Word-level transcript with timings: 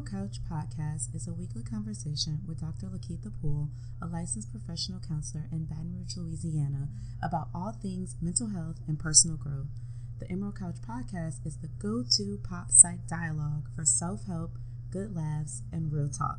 Emerald 0.00 0.30
Couch 0.30 0.40
podcast 0.50 1.14
is 1.14 1.28
a 1.28 1.32
weekly 1.34 1.62
conversation 1.62 2.40
with 2.48 2.60
Dr. 2.60 2.86
Lakeitha 2.86 3.30
Poole, 3.42 3.68
a 4.00 4.06
licensed 4.06 4.50
professional 4.50 4.98
counselor 4.98 5.44
in 5.52 5.66
Baton 5.66 5.94
Rouge, 5.94 6.16
Louisiana, 6.16 6.88
about 7.22 7.48
all 7.54 7.72
things 7.72 8.16
mental 8.18 8.48
health 8.48 8.76
and 8.88 8.98
personal 8.98 9.36
growth. 9.36 9.68
The 10.18 10.30
Emerald 10.32 10.58
Couch 10.58 10.76
podcast 10.88 11.44
is 11.44 11.58
the 11.58 11.68
go 11.78 12.02
to 12.16 12.40
pop 12.42 12.70
psych 12.70 13.06
dialogue 13.08 13.68
for 13.76 13.84
self 13.84 14.24
help, 14.26 14.52
good 14.90 15.14
laughs, 15.14 15.60
and 15.70 15.92
real 15.92 16.08
talk. 16.08 16.38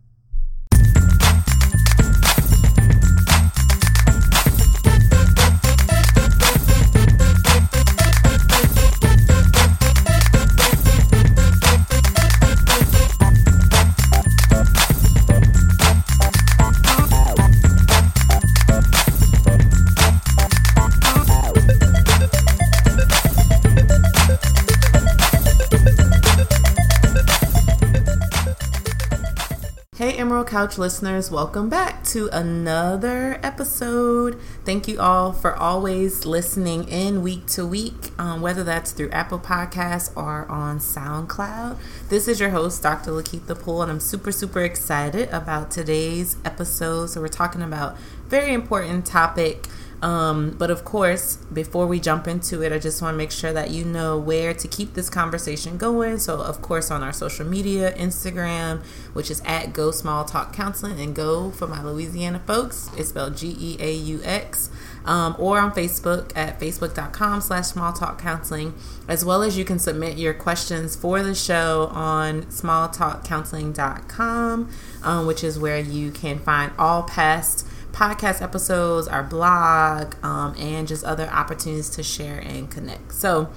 Couch 30.45 30.77
listeners, 30.77 31.29
welcome 31.29 31.69
back 31.69 32.03
to 32.05 32.27
another 32.29 33.39
episode. 33.43 34.39
Thank 34.65 34.87
you 34.87 34.99
all 34.99 35.33
for 35.33 35.55
always 35.55 36.25
listening 36.25 36.87
in 36.87 37.21
week 37.21 37.45
to 37.47 37.65
week, 37.65 38.11
um, 38.17 38.41
whether 38.41 38.63
that's 38.63 38.91
through 38.91 39.09
Apple 39.11 39.39
Podcasts 39.39 40.11
or 40.15 40.45
on 40.47 40.79
SoundCloud. 40.79 41.77
This 42.09 42.27
is 42.27 42.39
your 42.39 42.49
host, 42.49 42.81
Dr. 42.81 43.11
Lakeitha 43.11 43.59
Poole, 43.59 43.81
and 43.83 43.91
I'm 43.91 43.99
super, 43.99 44.31
super 44.31 44.61
excited 44.61 45.29
about 45.29 45.69
today's 45.69 46.37
episode. 46.43 47.07
So, 47.11 47.21
we're 47.21 47.27
talking 47.27 47.61
about 47.61 47.97
very 48.27 48.53
important 48.53 49.05
topic 49.05 49.67
um, 50.01 50.55
but 50.57 50.71
of 50.71 50.83
course, 50.83 51.35
before 51.53 51.85
we 51.85 51.99
jump 51.99 52.27
into 52.27 52.63
it, 52.63 52.73
I 52.73 52.79
just 52.79 52.99
want 53.01 53.13
to 53.13 53.17
make 53.17 53.31
sure 53.31 53.53
that 53.53 53.69
you 53.69 53.85
know 53.85 54.17
where 54.17 54.53
to 54.53 54.67
keep 54.67 54.95
this 54.95 55.09
conversation 55.09 55.77
going. 55.77 56.17
So, 56.17 56.41
of 56.41 56.61
course, 56.61 56.89
on 56.89 57.03
our 57.03 57.13
social 57.13 57.45
media, 57.45 57.93
Instagram, 57.93 58.83
which 59.13 59.29
is 59.29 59.41
at 59.45 59.73
Go 59.73 59.91
Small 59.91 60.25
Talk 60.25 60.53
Counseling, 60.53 60.99
and 60.99 61.15
Go 61.15 61.51
for 61.51 61.67
my 61.67 61.83
Louisiana 61.83 62.39
folks, 62.39 62.89
it's 62.97 63.09
spelled 63.09 63.37
G 63.37 63.55
E 63.59 63.77
A 63.79 63.93
U 63.93 64.21
X. 64.23 64.71
Um, 65.03 65.35
or 65.39 65.57
on 65.57 65.71
Facebook 65.71 66.31
at 66.35 66.59
facebook.com 66.59 67.41
slash 67.41 67.65
small 67.65 67.91
talk 67.91 68.21
counseling, 68.21 68.75
as 69.07 69.25
well 69.25 69.41
as 69.41 69.57
you 69.57 69.65
can 69.65 69.79
submit 69.79 70.19
your 70.19 70.35
questions 70.35 70.95
for 70.95 71.23
the 71.23 71.33
show 71.33 71.89
on 71.91 72.43
smalltalkcounseling.com, 72.43 74.69
um, 75.01 75.25
which 75.25 75.43
is 75.43 75.57
where 75.57 75.79
you 75.79 76.11
can 76.11 76.37
find 76.37 76.71
all 76.77 77.01
past 77.01 77.65
podcast 77.91 78.41
episodes, 78.41 79.07
our 79.07 79.23
blog, 79.23 80.15
um, 80.23 80.55
and 80.57 80.87
just 80.87 81.03
other 81.03 81.27
opportunities 81.27 81.89
to 81.91 82.03
share 82.03 82.39
and 82.39 82.69
connect. 82.69 83.13
So, 83.13 83.49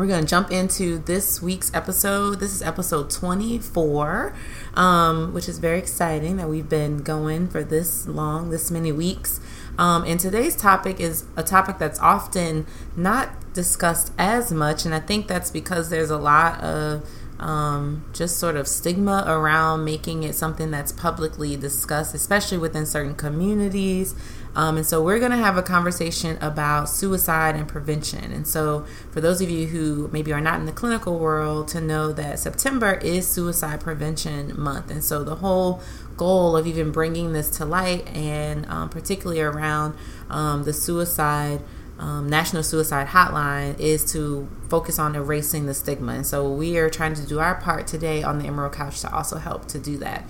we're 0.00 0.06
going 0.06 0.24
to 0.24 0.26
jump 0.26 0.50
into 0.50 0.96
this 0.96 1.42
week's 1.42 1.70
episode. 1.74 2.40
This 2.40 2.54
is 2.54 2.62
episode 2.62 3.10
24, 3.10 4.34
um, 4.72 5.34
which 5.34 5.46
is 5.46 5.58
very 5.58 5.78
exciting 5.78 6.38
that 6.38 6.48
we've 6.48 6.70
been 6.70 7.02
going 7.02 7.48
for 7.48 7.62
this 7.62 8.06
long, 8.06 8.48
this 8.48 8.70
many 8.70 8.92
weeks. 8.92 9.40
Um, 9.78 10.04
and 10.04 10.18
today's 10.18 10.56
topic 10.56 11.00
is 11.00 11.24
a 11.36 11.42
topic 11.42 11.76
that's 11.76 11.98
often 12.00 12.66
not 12.96 13.52
discussed 13.52 14.12
as 14.16 14.50
much, 14.50 14.86
and 14.86 14.94
I 14.94 15.00
think 15.00 15.28
that's 15.28 15.50
because 15.50 15.90
there's 15.90 16.10
a 16.10 16.16
lot 16.16 16.62
of 16.62 17.06
um, 17.40 18.04
just 18.12 18.38
sort 18.38 18.54
of 18.54 18.68
stigma 18.68 19.24
around 19.26 19.84
making 19.84 20.22
it 20.22 20.34
something 20.34 20.70
that's 20.70 20.92
publicly 20.92 21.56
discussed, 21.56 22.14
especially 22.14 22.58
within 22.58 22.84
certain 22.84 23.14
communities. 23.14 24.14
Um, 24.54 24.76
and 24.76 24.86
so 24.86 25.02
we're 25.02 25.18
going 25.18 25.30
to 25.30 25.38
have 25.38 25.56
a 25.56 25.62
conversation 25.62 26.36
about 26.42 26.88
suicide 26.88 27.54
and 27.56 27.66
prevention. 27.66 28.32
And 28.32 28.46
so, 28.46 28.84
for 29.10 29.20
those 29.20 29.40
of 29.40 29.48
you 29.48 29.68
who 29.68 30.10
maybe 30.12 30.32
are 30.32 30.40
not 30.40 30.58
in 30.58 30.66
the 30.66 30.72
clinical 30.72 31.18
world, 31.18 31.68
to 31.68 31.80
know 31.80 32.12
that 32.12 32.38
September 32.40 32.94
is 32.94 33.28
Suicide 33.28 33.80
Prevention 33.80 34.60
Month. 34.60 34.90
And 34.90 35.04
so, 35.04 35.22
the 35.22 35.36
whole 35.36 35.80
goal 36.16 36.56
of 36.56 36.66
even 36.66 36.90
bringing 36.90 37.32
this 37.32 37.48
to 37.58 37.64
light, 37.64 38.06
and 38.08 38.66
um, 38.66 38.88
particularly 38.88 39.40
around 39.40 39.94
um, 40.28 40.64
the 40.64 40.72
suicide 40.72 41.60
um, 42.00 42.28
National 42.28 42.62
Suicide 42.62 43.08
Hotline 43.08 43.78
is 43.78 44.10
to 44.12 44.48
focus 44.68 44.98
on 44.98 45.14
erasing 45.14 45.66
the 45.66 45.74
stigma. 45.74 46.14
And 46.14 46.26
so 46.26 46.50
we 46.50 46.78
are 46.78 46.88
trying 46.88 47.14
to 47.14 47.26
do 47.26 47.38
our 47.38 47.54
part 47.60 47.86
today 47.86 48.22
on 48.22 48.38
the 48.38 48.46
Emerald 48.46 48.72
Couch 48.72 49.02
to 49.02 49.14
also 49.14 49.36
help 49.36 49.68
to 49.68 49.78
do 49.78 49.98
that. 49.98 50.24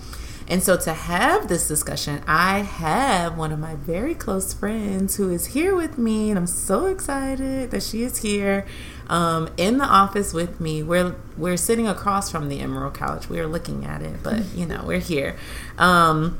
And 0.49 0.61
so 0.61 0.75
to 0.75 0.91
have 0.91 1.47
this 1.47 1.69
discussion, 1.69 2.21
I 2.27 2.59
have 2.59 3.37
one 3.37 3.53
of 3.53 3.59
my 3.59 3.75
very 3.75 4.13
close 4.13 4.53
friends 4.53 5.15
who 5.15 5.31
is 5.31 5.47
here 5.47 5.73
with 5.73 5.97
me, 5.97 6.29
and 6.29 6.37
I'm 6.37 6.47
so 6.47 6.87
excited 6.87 7.71
that 7.71 7.83
she 7.83 8.03
is 8.03 8.17
here 8.17 8.65
um, 9.07 9.49
in 9.55 9.77
the 9.77 9.85
office 9.85 10.33
with 10.33 10.59
me. 10.59 10.83
We're 10.83 11.15
we're 11.37 11.55
sitting 11.55 11.87
across 11.87 12.29
from 12.29 12.49
the 12.49 12.59
Emerald 12.59 12.95
Couch. 12.95 13.29
We 13.29 13.39
are 13.39 13.47
looking 13.47 13.85
at 13.85 14.01
it, 14.01 14.21
but 14.23 14.43
you 14.53 14.65
know 14.65 14.83
we're 14.85 14.99
here. 14.99 15.37
Um, 15.77 16.37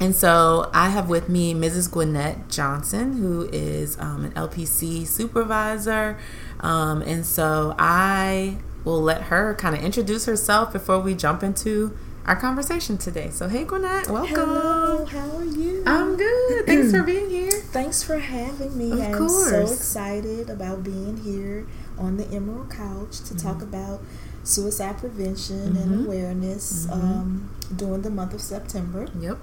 and 0.00 0.14
so 0.14 0.70
I 0.74 0.90
have 0.90 1.08
with 1.08 1.28
me 1.28 1.54
Mrs. 1.54 1.90
Gwanette 1.90 2.48
Johnson, 2.48 3.14
who 3.14 3.48
is 3.52 3.98
um, 3.98 4.26
an 4.26 4.32
LPC 4.32 5.06
supervisor. 5.06 6.18
Um, 6.60 7.02
and 7.02 7.24
so 7.24 7.74
I 7.78 8.58
will 8.84 9.00
let 9.00 9.22
her 9.22 9.54
kind 9.54 9.74
of 9.74 9.82
introduce 9.82 10.26
herself 10.26 10.72
before 10.72 11.00
we 11.00 11.14
jump 11.14 11.42
into 11.42 11.96
our 12.26 12.36
conversation 12.36 12.98
today. 12.98 13.30
So, 13.30 13.48
hey, 13.48 13.64
Gwanette, 13.64 14.10
welcome. 14.10 14.34
Hello, 14.34 15.04
how 15.06 15.36
are 15.38 15.44
you? 15.44 15.82
I'm 15.86 16.16
good. 16.16 16.66
Thanks 16.66 16.90
for 16.90 17.02
being 17.02 17.30
here. 17.30 17.50
Thanks 17.50 18.02
for 18.02 18.18
having 18.18 18.76
me. 18.76 18.92
Of 18.92 19.00
I'm 19.00 19.14
course. 19.14 19.50
so 19.50 19.62
excited 19.62 20.50
about 20.50 20.82
being 20.82 21.18
here 21.18 21.66
on 21.98 22.16
the 22.16 22.26
Emerald 22.28 22.70
Couch 22.70 23.18
to 23.20 23.34
mm-hmm. 23.34 23.46
talk 23.46 23.62
about 23.62 24.00
suicide 24.42 24.98
prevention 24.98 25.74
mm-hmm. 25.74 25.82
and 25.94 26.06
awareness 26.06 26.86
mm-hmm. 26.86 27.00
um, 27.00 27.50
during 27.74 28.02
the 28.02 28.10
month 28.10 28.34
of 28.34 28.40
September. 28.40 29.08
Yep. 29.18 29.38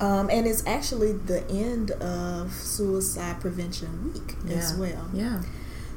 Um, 0.00 0.30
and 0.30 0.46
it's 0.46 0.66
actually 0.66 1.12
the 1.12 1.46
end 1.50 1.90
of 1.92 2.52
Suicide 2.52 3.40
Prevention 3.40 4.12
Week 4.12 4.34
yeah. 4.46 4.56
as 4.56 4.74
well. 4.74 5.08
Yeah. 5.12 5.42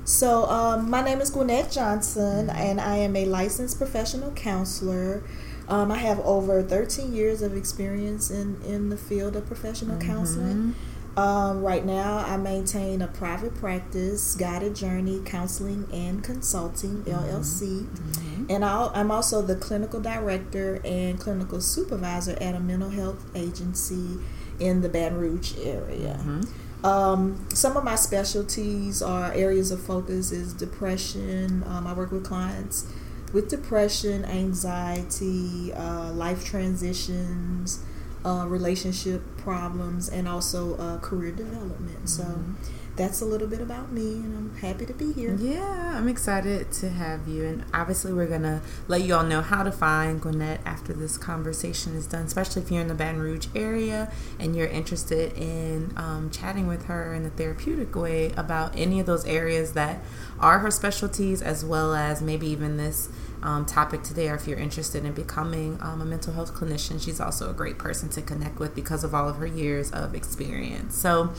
So, 0.04 0.44
um, 0.50 0.90
my 0.90 1.02
name 1.02 1.22
is 1.22 1.32
Gwanette 1.32 1.74
Johnson, 1.74 2.48
mm-hmm. 2.48 2.58
and 2.58 2.82
I 2.82 2.98
am 2.98 3.16
a 3.16 3.26
licensed 3.26 3.78
professional 3.78 4.32
counselor. 4.32 5.24
Um, 5.70 5.94
I 5.94 5.98
have 6.00 6.20
over 6.20 6.62
13 6.62 7.14
years 7.14 7.42
of 7.42 7.56
experience 7.56 8.30
in, 8.30 8.62
in 8.64 8.90
the 8.90 8.98
field 8.98 9.38
of 9.38 9.46
professional 9.46 9.96
mm-hmm. 9.98 10.12
counseling. 10.12 10.76
Um, 11.16 11.62
right 11.62 11.86
now, 11.86 12.18
I 12.18 12.38
maintain 12.38 13.02
a 13.02 13.08
private 13.08 13.54
practice, 13.56 14.36
Guided 14.36 14.76
Journey 14.76 15.22
Counseling 15.24 15.88
and 15.94 16.24
Consulting 16.24 17.04
mm-hmm. 17.04 17.12
LLC, 17.12 17.86
mm-hmm. 17.86 18.46
and 18.50 18.66
i 18.66 18.90
am 19.00 19.12
also 19.12 19.42
the 19.42 19.56
clinical 19.56 20.00
director 20.00 20.82
and 20.84 21.20
clinical 21.20 21.62
supervisor 21.62 22.36
at 22.42 22.56
a 22.56 22.60
mental 22.60 22.90
health 22.90 23.24
agency 23.36 24.18
in 24.60 24.82
the 24.82 24.90
Baton 24.90 25.20
Rouge 25.20 25.56
area. 25.60 26.18
Mm-hmm. 26.20 26.86
Um, 26.86 27.48
some 27.54 27.78
of 27.78 27.84
my 27.84 27.96
specialties 27.96 29.02
are 29.02 29.32
areas 29.34 29.72
of 29.72 29.82
focus 29.82 30.32
is 30.32 30.52
depression. 30.52 31.64
Um, 31.68 31.86
I 31.86 31.94
work 31.94 32.12
with 32.12 32.26
clients 32.26 32.92
with 33.32 33.50
depression, 33.50 34.26
anxiety, 34.26 35.74
uh, 35.74 36.12
life 36.14 36.46
transitions 36.46 37.84
uh, 38.26 38.46
relationship 38.48 39.22
problems 39.38 40.10
and 40.10 40.28
also 40.28 40.76
uh, 40.78 40.98
career 41.00 41.32
development. 41.32 42.06
Mm-hmm. 42.06 42.06
So 42.06 42.44
that's 42.96 43.22
a 43.22 43.26
little 43.26 43.48
bit 43.48 43.60
about 43.60 43.92
me, 43.92 44.02
and 44.02 44.38
I'm 44.38 44.56
happy 44.58 44.86
to 44.86 44.94
be 44.94 45.14
here. 45.14 45.36
Yeah, 45.40 45.98
I'm 45.98 46.08
excited 46.08 46.72
to 46.74 46.90
have 46.90 47.28
you. 47.28 47.44
And 47.44 47.66
obviously, 47.74 48.14
we're 48.14 48.28
going 48.28 48.44
to 48.44 48.62
let 48.88 49.02
you 49.02 49.16
all 49.16 49.24
know 49.24 49.42
how 49.42 49.64
to 49.64 49.72
find 49.72 50.22
Gwanette 50.22 50.60
after 50.64 50.94
this 50.94 51.18
conversation 51.18 51.96
is 51.96 52.06
done, 52.06 52.26
especially 52.26 52.62
if 52.62 52.72
you're 52.72 52.82
in 52.82 52.88
the 52.88 52.94
Baton 52.94 53.20
Rouge 53.20 53.48
area 53.56 54.12
and 54.40 54.56
you're 54.56 54.68
interested 54.68 55.34
in 55.34 55.92
um, 55.98 56.30
chatting 56.30 56.68
with 56.68 56.86
her 56.86 57.14
in 57.16 57.26
a 57.26 57.32
therapeutic 57.32 57.96
way 57.96 58.32
about 58.38 58.78
any 58.78 59.00
of 59.00 59.08
those 59.08 59.26
areas 59.26 59.74
that 59.74 60.00
are 60.40 60.60
her 60.60 60.70
specialties, 60.70 61.42
as 61.42 61.66
well 61.66 61.96
as 61.96 62.22
maybe 62.22 62.48
even 62.48 62.78
this 62.78 63.10
um, 63.44 63.66
topic 63.66 64.02
today, 64.04 64.30
or 64.30 64.36
if 64.36 64.48
you're 64.48 64.58
interested 64.58 65.06
in 65.06 65.14
becoming 65.14 65.78
um, 65.82 66.02
a 66.02 66.06
mental 66.06 66.34
health 66.34 66.54
clinician, 66.54 67.04
she's 67.04 67.20
also 67.20 67.50
a 67.50 67.54
great 67.54 67.78
person 67.78 68.10
to 68.10 68.22
connect 68.22 68.60
with 68.60 68.74
because 68.74 69.04
of 69.04 69.14
all 69.14 69.30
of 69.30 69.36
her 69.36 69.46
years 69.46 69.92
of 69.92 70.16
experience. 70.16 70.96
So, 70.96 71.34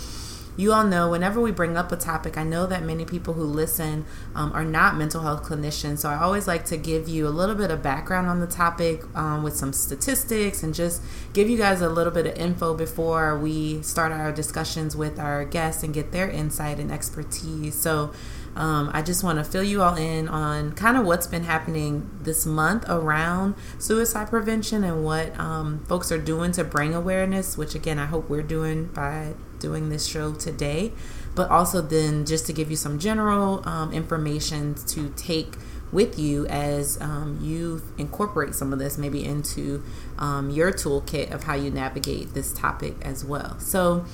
you 0.56 0.72
all 0.72 0.84
know 0.84 1.10
whenever 1.10 1.40
we 1.40 1.50
bring 1.50 1.76
up 1.76 1.90
a 1.90 1.96
topic, 1.96 2.38
I 2.38 2.44
know 2.44 2.66
that 2.66 2.84
many 2.84 3.04
people 3.04 3.34
who 3.34 3.42
listen 3.42 4.04
um, 4.34 4.52
are 4.52 4.64
not 4.64 4.96
mental 4.96 5.22
health 5.22 5.42
clinicians. 5.42 5.98
So 5.98 6.08
I 6.08 6.16
always 6.16 6.46
like 6.46 6.64
to 6.66 6.76
give 6.76 7.08
you 7.08 7.26
a 7.26 7.30
little 7.30 7.56
bit 7.56 7.70
of 7.70 7.82
background 7.82 8.28
on 8.28 8.38
the 8.40 8.46
topic 8.46 9.02
um, 9.16 9.42
with 9.42 9.56
some 9.56 9.72
statistics 9.72 10.62
and 10.62 10.72
just 10.72 11.02
give 11.32 11.50
you 11.50 11.58
guys 11.58 11.80
a 11.80 11.88
little 11.88 12.12
bit 12.12 12.26
of 12.26 12.36
info 12.36 12.74
before 12.74 13.36
we 13.36 13.82
start 13.82 14.12
our 14.12 14.30
discussions 14.30 14.94
with 14.94 15.18
our 15.18 15.44
guests 15.44 15.82
and 15.82 15.92
get 15.92 16.12
their 16.12 16.30
insight 16.30 16.78
and 16.78 16.92
expertise. 16.92 17.74
So 17.74 18.12
um, 18.56 18.90
I 18.92 19.02
just 19.02 19.24
want 19.24 19.38
to 19.38 19.44
fill 19.44 19.64
you 19.64 19.82
all 19.82 19.96
in 19.96 20.28
on 20.28 20.72
kind 20.72 20.96
of 20.96 21.04
what's 21.04 21.26
been 21.26 21.44
happening 21.44 22.10
this 22.22 22.46
month 22.46 22.84
around 22.88 23.54
suicide 23.78 24.28
prevention 24.28 24.84
and 24.84 25.04
what 25.04 25.38
um, 25.38 25.84
folks 25.86 26.12
are 26.12 26.18
doing 26.18 26.52
to 26.52 26.64
bring 26.64 26.94
awareness, 26.94 27.58
which 27.58 27.74
again, 27.74 27.98
I 27.98 28.06
hope 28.06 28.28
we're 28.28 28.42
doing 28.42 28.86
by 28.86 29.34
doing 29.58 29.88
this 29.88 30.06
show 30.06 30.34
today. 30.34 30.92
But 31.34 31.50
also, 31.50 31.80
then 31.80 32.26
just 32.26 32.46
to 32.46 32.52
give 32.52 32.70
you 32.70 32.76
some 32.76 32.98
general 32.98 33.66
um, 33.68 33.92
information 33.92 34.74
to 34.86 35.12
take 35.16 35.56
with 35.90 36.18
you 36.18 36.46
as 36.46 37.00
um, 37.00 37.38
you 37.40 37.80
incorporate 37.98 38.54
some 38.54 38.72
of 38.72 38.78
this 38.78 38.98
maybe 38.98 39.24
into 39.24 39.82
um, 40.18 40.50
your 40.50 40.72
toolkit 40.72 41.32
of 41.32 41.44
how 41.44 41.54
you 41.54 41.70
navigate 41.70 42.34
this 42.34 42.52
topic 42.52 42.96
as 43.02 43.24
well. 43.24 43.58
So, 43.60 44.04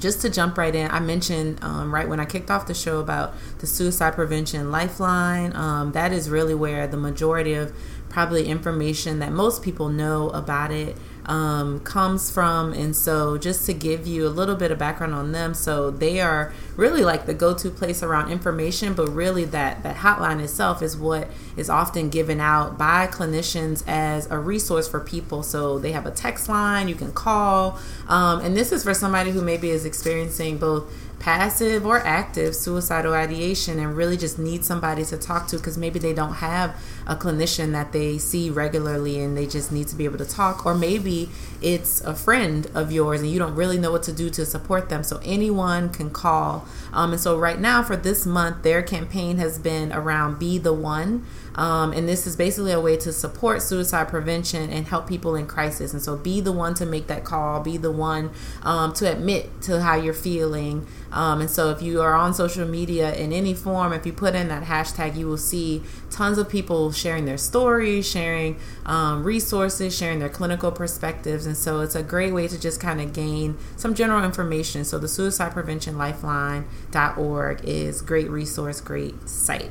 just 0.00 0.22
to 0.22 0.30
jump 0.30 0.58
right 0.58 0.74
in, 0.74 0.90
I 0.90 0.98
mentioned 0.98 1.62
um, 1.62 1.94
right 1.94 2.08
when 2.08 2.18
I 2.18 2.24
kicked 2.24 2.50
off 2.50 2.66
the 2.66 2.74
show 2.74 3.00
about 3.00 3.34
the 3.58 3.66
suicide 3.66 4.14
prevention 4.14 4.70
lifeline. 4.70 5.54
Um, 5.54 5.92
that 5.92 6.12
is 6.12 6.30
really 6.30 6.54
where 6.54 6.86
the 6.86 6.96
majority 6.96 7.54
of 7.54 7.72
probably 8.08 8.46
information 8.46 9.20
that 9.20 9.30
most 9.30 9.62
people 9.62 9.88
know 9.88 10.30
about 10.30 10.72
it 10.72 10.96
um, 11.30 11.78
comes 11.80 12.28
from. 12.28 12.72
And 12.72 12.94
so, 12.94 13.38
just 13.38 13.64
to 13.66 13.72
give 13.72 14.04
you 14.04 14.26
a 14.26 14.28
little 14.28 14.56
bit 14.56 14.72
of 14.72 14.78
background 14.78 15.14
on 15.14 15.30
them, 15.30 15.54
so 15.54 15.90
they 15.90 16.20
are 16.20 16.52
really 16.76 17.04
like 17.04 17.26
the 17.26 17.34
go-to 17.34 17.70
place 17.70 18.02
around 18.02 18.32
information, 18.32 18.94
but 18.94 19.08
really 19.08 19.44
that 19.46 19.84
that 19.84 19.96
hotline 19.96 20.42
itself 20.42 20.82
is 20.82 20.96
what 20.96 21.28
is 21.56 21.70
often 21.70 22.10
given 22.10 22.40
out 22.40 22.76
by 22.76 23.06
clinicians 23.06 23.84
as 23.86 24.28
a 24.30 24.38
resource 24.38 24.88
for 24.88 24.98
people. 24.98 25.44
So 25.44 25.78
they 25.78 25.92
have 25.92 26.04
a 26.04 26.10
text 26.10 26.48
line 26.48 26.88
you 26.88 26.96
can 26.96 27.12
call, 27.12 27.78
um, 28.08 28.40
and 28.40 28.56
this 28.56 28.72
is 28.72 28.82
for 28.82 28.92
somebody 28.92 29.30
who 29.30 29.40
maybe 29.40 29.70
is 29.70 29.84
experiencing 29.84 30.58
both 30.58 30.92
passive 31.20 31.86
or 31.86 31.98
active 31.98 32.56
suicidal 32.56 33.12
ideation 33.12 33.78
and 33.78 33.94
really 33.94 34.16
just 34.16 34.38
need 34.38 34.64
somebody 34.64 35.04
to 35.04 35.16
talk 35.18 35.46
to 35.46 35.58
because 35.58 35.76
maybe 35.76 35.98
they 35.98 36.14
don't 36.14 36.34
have 36.34 36.74
a 37.06 37.14
clinician 37.14 37.72
that 37.72 37.92
they 37.92 38.16
see 38.16 38.48
regularly 38.48 39.20
and 39.20 39.36
they 39.36 39.46
just 39.46 39.70
need 39.70 39.86
to 39.86 39.94
be 39.94 40.06
able 40.06 40.18
to 40.18 40.24
talk. 40.24 40.64
Or 40.64 40.74
maybe 40.74 41.28
it's 41.60 42.00
a 42.00 42.14
friend 42.14 42.66
of 42.74 42.90
yours 42.90 43.20
and 43.20 43.30
you 43.30 43.38
don't 43.38 43.54
really 43.54 43.78
know 43.78 43.92
what 43.92 44.02
to 44.04 44.12
do 44.12 44.30
to 44.30 44.46
support 44.46 44.88
them. 44.88 45.04
So 45.04 45.20
anyone 45.22 45.90
can 45.90 46.10
call. 46.10 46.66
Um, 46.92 47.12
and 47.12 47.20
so 47.20 47.38
right 47.38 47.60
now 47.60 47.82
for 47.82 47.96
this 47.96 48.24
month 48.24 48.62
their 48.62 48.82
campaign 48.82 49.36
has 49.36 49.58
been 49.58 49.92
around 49.92 50.38
be 50.38 50.56
the 50.56 50.72
one 50.72 51.26
um, 51.54 51.92
and 51.92 52.08
this 52.08 52.26
is 52.26 52.36
basically 52.36 52.72
a 52.72 52.80
way 52.80 52.96
to 52.98 53.12
support 53.12 53.62
suicide 53.62 54.08
prevention 54.08 54.70
and 54.70 54.86
help 54.86 55.08
people 55.08 55.34
in 55.34 55.46
crisis. 55.46 55.92
And 55.92 56.02
so 56.02 56.16
be 56.16 56.40
the 56.40 56.52
one 56.52 56.74
to 56.74 56.86
make 56.86 57.06
that 57.08 57.24
call, 57.24 57.60
be 57.60 57.76
the 57.76 57.90
one 57.90 58.30
um, 58.62 58.92
to 58.94 59.10
admit 59.10 59.60
to 59.62 59.80
how 59.80 59.96
you're 59.96 60.14
feeling. 60.14 60.86
Um, 61.12 61.40
and 61.40 61.50
so 61.50 61.70
if 61.70 61.82
you 61.82 62.00
are 62.00 62.14
on 62.14 62.34
social 62.34 62.66
media 62.66 63.14
in 63.14 63.32
any 63.32 63.54
form, 63.54 63.92
if 63.92 64.06
you 64.06 64.12
put 64.12 64.34
in 64.34 64.48
that 64.48 64.64
hashtag, 64.64 65.16
you 65.16 65.26
will 65.26 65.36
see 65.36 65.82
tons 66.10 66.38
of 66.38 66.48
people 66.48 66.92
sharing 66.92 67.24
their 67.24 67.38
stories, 67.38 68.08
sharing 68.08 68.58
um, 68.86 69.24
resources, 69.24 69.96
sharing 69.96 70.20
their 70.20 70.28
clinical 70.28 70.70
perspectives. 70.70 71.46
And 71.46 71.56
so 71.56 71.80
it's 71.80 71.94
a 71.94 72.02
great 72.02 72.32
way 72.32 72.46
to 72.48 72.60
just 72.60 72.80
kind 72.80 73.00
of 73.00 73.12
gain 73.12 73.58
some 73.76 73.94
general 73.94 74.24
information. 74.24 74.84
So 74.84 74.98
the 74.98 75.08
suicide 75.08 75.52
prevention 75.52 75.98
lifeline.org 75.98 77.60
is 77.64 78.02
great 78.02 78.30
resource, 78.30 78.80
great 78.80 79.28
site. 79.28 79.70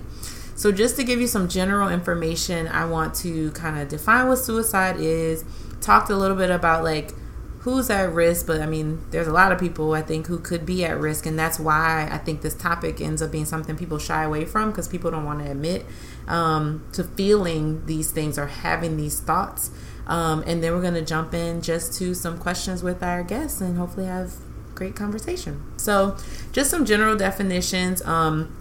So, 0.60 0.74
just 0.74 0.98
to 0.98 1.06
give 1.06 1.22
you 1.22 1.28
some 1.28 1.48
general 1.48 1.88
information, 1.88 2.68
I 2.68 2.84
want 2.84 3.16
to 3.16 3.50
kind 3.52 3.80
of 3.80 3.88
define 3.88 4.28
what 4.28 4.40
suicide 4.40 4.98
is, 5.00 5.46
talked 5.80 6.10
a 6.10 6.18
little 6.18 6.36
bit 6.36 6.52
about 6.52 6.84
like 6.84 7.14
who's 7.60 7.90
at 7.90 8.12
risk, 8.12 8.46
but 8.46 8.60
I 8.60 8.66
mean, 8.66 9.02
there's 9.10 9.28
a 9.28 9.32
lot 9.32 9.54
of 9.54 9.60
people 9.60 9.94
I 9.94 10.02
think 10.02 10.28
who 10.28 10.38
could 10.38 10.66
be 10.66 10.84
at 10.84 11.00
risk, 11.00 11.26
and 11.26 11.40
that's 11.40 11.62
why 11.62 12.10
I 12.12 12.18
think 12.18 12.42
this 12.42 12.56
topic 12.56 13.00
ends 13.00 13.22
up 13.22 13.32
being 13.32 13.46
something 13.46 13.78
people 13.78 14.00
shy 14.00 14.26
away 14.26 14.44
from 14.44 14.72
because 14.72 14.90
people 14.90 15.10
don't 15.10 15.24
want 15.24 15.40
to 15.46 15.50
admit 15.50 15.86
um, 16.28 16.86
to 16.92 17.06
feeling 17.06 17.86
these 17.86 18.12
things 18.12 18.38
or 18.38 18.48
having 18.48 18.98
these 18.98 19.22
thoughts. 19.22 19.72
Um, 20.08 20.44
and 20.46 20.62
then 20.62 20.74
we're 20.74 20.82
going 20.82 20.94
to 20.96 21.06
jump 21.06 21.34
in 21.34 21.62
just 21.62 21.94
to 22.00 22.14
some 22.14 22.38
questions 22.38 22.84
with 22.84 23.02
our 23.02 23.24
guests 23.24 23.62
and 23.62 23.78
hopefully 23.78 24.08
have 24.08 24.34
great 24.76 24.98
conversation. 24.98 25.64
So, 25.78 26.18
just 26.52 26.70
some 26.70 26.84
general 26.84 27.16
definitions. 27.16 28.02
Um, 28.02 28.58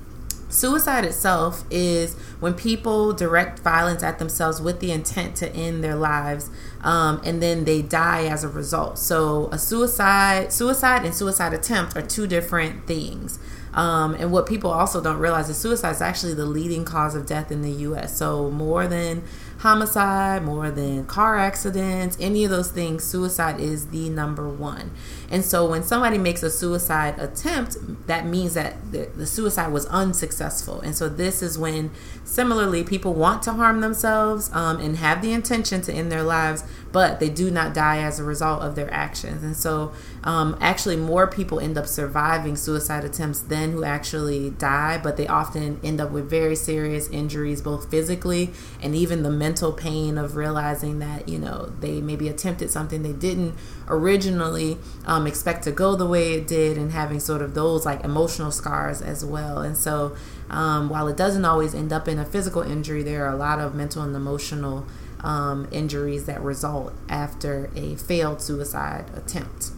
Suicide 0.48 1.04
itself 1.04 1.64
is 1.70 2.14
when 2.40 2.54
people 2.54 3.12
direct 3.12 3.58
violence 3.58 4.02
at 4.02 4.18
themselves 4.18 4.60
with 4.60 4.80
the 4.80 4.90
intent 4.90 5.36
to 5.36 5.52
end 5.54 5.84
their 5.84 5.94
lives, 5.96 6.48
um, 6.82 7.20
and 7.24 7.42
then 7.42 7.64
they 7.64 7.82
die 7.82 8.26
as 8.26 8.44
a 8.44 8.48
result. 8.48 8.98
So, 8.98 9.48
a 9.52 9.58
suicide, 9.58 10.52
suicide, 10.52 11.04
and 11.04 11.14
suicide 11.14 11.52
attempt 11.52 11.96
are 11.96 12.02
two 12.02 12.26
different 12.26 12.86
things. 12.86 13.38
Um, 13.74 14.14
and 14.14 14.32
what 14.32 14.46
people 14.46 14.70
also 14.70 15.00
don't 15.00 15.18
realize 15.18 15.48
is 15.48 15.56
suicide 15.56 15.90
is 15.90 16.02
actually 16.02 16.34
the 16.34 16.46
leading 16.46 16.84
cause 16.84 17.14
of 17.14 17.26
death 17.26 17.52
in 17.52 17.62
the 17.62 17.70
U.S. 17.70 18.16
So, 18.16 18.50
more 18.50 18.86
than 18.86 19.22
homicide, 19.58 20.42
more 20.42 20.70
than 20.70 21.04
car 21.06 21.36
accidents, 21.36 22.16
any 22.20 22.44
of 22.44 22.50
those 22.50 22.70
things, 22.70 23.02
suicide 23.02 23.60
is 23.60 23.88
the 23.88 24.08
number 24.08 24.48
one. 24.48 24.92
And 25.30 25.44
so 25.44 25.68
when 25.68 25.82
somebody 25.82 26.16
makes 26.16 26.42
a 26.42 26.50
suicide 26.50 27.18
attempt, 27.18 27.76
that 28.06 28.24
means 28.24 28.54
that 28.54 28.92
the, 28.92 29.10
the, 29.16 29.26
suicide 29.26 29.72
was 29.72 29.84
unsuccessful. 29.86 30.80
And 30.80 30.96
so 30.96 31.08
this 31.08 31.42
is 31.42 31.58
when, 31.58 31.90
similarly, 32.24 32.84
people 32.84 33.14
want 33.14 33.42
to 33.42 33.52
harm 33.52 33.80
themselves 33.80 34.48
um, 34.52 34.78
and 34.78 34.96
have 34.98 35.22
the 35.22 35.32
intention 35.32 35.82
to 35.82 35.92
end 35.92 36.10
their 36.12 36.22
lives, 36.22 36.62
but 36.92 37.20
they 37.20 37.28
do 37.28 37.50
not 37.50 37.74
die 37.74 37.98
as 37.98 38.18
a 38.18 38.24
result 38.24 38.62
of 38.62 38.74
their 38.74 38.92
actions. 38.92 39.42
And 39.42 39.56
so 39.56 39.92
um, 40.24 40.56
actually, 40.60 40.96
more 40.96 41.26
people 41.26 41.60
end 41.60 41.76
up 41.76 41.86
surviving 41.86 42.56
suicide 42.56 43.04
attempts 43.04 43.40
than 43.40 43.72
who 43.72 43.84
actually 43.84 44.50
die, 44.50 44.98
but 45.02 45.16
they 45.16 45.26
often 45.26 45.80
end 45.84 46.00
up 46.00 46.10
with 46.10 46.28
very 46.28 46.56
serious 46.56 47.08
injuries, 47.10 47.60
both 47.60 47.90
physically 47.90 48.50
and 48.82 48.94
even 48.94 49.22
the 49.22 49.30
mental 49.30 49.72
pain 49.72 50.18
of 50.18 50.36
realizing 50.36 50.98
that, 50.98 51.28
you 51.28 51.38
know, 51.38 51.72
they 51.80 52.00
maybe 52.00 52.28
attempted 52.28 52.70
something 52.70 53.02
they 53.02 53.12
didn't 53.12 53.54
originally 53.88 54.78
um, 55.06 55.26
expect 55.26 55.64
to 55.64 55.72
go 55.72 55.94
the 55.94 56.06
way 56.06 56.34
it 56.34 56.46
did 56.46 56.76
and 56.76 56.92
having 56.92 57.20
sort 57.20 57.42
of 57.42 57.54
those 57.54 57.84
like 57.86 58.04
emotional 58.04 58.50
scars 58.50 59.00
as 59.02 59.24
well. 59.24 59.58
And 59.58 59.76
so, 59.76 60.16
um, 60.50 60.88
while 60.88 61.08
it 61.08 61.16
doesn't 61.16 61.44
always 61.44 61.74
end 61.74 61.92
up 61.92 62.08
in 62.08 62.18
a 62.18 62.24
physical 62.24 62.62
injury, 62.62 63.02
there 63.02 63.26
are 63.26 63.32
a 63.32 63.36
lot 63.36 63.58
of 63.58 63.74
mental 63.74 64.02
and 64.02 64.16
emotional 64.16 64.86
um, 65.20 65.68
injuries 65.70 66.26
that 66.26 66.40
result 66.40 66.94
after 67.08 67.70
a 67.74 67.96
failed 67.96 68.40
suicide 68.40 69.06
attempt. 69.14 69.70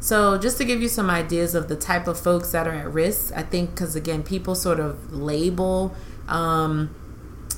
So, 0.00 0.36
just 0.36 0.58
to 0.58 0.66
give 0.66 0.82
you 0.82 0.88
some 0.88 1.08
ideas 1.08 1.54
of 1.54 1.68
the 1.68 1.76
type 1.76 2.06
of 2.06 2.20
folks 2.20 2.52
that 2.52 2.68
are 2.68 2.74
at 2.74 2.92
risk, 2.92 3.32
I 3.34 3.42
think 3.42 3.70
because 3.70 3.96
again, 3.96 4.22
people 4.22 4.54
sort 4.54 4.78
of 4.78 5.14
label 5.14 5.94
um, 6.28 6.94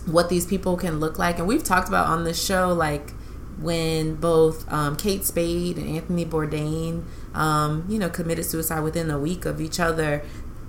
what 0.07 0.29
these 0.29 0.47
people 0.47 0.77
can 0.77 1.01
look 1.01 1.19
like, 1.19 1.39
and 1.39 1.49
we've 1.49 1.65
talked 1.65 1.89
about 1.89 2.07
on 2.07 2.23
this 2.23 2.43
show, 2.43 2.73
like 2.73 3.11
when 3.59 4.15
both 4.15 4.71
um, 4.73 4.97
Kate 4.97 5.25
Spade 5.25 5.77
and 5.77 5.89
Anthony 5.89 6.25
Bourdain, 6.25 7.05
um, 7.35 7.85
you 7.89 7.99
know, 7.99 8.09
committed 8.09 8.45
suicide 8.45 8.81
within 8.81 9.11
a 9.11 9.19
week 9.19 9.45
of 9.45 9.61
each 9.61 9.81
other. 9.81 10.23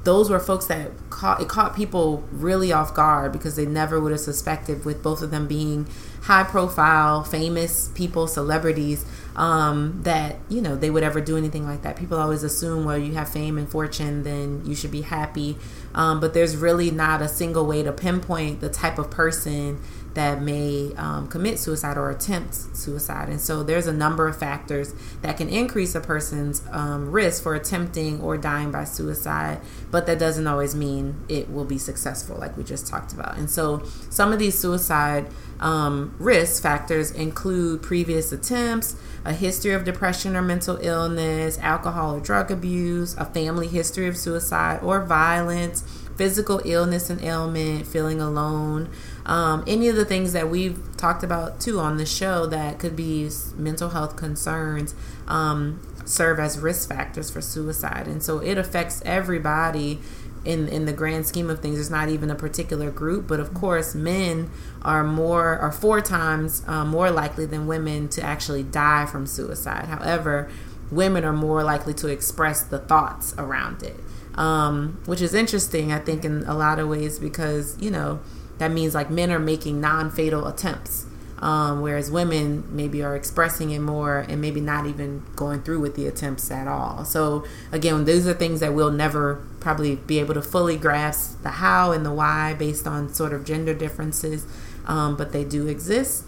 Those 0.08 0.30
were 0.30 0.40
folks 0.40 0.68
that 0.68 0.92
caught 1.10 1.42
it 1.42 1.50
caught 1.50 1.76
people 1.76 2.24
really 2.32 2.72
off 2.72 2.94
guard 2.94 3.34
because 3.34 3.58
they 3.58 3.66
never 3.66 4.00
would 4.00 4.14
have 4.14 4.22
suspected, 4.22 4.86
with 4.86 5.04
both 5.04 5.22
of 5.22 5.32
them 5.32 5.50
being 5.50 5.86
high 6.22 6.46
profile, 6.46 7.26
famous 7.26 7.90
people, 7.94 8.26
celebrities 8.26 9.06
um, 9.36 10.02
that 10.04 10.38
you 10.48 10.62
know 10.62 10.78
they 10.78 10.90
would 10.90 11.04
ever 11.04 11.20
do 11.20 11.36
anything 11.36 11.66
like 11.66 11.82
that. 11.82 11.98
People 11.98 12.18
always 12.18 12.42
assume, 12.42 12.86
well, 12.86 12.98
you 12.98 13.16
have 13.16 13.28
fame 13.28 13.58
and 13.58 13.68
fortune, 13.68 14.24
then 14.24 14.64
you 14.66 14.76
should 14.76 14.92
be 14.92 15.02
happy. 15.02 15.58
Um, 15.94 16.22
but 16.22 16.34
there's 16.34 16.56
really 16.56 16.90
not 16.90 17.22
a 17.22 17.28
single 17.28 17.66
way 17.66 17.84
to 17.84 17.92
pinpoint 17.92 18.62
the 18.62 18.70
type 18.70 18.98
of 18.98 19.12
person 19.12 19.82
that 20.18 20.42
may 20.42 20.92
um, 20.98 21.28
commit 21.28 21.60
suicide 21.60 21.98
or 21.98 22.10
attempt 22.10 22.54
suicide. 22.54 23.30
And 23.30 23.40
so 23.40 23.64
there's 23.64 23.88
a 23.88 23.94
number 23.94 24.28
of 24.28 24.38
factors 24.38 24.94
that 25.22 25.38
can 25.38 25.48
increase 25.48 25.94
a 25.96 26.02
person's 26.02 26.64
um, 26.72 27.12
risk 27.12 27.44
for 27.44 27.54
attempting 27.54 28.20
or 28.22 28.38
dying 28.38 28.72
by 28.72 28.84
suicide, 28.84 29.60
but 29.92 30.06
that 30.08 30.18
doesn't 30.18 30.48
always 30.48 30.74
mean 30.74 31.24
it 31.30 31.50
will 31.52 31.66
be 31.66 31.78
successful, 31.78 32.36
like 32.38 32.58
we 32.58 32.64
just 32.64 32.88
talked 32.88 33.14
about. 33.14 33.38
And 33.38 33.50
so 33.50 33.84
some 34.10 34.34
of 34.34 34.40
these 34.40 34.58
suicide 34.58 35.28
um, 35.60 36.16
risk 36.20 36.64
factors 36.64 37.12
include 37.12 37.82
previous 37.82 38.32
attempts, 38.32 38.96
a 39.24 39.34
history 39.34 39.74
of 39.74 39.84
depression 39.84 40.36
or 40.36 40.42
mental 40.42 40.78
illness, 40.82 41.58
alcohol 41.60 42.16
or 42.16 42.20
drug 42.20 42.50
abuse, 42.50 43.16
a 43.18 43.26
family 43.26 43.68
history 43.68 44.08
of 44.08 44.18
suicide 44.18 44.80
or 44.82 45.04
violence, 45.04 45.84
physical 46.18 46.62
illness 46.66 47.10
and 47.10 47.22
ailment, 47.22 47.86
feeling 47.86 48.20
alone, 48.20 48.90
um, 49.28 49.64
any 49.68 49.88
of 49.88 49.96
the 49.96 50.06
things 50.06 50.34
that 50.34 50.50
we've 50.50 50.80
talked 50.98 51.24
about 51.24 51.62
too 51.62 51.80
on 51.80 51.98
the 51.98 52.06
show 52.06 52.48
that 52.48 52.80
could 52.80 52.96
be 52.96 53.30
mental 53.56 53.90
health 53.90 54.16
concerns. 54.16 54.96
Um, 55.28 55.82
serve 56.08 56.40
as 56.40 56.58
risk 56.58 56.88
factors 56.90 57.30
for 57.30 57.42
suicide. 57.42 58.08
And 58.08 58.24
so 58.24 58.40
it 58.40 58.58
affects 58.58 59.02
everybody 59.06 60.00
in 60.46 60.68
in 60.70 60.86
the 60.86 60.94
grand 60.94 61.28
scheme 61.28 61.50
of 61.50 61.60
things. 61.60 61.80
It's 61.80 61.90
not 61.90 62.10
even 62.10 62.30
a 62.30 62.36
particular 62.36 62.90
group, 62.90 63.28
but 63.28 63.40
of 63.40 63.54
course, 63.54 63.94
men 63.94 64.50
are 64.82 65.04
more 65.04 65.58
are 65.58 65.72
four 65.72 66.02
times 66.02 66.64
uh, 66.68 66.86
more 66.86 67.12
likely 67.12 67.46
than 67.46 67.68
women 67.68 68.08
to 68.10 68.22
actually 68.22 68.64
die 68.64 69.06
from 69.06 69.28
suicide. 69.28 69.86
However, 69.86 70.50
women 70.90 71.26
are 71.26 71.34
more 71.34 71.64
likely 71.64 71.94
to 71.96 72.08
express 72.08 72.64
the 72.64 72.80
thoughts 72.80 73.36
around 73.38 73.84
it, 73.84 74.00
um, 74.36 75.02
which 75.06 75.22
is 75.22 75.34
interesting, 75.34 75.92
I 75.92 76.00
think, 76.00 76.24
in 76.24 76.44
a 76.44 76.56
lot 76.56 76.80
of 76.80 76.88
ways 76.88 77.20
because 77.20 77.78
you 77.82 77.92
know 77.92 78.22
that 78.58 78.72
means 78.72 78.94
like 78.94 79.10
men 79.10 79.32
are 79.32 79.40
making 79.40 79.80
non-fatal 79.80 80.48
attempts 80.48 81.06
um, 81.40 81.82
whereas 81.82 82.10
women 82.10 82.64
maybe 82.76 83.04
are 83.04 83.16
expressing 83.16 83.70
it 83.72 83.80
more 83.80 84.20
and 84.20 84.42
maybe 84.42 84.60
not 84.60 84.88
even 84.88 85.24
going 85.36 85.62
through 85.62 85.80
with 85.80 85.96
the 85.96 86.08
attempts 86.08 86.50
at 86.50 86.68
all. 86.68 87.06
So, 87.06 87.46
again, 87.72 88.06
those 88.06 88.28
are 88.28 88.34
things 88.34 88.60
that 88.60 88.74
we'll 88.74 88.92
never 88.92 89.46
probably 89.60 89.96
be 89.96 90.20
able 90.20 90.34
to 90.34 90.42
fully 90.42 90.78
grasp 90.78 91.44
the 91.44 91.50
how 91.50 91.92
and 91.92 92.06
the 92.06 92.12
why 92.12 92.56
based 92.56 92.88
on 92.88 93.14
sort 93.14 93.34
of 93.34 93.46
gender 93.46 93.76
differences, 93.76 94.48
um, 94.86 95.16
but 95.16 95.32
they 95.32 95.44
do 95.44 95.68
exist. 95.68 96.24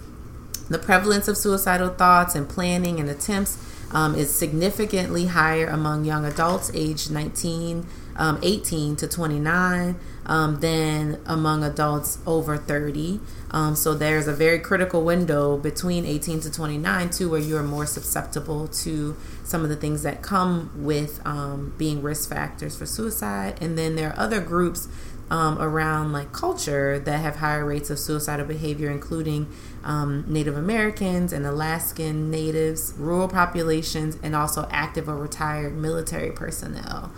The 0.70 0.78
prevalence 0.78 1.28
of 1.28 1.38
suicidal 1.38 1.90
thoughts 1.90 2.36
and 2.36 2.48
planning 2.48 3.00
and 3.00 3.10
attempts 3.10 3.58
um, 3.92 4.14
is 4.14 4.32
significantly 4.34 5.26
higher 5.26 5.66
among 5.66 6.06
young 6.06 6.24
adults 6.24 6.70
aged 6.76 7.10
19, 7.10 7.88
um, 8.20 8.38
18 8.44 8.98
to 8.98 9.08
29 9.08 9.96
um, 10.26 10.60
than 10.60 11.20
among 11.26 11.64
adults 11.64 12.20
over 12.28 12.58
30. 12.58 13.20
Um, 13.50 13.76
so 13.76 13.96
there's 13.96 14.28
a 14.28 14.34
very 14.34 14.60
critical 14.60 15.04
window 15.04 15.58
between 15.58 16.06
18 16.06 16.42
to 16.42 16.52
29 16.52 17.10
too, 17.10 17.32
where 17.32 17.40
you 17.40 17.58
are 17.58 17.64
more 17.64 17.86
susceptible 17.86 18.68
to 18.68 19.16
some 19.44 19.64
of 19.64 19.70
the 19.70 19.76
things 19.76 20.04
that 20.04 20.22
come 20.22 20.70
with 20.76 21.26
um, 21.26 21.74
being 21.78 22.04
risk 22.04 22.30
factors 22.30 22.78
for 22.78 22.86
suicide. 22.86 23.58
And 23.62 23.78
then 23.78 23.96
there 23.96 24.12
are 24.12 24.20
other 24.20 24.42
groups 24.42 24.90
um, 25.32 25.60
around 25.62 26.12
like 26.12 26.32
culture 26.32 27.00
that 27.00 27.20
have 27.20 27.38
higher 27.38 27.64
rates 27.64 27.90
of 27.90 28.00
suicidal 28.00 28.46
behavior, 28.46 28.90
including 28.90 29.48
um, 29.84 30.26
Native 30.28 30.58
Americans 30.58 31.32
and 31.32 31.46
Alaskan 31.46 32.30
natives, 32.32 32.94
rural 32.98 33.28
populations, 33.28 34.18
and 34.22 34.36
also 34.36 34.68
active 34.72 35.08
or 35.08 35.16
retired 35.16 35.76
military 35.76 36.32
personnel. 36.32 37.12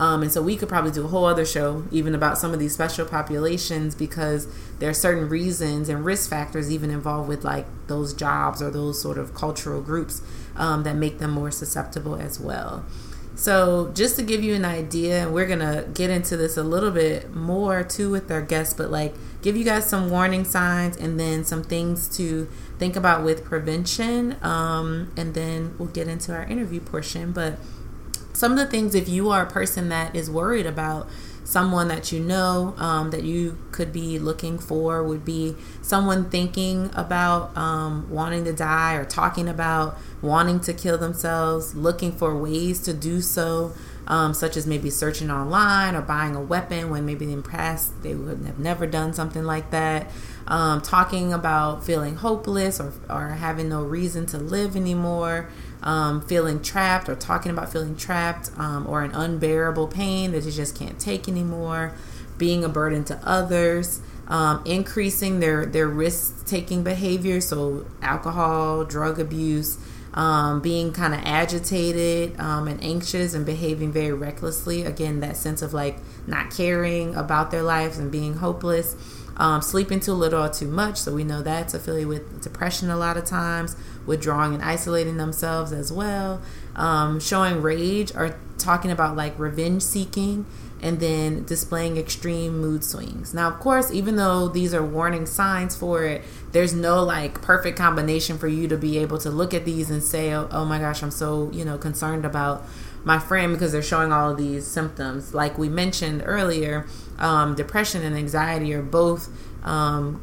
Um, 0.00 0.22
and 0.22 0.30
so 0.32 0.40
we 0.40 0.56
could 0.56 0.68
probably 0.68 0.92
do 0.92 1.04
a 1.04 1.08
whole 1.08 1.24
other 1.24 1.44
show 1.44 1.84
even 1.90 2.14
about 2.14 2.38
some 2.38 2.52
of 2.52 2.60
these 2.60 2.72
special 2.72 3.04
populations 3.04 3.94
because 3.94 4.46
there 4.78 4.88
are 4.88 4.94
certain 4.94 5.28
reasons 5.28 5.88
and 5.88 6.04
risk 6.04 6.30
factors 6.30 6.70
even 6.70 6.90
involved 6.90 7.28
with 7.28 7.44
like 7.44 7.66
those 7.88 8.14
jobs 8.14 8.62
or 8.62 8.70
those 8.70 9.00
sort 9.00 9.18
of 9.18 9.34
cultural 9.34 9.82
groups 9.82 10.22
um, 10.56 10.84
that 10.84 10.94
make 10.94 11.18
them 11.18 11.32
more 11.32 11.50
susceptible 11.50 12.14
as 12.14 12.38
well. 12.38 12.84
So, 13.34 13.92
just 13.94 14.16
to 14.16 14.22
give 14.24 14.42
you 14.42 14.56
an 14.56 14.64
idea, 14.64 15.22
and 15.22 15.32
we're 15.32 15.46
gonna 15.46 15.84
get 15.94 16.10
into 16.10 16.36
this 16.36 16.56
a 16.56 16.64
little 16.64 16.90
bit 16.90 17.32
more 17.32 17.84
too 17.84 18.10
with 18.10 18.28
our 18.32 18.42
guests, 18.42 18.74
but 18.74 18.90
like 18.90 19.14
give 19.42 19.56
you 19.56 19.62
guys 19.62 19.88
some 19.88 20.10
warning 20.10 20.44
signs 20.44 20.96
and 20.96 21.20
then 21.20 21.44
some 21.44 21.62
things 21.62 22.08
to 22.16 22.48
think 22.80 22.96
about 22.96 23.24
with 23.24 23.44
prevention. 23.44 24.36
Um, 24.42 25.12
and 25.16 25.34
then 25.34 25.76
we'll 25.78 25.88
get 25.88 26.08
into 26.08 26.34
our 26.34 26.42
interview 26.44 26.80
portion. 26.80 27.30
But 27.30 27.60
some 28.38 28.52
of 28.52 28.58
the 28.58 28.66
things 28.66 28.94
if 28.94 29.08
you 29.08 29.30
are 29.30 29.42
a 29.42 29.50
person 29.50 29.88
that 29.88 30.14
is 30.14 30.30
worried 30.30 30.64
about 30.64 31.08
someone 31.42 31.88
that 31.88 32.12
you 32.12 32.20
know 32.20 32.72
um, 32.76 33.10
that 33.10 33.24
you 33.24 33.58
could 33.72 33.92
be 33.92 34.16
looking 34.16 34.58
for 34.58 35.02
would 35.02 35.24
be 35.24 35.56
someone 35.82 36.30
thinking 36.30 36.88
about 36.94 37.56
um, 37.56 38.08
wanting 38.08 38.44
to 38.44 38.52
die 38.52 38.94
or 38.94 39.04
talking 39.04 39.48
about 39.48 39.98
wanting 40.22 40.60
to 40.60 40.72
kill 40.72 40.96
themselves, 40.96 41.74
looking 41.74 42.12
for 42.12 42.36
ways 42.36 42.80
to 42.80 42.92
do 42.92 43.20
so, 43.20 43.72
um, 44.06 44.32
such 44.32 44.56
as 44.56 44.68
maybe 44.68 44.88
searching 44.88 45.32
online 45.32 45.96
or 45.96 46.02
buying 46.02 46.36
a 46.36 46.40
weapon 46.40 46.90
when 46.90 47.04
maybe 47.04 47.24
in 47.24 47.42
the 47.42 47.48
past 47.48 48.02
they 48.04 48.14
would 48.14 48.46
have 48.46 48.58
never 48.60 48.86
done 48.86 49.12
something 49.12 49.42
like 49.42 49.72
that. 49.72 50.08
Um, 50.46 50.80
talking 50.80 51.32
about 51.32 51.84
feeling 51.84 52.16
hopeless 52.16 52.78
or, 52.78 52.92
or 53.10 53.28
having 53.30 53.68
no 53.68 53.82
reason 53.82 54.26
to 54.26 54.38
live 54.38 54.76
anymore 54.76 55.50
um, 55.82 56.20
feeling 56.22 56.60
trapped 56.62 57.08
or 57.08 57.14
talking 57.14 57.52
about 57.52 57.70
feeling 57.72 57.96
trapped 57.96 58.50
um, 58.58 58.86
or 58.86 59.02
an 59.02 59.12
unbearable 59.12 59.86
pain 59.88 60.32
that 60.32 60.44
you 60.44 60.50
just 60.52 60.76
can't 60.76 60.98
take 60.98 61.28
anymore, 61.28 61.92
being 62.36 62.64
a 62.64 62.68
burden 62.68 63.04
to 63.04 63.20
others, 63.24 64.00
um, 64.28 64.62
increasing 64.64 65.40
their, 65.40 65.64
their 65.66 65.88
risk 65.88 66.46
taking 66.46 66.82
behavior, 66.82 67.40
so 67.40 67.86
alcohol, 68.02 68.84
drug 68.84 69.18
abuse. 69.18 69.78
Um, 70.14 70.62
being 70.62 70.92
kind 70.92 71.14
of 71.14 71.20
agitated 71.22 72.40
um, 72.40 72.66
and 72.66 72.82
anxious 72.82 73.34
and 73.34 73.46
behaving 73.46 73.92
very 73.92 74.14
recklessly. 74.14 74.82
Again, 74.82 75.20
that 75.20 75.36
sense 75.36 75.62
of 75.62 75.74
like 75.74 75.98
not 76.26 76.50
caring 76.50 77.14
about 77.14 77.50
their 77.52 77.62
lives 77.62 77.98
and 77.98 78.10
being 78.10 78.34
hopeless. 78.34 78.96
Um, 79.36 79.62
sleeping 79.62 80.00
too 80.00 80.14
little 80.14 80.42
or 80.42 80.48
too 80.48 80.66
much. 80.66 80.96
So 80.96 81.14
we 81.14 81.22
know 81.22 81.42
that's 81.42 81.72
affiliated 81.72 82.08
with 82.08 82.42
depression 82.42 82.90
a 82.90 82.96
lot 82.96 83.16
of 83.16 83.26
times, 83.26 83.76
withdrawing 84.08 84.54
and 84.54 84.62
isolating 84.62 85.18
themselves 85.18 85.70
as 85.70 85.92
well, 85.92 86.42
um, 86.74 87.20
showing 87.20 87.62
rage 87.62 88.12
or 88.14 88.36
talking 88.58 88.90
about 88.90 89.14
like 89.14 89.38
revenge 89.38 89.82
seeking, 89.82 90.46
and 90.80 91.00
then 91.00 91.44
displaying 91.44 91.96
extreme 91.96 92.58
mood 92.60 92.84
swings. 92.84 93.34
Now, 93.34 93.48
of 93.48 93.58
course, 93.58 93.92
even 93.92 94.16
though 94.16 94.48
these 94.48 94.72
are 94.74 94.84
warning 94.84 95.26
signs 95.26 95.76
for 95.76 96.04
it, 96.04 96.22
there's 96.52 96.72
no 96.72 97.02
like 97.02 97.42
perfect 97.42 97.76
combination 97.76 98.38
for 98.38 98.48
you 98.48 98.68
to 98.68 98.76
be 98.76 98.98
able 98.98 99.18
to 99.18 99.30
look 99.30 99.52
at 99.54 99.64
these 99.64 99.90
and 99.90 100.02
say, 100.02 100.32
oh, 100.32 100.48
oh 100.50 100.64
my 100.64 100.78
gosh, 100.78 101.02
I'm 101.02 101.10
so, 101.10 101.50
you 101.52 101.64
know, 101.64 101.78
concerned 101.78 102.24
about 102.24 102.64
my 103.04 103.18
friend 103.18 103.52
because 103.52 103.72
they're 103.72 103.82
showing 103.82 104.12
all 104.12 104.30
of 104.30 104.38
these 104.38 104.66
symptoms. 104.66 105.34
Like 105.34 105.58
we 105.58 105.68
mentioned 105.68 106.22
earlier, 106.24 106.86
um, 107.18 107.54
depression 107.54 108.02
and 108.02 108.16
anxiety 108.16 108.72
are 108.74 108.82
both 108.82 109.28
um, 109.64 110.20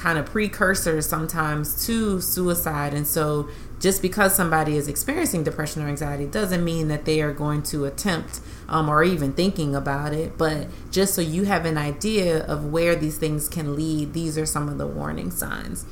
kind 0.00 0.18
of 0.18 0.24
precursors 0.24 1.06
sometimes 1.06 1.86
to 1.86 2.22
suicide. 2.22 2.94
And 2.94 3.06
so 3.06 3.48
just 3.78 4.00
because 4.00 4.34
somebody 4.34 4.76
is 4.76 4.88
experiencing 4.88 5.44
depression 5.44 5.82
or 5.82 5.88
anxiety 5.88 6.26
doesn't 6.26 6.64
mean 6.64 6.88
that 6.88 7.04
they 7.04 7.20
are 7.20 7.34
going 7.34 7.62
to 7.64 7.84
attempt 7.84 8.40
um, 8.68 8.88
or 8.88 9.04
even 9.04 9.34
thinking 9.34 9.76
about 9.76 10.14
it. 10.14 10.38
But 10.38 10.68
just 10.90 11.14
so 11.14 11.20
you 11.20 11.44
have 11.44 11.66
an 11.66 11.76
idea 11.76 12.44
of 12.46 12.64
where 12.64 12.96
these 12.96 13.18
things 13.18 13.46
can 13.48 13.76
lead, 13.76 14.14
these 14.14 14.38
are 14.38 14.46
some 14.46 14.70
of 14.70 14.78
the 14.78 14.86
warning 14.86 15.30
signs. 15.30 15.84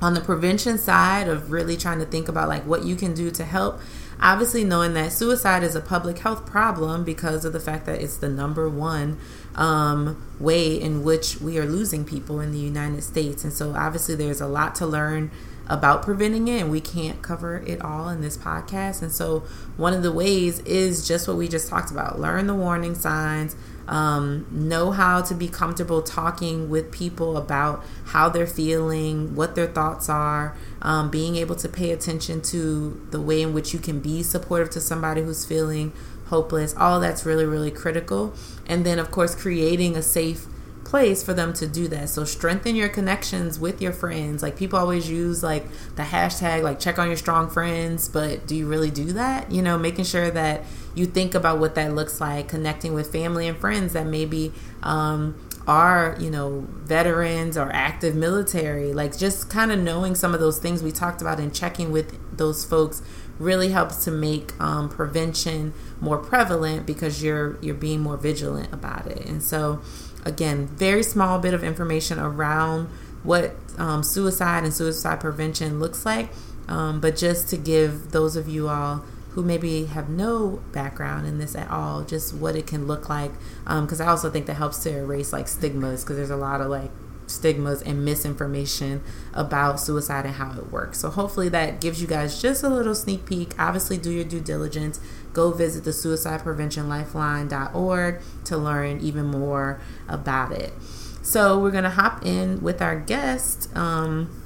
On 0.00 0.14
the 0.14 0.20
prevention 0.20 0.78
side 0.78 1.26
of 1.28 1.50
really 1.50 1.76
trying 1.76 1.98
to 1.98 2.06
think 2.06 2.28
about 2.28 2.48
like 2.48 2.64
what 2.64 2.84
you 2.84 2.94
can 2.94 3.12
do 3.12 3.30
to 3.32 3.44
help, 3.44 3.80
obviously 4.20 4.62
knowing 4.62 4.94
that 4.94 5.12
suicide 5.12 5.64
is 5.64 5.74
a 5.74 5.80
public 5.80 6.18
health 6.20 6.46
problem 6.46 7.02
because 7.02 7.44
of 7.44 7.52
the 7.52 7.60
fact 7.60 7.86
that 7.86 8.00
it's 8.00 8.16
the 8.16 8.28
number 8.28 8.68
one 8.68 9.18
um, 9.54 10.22
way 10.40 10.80
in 10.80 11.04
which 11.04 11.40
we 11.40 11.58
are 11.58 11.66
losing 11.66 12.04
people 12.04 12.40
in 12.40 12.52
the 12.52 12.58
United 12.58 13.02
States. 13.02 13.44
And 13.44 13.52
so 13.52 13.74
obviously 13.74 14.14
there's 14.14 14.40
a 14.40 14.46
lot 14.46 14.74
to 14.76 14.86
learn 14.86 15.30
about 15.68 16.02
preventing 16.02 16.48
it 16.48 16.60
and 16.60 16.70
we 16.70 16.80
can't 16.80 17.22
cover 17.22 17.58
it 17.66 17.80
all 17.82 18.08
in 18.08 18.20
this 18.20 18.36
podcast 18.36 19.00
and 19.00 19.12
so 19.12 19.40
one 19.76 19.94
of 19.94 20.02
the 20.02 20.12
ways 20.12 20.58
is 20.60 21.06
just 21.06 21.28
what 21.28 21.36
we 21.36 21.46
just 21.46 21.68
talked 21.68 21.90
about 21.90 22.18
learn 22.18 22.46
the 22.46 22.54
warning 22.54 22.94
signs 22.94 23.54
um, 23.88 24.46
know 24.50 24.90
how 24.90 25.20
to 25.22 25.34
be 25.34 25.48
comfortable 25.48 26.02
talking 26.02 26.68
with 26.70 26.92
people 26.92 27.36
about 27.36 27.84
how 28.06 28.28
they're 28.28 28.46
feeling 28.46 29.34
what 29.34 29.54
their 29.54 29.66
thoughts 29.66 30.08
are 30.08 30.56
um, 30.82 31.10
being 31.10 31.36
able 31.36 31.56
to 31.56 31.68
pay 31.68 31.90
attention 31.90 32.40
to 32.40 33.06
the 33.10 33.20
way 33.20 33.42
in 33.42 33.52
which 33.52 33.72
you 33.72 33.78
can 33.78 34.00
be 34.00 34.22
supportive 34.22 34.70
to 34.70 34.80
somebody 34.80 35.22
who's 35.22 35.44
feeling 35.44 35.92
hopeless 36.26 36.74
all 36.76 37.00
that's 37.00 37.26
really 37.26 37.44
really 37.44 37.70
critical 37.70 38.32
and 38.66 38.86
then 38.86 38.98
of 38.98 39.10
course 39.10 39.34
creating 39.34 39.96
a 39.96 40.02
safe 40.02 40.46
place 40.92 41.22
for 41.22 41.32
them 41.32 41.54
to 41.54 41.66
do 41.66 41.88
that. 41.88 42.10
So 42.10 42.24
strengthen 42.24 42.76
your 42.76 42.90
connections 42.90 43.58
with 43.58 43.80
your 43.80 43.92
friends. 43.92 44.42
Like 44.42 44.56
people 44.56 44.78
always 44.78 45.08
use 45.08 45.42
like 45.42 45.66
the 45.96 46.02
hashtag 46.02 46.62
like 46.62 46.78
check 46.78 46.98
on 46.98 47.06
your 47.06 47.16
strong 47.16 47.48
friends, 47.48 48.10
but 48.10 48.46
do 48.46 48.54
you 48.54 48.66
really 48.66 48.90
do 48.90 49.06
that? 49.12 49.50
You 49.50 49.62
know, 49.62 49.78
making 49.78 50.04
sure 50.04 50.30
that 50.30 50.64
you 50.94 51.06
think 51.06 51.34
about 51.34 51.58
what 51.58 51.74
that 51.74 51.94
looks 51.94 52.20
like, 52.20 52.48
connecting 52.48 52.94
with 52.94 53.12
family 53.12 53.48
and 53.48 53.56
friends 53.56 53.92
that 53.92 54.06
maybe 54.06 54.52
um, 54.82 55.38
are 55.66 56.16
you 56.18 56.30
know 56.30 56.66
veterans 56.70 57.56
or 57.56 57.70
active 57.72 58.16
military 58.16 58.92
like 58.92 59.16
just 59.16 59.48
kind 59.48 59.70
of 59.70 59.78
knowing 59.78 60.12
some 60.12 60.34
of 60.34 60.40
those 60.40 60.58
things 60.58 60.82
we 60.82 60.90
talked 60.90 61.20
about 61.22 61.38
and 61.38 61.54
checking 61.54 61.92
with 61.92 62.18
those 62.36 62.64
folks 62.64 63.00
really 63.38 63.70
helps 63.70 64.02
to 64.02 64.10
make 64.10 64.60
um, 64.60 64.88
prevention 64.88 65.72
more 66.00 66.18
prevalent 66.18 66.84
because 66.84 67.22
you're 67.22 67.56
you're 67.62 67.76
being 67.76 68.00
more 68.00 68.16
vigilant 68.16 68.72
about 68.72 69.06
it 69.06 69.24
and 69.24 69.40
so 69.40 69.80
again, 70.24 70.66
very 70.66 71.02
small 71.02 71.38
bit 71.38 71.54
of 71.54 71.62
information 71.62 72.18
around 72.18 72.88
what 73.22 73.54
um, 73.78 74.02
suicide 74.02 74.64
and 74.64 74.72
suicide 74.72 75.20
prevention 75.20 75.80
looks 75.80 76.04
like. 76.04 76.30
Um, 76.68 77.00
but 77.00 77.16
just 77.16 77.48
to 77.50 77.56
give 77.56 78.12
those 78.12 78.36
of 78.36 78.48
you 78.48 78.68
all 78.68 79.04
who 79.32 79.42
maybe 79.42 79.86
have 79.86 80.08
no 80.08 80.62
background 80.72 81.26
in 81.26 81.38
this 81.38 81.54
at 81.54 81.70
all, 81.70 82.02
just 82.02 82.34
what 82.34 82.54
it 82.54 82.66
can 82.66 82.86
look 82.86 83.08
like. 83.08 83.32
Because 83.64 84.00
um, 84.00 84.06
I 84.06 84.10
also 84.10 84.30
think 84.30 84.46
that 84.46 84.54
helps 84.54 84.78
to 84.84 84.96
erase 84.96 85.32
like 85.32 85.48
stigmas, 85.48 86.02
because 86.02 86.16
there's 86.16 86.30
a 86.30 86.36
lot 86.36 86.60
of 86.60 86.68
like 86.68 86.90
stigmas 87.26 87.80
and 87.82 88.04
misinformation 88.04 89.02
about 89.32 89.80
suicide 89.80 90.26
and 90.26 90.34
how 90.34 90.52
it 90.52 90.70
works. 90.70 90.98
So 91.00 91.08
hopefully 91.08 91.48
that 91.48 91.80
gives 91.80 92.00
you 92.00 92.06
guys 92.06 92.40
just 92.42 92.62
a 92.62 92.68
little 92.68 92.94
sneak 92.94 93.24
peek. 93.24 93.54
Obviously, 93.58 93.96
do 93.96 94.10
your 94.10 94.24
due 94.24 94.40
diligence. 94.40 95.00
Go 95.32 95.50
visit 95.50 95.84
the 95.84 95.92
suicide 95.92 96.42
prevention 96.42 96.88
lifeline.org 96.88 98.20
to 98.44 98.56
learn 98.56 99.00
even 99.00 99.26
more 99.26 99.80
about 100.08 100.52
it. 100.52 100.74
So 101.22 101.58
we're 101.58 101.70
gonna 101.70 101.90
hop 101.90 102.26
in 102.26 102.60
with 102.60 102.82
our 102.82 103.00
guest. 103.00 103.74
Um, 103.74 104.41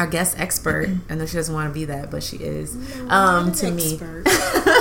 our 0.00 0.06
guest 0.06 0.38
expert. 0.40 0.88
I 1.08 1.14
know 1.14 1.26
she 1.26 1.36
doesn't 1.36 1.54
want 1.54 1.68
to 1.68 1.74
be 1.74 1.84
that, 1.84 2.10
but 2.10 2.22
she 2.22 2.38
is. 2.38 2.74
No, 2.96 3.08
um, 3.10 3.52
to 3.52 3.70
me, 3.70 3.98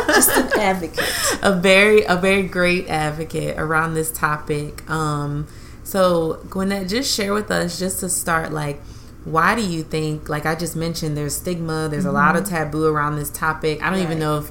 just 0.07 0.35
an 0.37 0.59
advocate, 0.59 0.99
a 1.43 1.53
very 1.53 2.03
a 2.03 2.15
very 2.15 2.43
great 2.43 2.87
advocate 2.87 3.57
around 3.57 3.93
this 3.93 4.11
topic. 4.11 4.89
Um, 4.89 5.47
so 5.83 6.41
Gwanette, 6.47 6.89
just 6.89 7.13
share 7.13 7.33
with 7.33 7.51
us, 7.51 7.77
just 7.77 7.99
to 7.99 8.09
start, 8.09 8.51
like 8.51 8.81
why 9.25 9.53
do 9.53 9.61
you 9.61 9.83
think 9.83 10.29
like 10.29 10.45
i 10.45 10.55
just 10.55 10.77
mentioned 10.77 11.17
there's 11.17 11.35
stigma 11.35 11.89
there's 11.89 12.05
mm-hmm. 12.05 12.11
a 12.15 12.19
lot 12.19 12.37
of 12.37 12.45
mm-hmm. 12.45 12.55
taboo 12.55 12.85
around 12.85 13.17
this 13.17 13.29
topic 13.29 13.83
i 13.83 13.89
don't 13.89 13.99
right. 13.99 14.05
even 14.05 14.17
know 14.17 14.37
if 14.37 14.49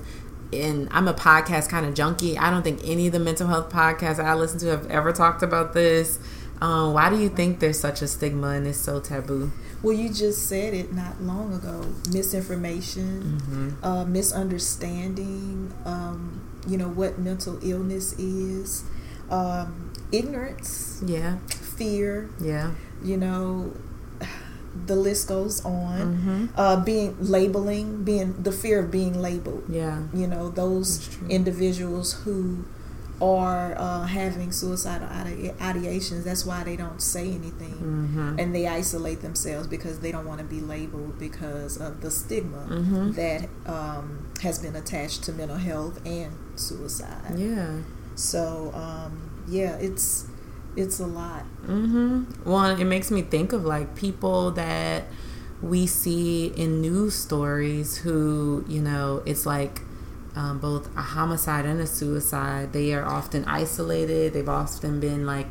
and 0.52 0.86
i'm 0.90 1.08
a 1.08 1.14
podcast 1.14 1.70
kind 1.70 1.86
of 1.86 1.94
junkie 1.94 2.36
i 2.36 2.50
don't 2.50 2.62
think 2.62 2.78
any 2.84 3.06
of 3.06 3.12
the 3.14 3.18
mental 3.18 3.46
health 3.46 3.72
podcasts 3.72 4.22
i 4.22 4.34
listen 4.34 4.58
to 4.58 4.66
have 4.66 4.88
ever 4.90 5.10
talked 5.10 5.42
about 5.42 5.72
this 5.72 6.18
um, 6.60 6.92
why 6.92 7.10
do 7.10 7.18
you 7.18 7.28
think 7.28 7.60
there's 7.60 7.78
such 7.78 8.02
a 8.02 8.08
stigma 8.08 8.48
and 8.48 8.66
it's 8.66 8.78
so 8.78 9.00
taboo 9.00 9.50
well, 9.82 9.94
you 9.94 10.08
just 10.08 10.48
said 10.48 10.74
it 10.74 10.92
not 10.92 11.22
long 11.22 11.54
ago. 11.54 11.86
Misinformation, 12.10 13.38
mm-hmm. 13.38 13.84
uh, 13.84 14.04
misunderstanding. 14.04 15.72
Um, 15.84 16.42
you 16.66 16.76
know 16.76 16.88
what 16.88 17.18
mental 17.18 17.58
illness 17.62 18.12
is. 18.18 18.84
Um, 19.30 19.92
ignorance. 20.10 21.00
Yeah. 21.06 21.38
Fear. 21.76 22.30
Yeah. 22.40 22.72
You 23.04 23.18
know, 23.18 23.72
the 24.86 24.96
list 24.96 25.28
goes 25.28 25.64
on. 25.64 26.00
Mm-hmm. 26.00 26.46
Uh, 26.56 26.82
being 26.84 27.16
labeling, 27.20 28.02
being 28.02 28.42
the 28.42 28.52
fear 28.52 28.80
of 28.80 28.90
being 28.90 29.22
labeled. 29.22 29.62
Yeah. 29.68 30.02
You 30.12 30.26
know 30.26 30.50
those 30.50 31.16
individuals 31.28 32.24
who 32.24 32.64
are 33.20 33.74
uh, 33.76 34.06
having 34.06 34.52
suicidal 34.52 35.08
ideations. 35.08 36.24
That's 36.24 36.44
why 36.44 36.64
they 36.64 36.76
don't 36.76 37.02
say 37.02 37.28
anything 37.28 37.74
mm-hmm. 37.74 38.36
and 38.38 38.54
they 38.54 38.66
isolate 38.66 39.22
themselves 39.22 39.66
because 39.66 40.00
they 40.00 40.12
don't 40.12 40.26
want 40.26 40.38
to 40.40 40.44
be 40.46 40.60
labeled 40.60 41.18
because 41.18 41.76
of 41.76 42.00
the 42.00 42.10
stigma 42.10 42.66
mm-hmm. 42.68 43.12
that 43.12 43.48
um, 43.66 44.30
has 44.42 44.58
been 44.58 44.76
attached 44.76 45.24
to 45.24 45.32
mental 45.32 45.56
health 45.56 46.04
and 46.06 46.32
suicide. 46.56 47.38
Yeah. 47.38 47.78
So 48.14 48.72
um, 48.74 49.44
yeah, 49.48 49.76
it's 49.76 50.26
it's 50.76 51.00
a 51.00 51.06
lot. 51.06 51.44
Mm-hmm. 51.62 52.48
Well, 52.48 52.78
it 52.78 52.84
makes 52.84 53.10
me 53.10 53.22
think 53.22 53.52
of 53.52 53.64
like 53.64 53.96
people 53.96 54.52
that 54.52 55.04
we 55.60 55.86
see 55.86 56.46
in 56.46 56.80
news 56.80 57.14
stories 57.14 57.98
who 57.98 58.64
you 58.68 58.80
know 58.80 59.22
it's 59.26 59.44
like 59.44 59.82
um, 60.36 60.58
both 60.58 60.94
a 60.96 61.02
homicide 61.02 61.64
and 61.64 61.80
a 61.80 61.86
suicide, 61.86 62.72
they 62.72 62.92
are 62.94 63.04
often 63.04 63.44
isolated. 63.44 64.32
They've 64.32 64.48
often 64.48 65.00
been 65.00 65.26
like 65.26 65.46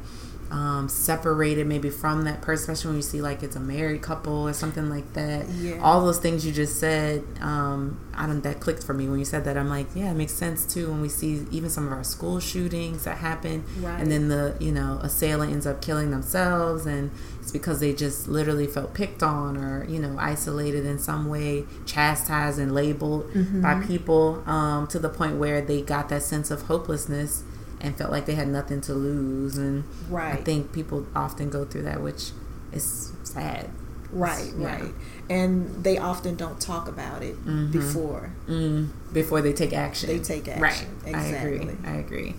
um, 0.52 0.88
separated 0.88 1.68
maybe 1.68 1.90
from 1.90 2.24
that 2.24 2.42
person, 2.42 2.72
especially 2.72 2.90
when 2.90 2.96
you 2.98 3.02
see 3.04 3.22
like 3.22 3.44
it's 3.44 3.56
a 3.56 3.60
married 3.60 4.02
couple 4.02 4.48
or 4.48 4.54
something 4.54 4.90
like 4.90 5.14
that. 5.14 5.48
Yeah. 5.50 5.80
All 5.82 6.06
those 6.06 6.20
things 6.20 6.46
you 6.46 6.52
just 6.52 6.80
said, 6.80 7.24
um, 7.42 8.00
I 8.14 8.26
don't 8.26 8.42
that 8.42 8.60
clicked 8.60 8.84
for 8.84 8.94
me 8.94 9.08
when 9.08 9.20
you 9.20 9.26
said 9.26 9.44
that. 9.46 9.58
I'm 9.58 9.70
like, 9.70 9.88
yeah, 9.96 10.12
it 10.12 10.16
makes 10.16 10.34
sense 10.34 10.66
too 10.66 10.90
when 10.90 11.02
we 11.02 11.10
see 11.10 11.46
even 11.52 11.70
some 11.70 11.88
of 11.88 11.94
our 11.94 12.04
school 12.04 12.40
shootings 12.40 13.04
that 13.04 13.18
happen, 13.18 13.64
right. 13.82 14.00
and 14.00 14.12
then 14.12 14.30
the 14.30 14.56
you 14.60 14.72
know 14.72 15.00
assailant 15.02 15.52
ends 15.52 15.68
up 15.68 15.82
killing 15.82 16.12
themselves, 16.12 16.86
and 16.86 17.12
it's 17.48 17.54
because 17.54 17.80
they 17.80 17.94
just 17.94 18.28
literally 18.28 18.68
felt 18.68 18.94
picked 18.94 19.24
on 19.24 19.56
or 19.56 19.86
you 19.86 20.00
know 20.00 20.18
isolated 20.20 20.86
in 20.86 21.00
some 21.00 21.30
way 21.30 21.64
chastised 21.86 22.60
and 22.60 22.76
labeled 22.76 23.24
mm-hmm. 23.32 23.62
by 23.62 23.82
people 23.86 24.44
um, 24.46 24.86
to 24.86 25.00
the 25.00 25.08
point 25.08 25.38
where 25.38 25.62
they 25.62 25.82
got 25.82 26.10
that 26.10 26.22
sense 26.22 26.52
of 26.52 26.64
hopelessness 26.64 27.46
and 27.80 27.98
felt 27.98 28.12
like 28.12 28.26
they 28.26 28.36
had 28.36 28.50
nothing 28.50 28.82
to 28.82 28.94
lose 28.94 29.58
and 29.58 29.86
right. 30.10 30.34
i 30.34 30.36
think 30.36 30.74
people 30.74 31.08
often 31.16 31.50
go 31.50 31.64
through 31.64 31.84
that 31.84 32.02
which 32.02 32.32
is 32.74 33.14
sad 33.24 33.70
right 34.12 34.52
yeah. 34.58 34.82
right 34.82 34.94
and 35.30 35.86
they 35.86 35.98
often 35.98 36.36
don't 36.36 36.60
talk 36.60 36.90
about 36.90 37.24
it 37.24 37.34
mm-hmm. 37.46 37.72
before 37.72 38.30
mm. 38.50 38.90
before 39.14 39.42
they 39.42 39.54
take 39.54 39.72
action 39.72 40.10
they 40.10 40.20
take 40.20 40.50
action 40.50 40.62
right 40.62 40.88
exactly. 41.06 41.60
i 41.60 41.62
agree 41.62 41.78
i 41.86 41.96
agree 41.96 42.36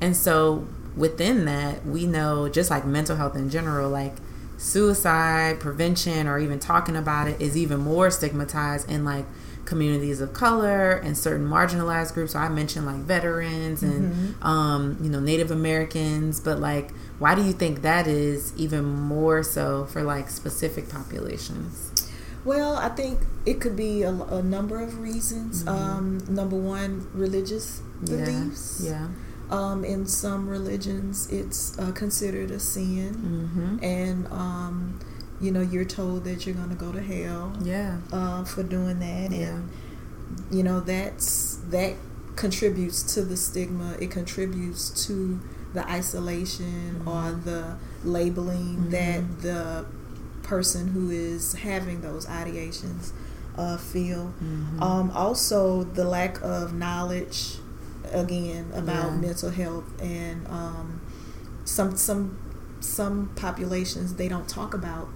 and 0.00 0.16
so 0.16 0.64
within 0.94 1.44
that 1.44 1.84
we 1.84 2.06
know 2.06 2.48
just 2.48 2.70
like 2.70 2.84
mental 2.84 3.16
health 3.16 3.34
in 3.34 3.50
general 3.50 3.90
like 3.90 4.14
suicide 4.64 5.60
prevention 5.60 6.26
or 6.26 6.38
even 6.38 6.58
talking 6.58 6.96
about 6.96 7.28
it 7.28 7.40
is 7.40 7.56
even 7.56 7.78
more 7.80 8.10
stigmatized 8.10 8.90
in 8.90 9.04
like 9.04 9.26
communities 9.66 10.20
of 10.20 10.32
color 10.32 10.92
and 10.92 11.16
certain 11.16 11.46
marginalized 11.46 12.14
groups. 12.14 12.32
So 12.32 12.38
I 12.38 12.48
mentioned 12.48 12.86
like 12.86 12.96
veterans 12.96 13.82
and 13.82 14.12
mm-hmm. 14.12 14.46
um, 14.46 14.98
you 15.02 15.10
know 15.10 15.20
Native 15.20 15.50
Americans, 15.50 16.40
but 16.40 16.58
like 16.58 16.92
why 17.18 17.34
do 17.34 17.42
you 17.42 17.52
think 17.52 17.82
that 17.82 18.06
is 18.06 18.52
even 18.56 18.84
more 18.84 19.42
so 19.42 19.84
for 19.84 20.02
like 20.02 20.30
specific 20.30 20.88
populations? 20.88 21.90
Well, 22.44 22.76
I 22.76 22.90
think 22.90 23.20
it 23.46 23.60
could 23.60 23.76
be 23.76 24.02
a, 24.02 24.10
a 24.10 24.42
number 24.42 24.80
of 24.80 24.98
reasons. 24.98 25.64
Mm-hmm. 25.64 25.68
Um, 25.68 26.18
number 26.28 26.56
one, 26.56 27.06
religious 27.14 27.80
yeah. 28.02 28.24
beliefs. 28.24 28.82
Yeah. 28.84 29.08
Um, 29.50 29.84
in 29.84 30.06
some 30.06 30.48
religions, 30.48 31.30
it's 31.30 31.78
uh, 31.78 31.92
considered 31.92 32.50
a 32.50 32.58
sin, 32.58 33.14
mm-hmm. 33.14 33.84
and 33.84 34.26
um, 34.28 35.00
you 35.40 35.50
know 35.50 35.60
you're 35.60 35.84
told 35.84 36.24
that 36.24 36.46
you're 36.46 36.54
going 36.54 36.70
to 36.70 36.74
go 36.74 36.92
to 36.92 37.02
hell. 37.02 37.56
Yeah. 37.62 37.98
Uh, 38.12 38.44
for 38.44 38.62
doing 38.62 39.00
that, 39.00 39.30
yeah. 39.30 39.48
and 39.48 39.70
you 40.50 40.62
know 40.62 40.80
that's 40.80 41.56
that 41.68 41.94
contributes 42.36 43.02
to 43.14 43.22
the 43.22 43.36
stigma. 43.36 43.96
It 44.00 44.10
contributes 44.10 45.06
to 45.06 45.40
the 45.72 45.86
isolation 45.88 47.00
mm-hmm. 47.04 47.08
or 47.08 47.32
the 47.32 47.76
labeling 48.04 48.76
mm-hmm. 48.76 48.90
that 48.90 49.42
the 49.42 49.84
person 50.42 50.88
who 50.88 51.10
is 51.10 51.54
having 51.54 52.00
those 52.00 52.26
ideations 52.26 53.12
uh, 53.56 53.76
feel. 53.76 54.34
Mm-hmm. 54.42 54.82
Um, 54.82 55.10
also, 55.10 55.84
the 55.84 56.04
lack 56.04 56.40
of 56.42 56.72
knowledge 56.72 57.56
again 58.12 58.70
about 58.74 59.12
yeah. 59.12 59.16
mental 59.16 59.50
health 59.50 59.84
and 60.02 60.46
um, 60.48 61.00
some 61.64 61.96
some 61.96 62.38
some 62.80 63.30
populations 63.34 64.16
they 64.16 64.28
don't 64.28 64.48
talk 64.48 64.74
about 64.74 65.08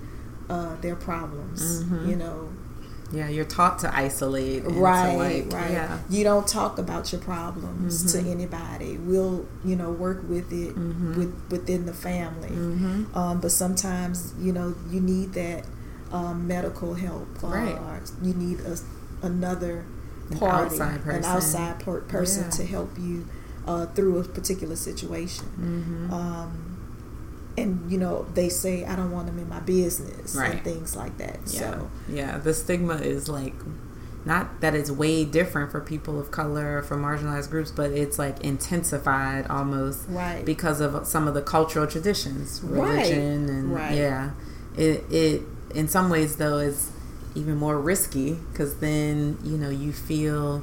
uh, 0.48 0.76
their 0.76 0.96
problems. 0.96 1.84
Mm-hmm. 1.84 2.10
You 2.10 2.16
know. 2.16 2.48
Yeah, 3.10 3.28
you're 3.28 3.46
taught 3.46 3.78
to 3.80 3.96
isolate. 3.96 4.64
right, 4.66 5.16
like, 5.16 5.52
right. 5.52 5.70
Yeah. 5.70 5.98
You 6.10 6.24
don't 6.24 6.46
talk 6.46 6.76
about 6.76 7.10
your 7.10 7.22
problems 7.22 8.04
mm-hmm. 8.04 8.24
to 8.24 8.30
anybody. 8.30 8.98
We'll, 8.98 9.46
you 9.64 9.76
know, 9.76 9.90
work 9.90 10.28
with 10.28 10.52
it 10.52 10.74
mm-hmm. 10.74 11.16
with 11.16 11.50
within 11.50 11.86
the 11.86 11.94
family. 11.94 12.50
Mm-hmm. 12.50 13.16
Um, 13.16 13.40
but 13.40 13.50
sometimes, 13.50 14.34
you 14.38 14.52
know, 14.52 14.74
you 14.90 15.00
need 15.00 15.32
that 15.32 15.64
um, 16.12 16.46
medical 16.46 16.94
help. 16.94 17.42
Right. 17.42 17.76
Or 17.76 18.02
you 18.20 18.34
need 18.34 18.60
a, 18.60 18.76
another 19.22 19.86
an 20.30 20.38
party, 20.38 20.64
outside 20.66 21.02
person. 21.02 21.24
an 21.24 21.24
outside 21.24 21.80
per- 21.80 22.00
person 22.02 22.44
yeah. 22.44 22.50
to 22.50 22.66
help 22.66 22.98
you 22.98 23.26
uh, 23.66 23.86
through 23.86 24.18
a 24.18 24.24
particular 24.24 24.76
situation. 24.76 25.46
Mm-hmm. 25.46 26.12
Um, 26.12 26.78
and 27.56 27.90
you 27.90 27.98
know 27.98 28.24
they 28.34 28.48
say 28.48 28.84
I 28.84 28.94
don't 28.96 29.10
want 29.10 29.26
them 29.26 29.38
in 29.38 29.48
my 29.48 29.60
business 29.60 30.36
right. 30.36 30.52
and 30.52 30.64
things 30.64 30.96
like 30.96 31.18
that. 31.18 31.40
Yeah. 31.46 31.60
So 31.60 31.90
yeah, 32.08 32.38
the 32.38 32.54
stigma 32.54 32.94
is 32.94 33.28
like 33.28 33.54
not 34.24 34.60
that 34.60 34.74
it's 34.74 34.90
way 34.90 35.24
different 35.24 35.72
for 35.72 35.80
people 35.80 36.20
of 36.20 36.30
color 36.30 36.82
for 36.82 36.96
marginalized 36.96 37.50
groups, 37.50 37.70
but 37.70 37.90
it's 37.90 38.18
like 38.18 38.40
intensified 38.44 39.46
almost 39.48 40.08
right 40.08 40.44
because 40.44 40.80
of 40.80 41.06
some 41.06 41.26
of 41.26 41.34
the 41.34 41.42
cultural 41.42 41.86
traditions, 41.86 42.60
religion, 42.62 43.46
right. 43.46 43.50
and 43.50 43.74
right. 43.74 43.96
yeah, 43.96 44.30
it 44.76 45.04
it 45.10 45.42
in 45.74 45.88
some 45.88 46.10
ways 46.10 46.36
though 46.36 46.58
is 46.58 46.92
even 47.38 47.56
more 47.56 47.80
risky 47.80 48.34
because 48.34 48.78
then 48.80 49.38
you 49.44 49.56
know 49.56 49.70
you 49.70 49.92
feel 49.92 50.62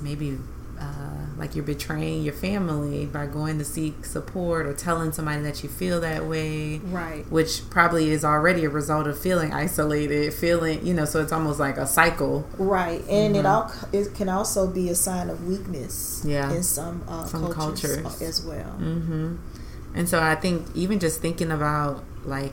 maybe 0.00 0.38
uh, 0.80 1.26
like 1.36 1.54
you're 1.54 1.64
betraying 1.64 2.22
your 2.22 2.32
family 2.32 3.06
by 3.06 3.26
going 3.26 3.58
to 3.58 3.64
seek 3.64 4.04
support 4.04 4.66
or 4.66 4.72
telling 4.72 5.12
somebody 5.12 5.42
that 5.42 5.62
you 5.62 5.68
feel 5.68 6.00
that 6.00 6.26
way. 6.26 6.78
Right. 6.78 7.24
Which 7.30 7.68
probably 7.70 8.10
is 8.10 8.24
already 8.24 8.64
a 8.64 8.70
result 8.70 9.06
of 9.06 9.18
feeling 9.18 9.52
isolated, 9.52 10.32
feeling, 10.34 10.84
you 10.86 10.94
know, 10.94 11.04
so 11.04 11.20
it's 11.20 11.32
almost 11.32 11.60
like 11.60 11.76
a 11.76 11.86
cycle. 11.86 12.46
Right. 12.58 13.00
And 13.08 13.34
mm-hmm. 13.34 13.36
it 13.36 13.46
all 13.46 13.72
it 13.92 14.14
can 14.14 14.28
also 14.28 14.66
be 14.66 14.88
a 14.88 14.94
sign 14.94 15.30
of 15.30 15.46
weakness 15.46 16.22
yeah. 16.26 16.52
in 16.52 16.62
some, 16.62 17.04
uh, 17.08 17.24
some 17.24 17.52
cultures, 17.52 18.02
cultures, 18.02 18.22
as 18.22 18.44
well. 18.44 18.76
Mm-hmm. 18.78 19.36
And 19.94 20.08
so 20.08 20.20
I 20.20 20.34
think 20.34 20.66
even 20.74 20.98
just 20.98 21.20
thinking 21.20 21.52
about 21.52 22.02
like 22.24 22.52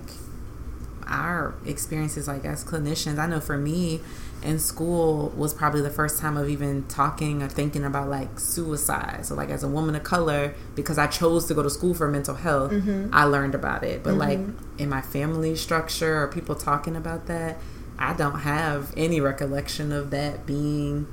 our 1.12 1.54
experiences 1.65 2.28
like 2.28 2.45
as 2.45 2.63
clinicians, 2.63 3.19
I 3.19 3.28
know 3.28 3.39
for 3.39 3.58
me, 3.58 4.02
in 4.43 4.58
school 4.58 5.32
was 5.36 5.54
probably 5.54 5.82
the 5.82 5.91
first 5.91 6.19
time 6.19 6.36
of 6.36 6.50
even 6.50 6.84
talking 6.88 7.43
or 7.43 7.47
thinking 7.50 7.84
about 7.84 8.10
like 8.10 8.39
suicide. 8.39 9.26
So 9.26 9.36
like 9.36 9.50
as 9.50 9.63
a 9.63 9.67
woman 9.67 9.95
of 9.95 10.04
color, 10.04 10.56
because 10.74 10.97
I 10.97 11.08
chose 11.08 11.45
to 11.47 11.54
go 11.54 11.62
to 11.62 11.69
school 11.69 11.93
for 11.93 12.08
mental 12.08 12.36
health, 12.36 12.71
mm-hmm. 12.71 13.13
I 13.13 13.26
learned 13.26 13.54
about 13.54 13.84
it. 13.84 14.04
But 14.04 14.12
mm-hmm. 14.12 14.19
like 14.19 14.39
in 14.80 14.89
my 14.89 15.02
family 15.02 15.56
structure 15.56 16.24
or 16.24 16.28
people 16.28 16.56
talking 16.56 16.95
about 16.95 17.28
that, 17.28 17.58
I 18.00 18.13
don't 18.13 18.39
have 18.39 18.93
any 18.97 19.21
recollection 19.21 19.91
of 19.91 20.10
that 20.10 20.47
being, 20.47 21.08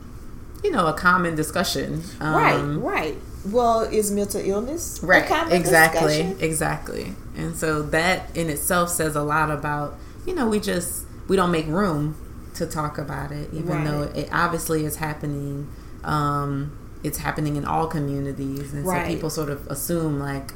you 0.64 0.70
know, 0.70 0.87
a 0.87 0.94
common 0.94 1.34
discussion. 1.34 2.02
Um, 2.20 2.82
right, 2.82 2.92
right. 2.94 3.18
Well, 3.50 3.82
is 3.82 4.11
mental 4.11 4.40
illness 4.40 5.00
right? 5.02 5.24
exactly, 5.52 6.22
discussion? 6.22 6.37
exactly. 6.40 7.12
And 7.37 7.56
so 7.56 7.82
that 7.82 8.37
in 8.37 8.50
itself 8.50 8.90
says 8.90 9.16
a 9.16 9.22
lot 9.22 9.50
about 9.50 9.98
you 10.26 10.34
know 10.34 10.48
we 10.48 10.61
just 10.61 11.06
we 11.28 11.37
don't 11.37 11.50
make 11.50 11.66
room 11.66 12.16
to 12.54 12.66
talk 12.66 12.98
about 12.98 13.32
it, 13.32 13.52
even 13.52 13.68
right. 13.68 13.84
though 13.84 14.02
it 14.02 14.28
obviously 14.32 14.84
is 14.84 14.96
happening. 14.96 15.68
Um, 16.04 16.76
it's 17.04 17.18
happening 17.18 17.56
in 17.56 17.64
all 17.64 17.87
communities, 17.87 18.72
and 18.72 18.84
right. 18.84 19.06
so 19.06 19.12
people 19.14 19.30
sort 19.30 19.50
of 19.50 19.66
assume 19.68 20.18
like, 20.18 20.52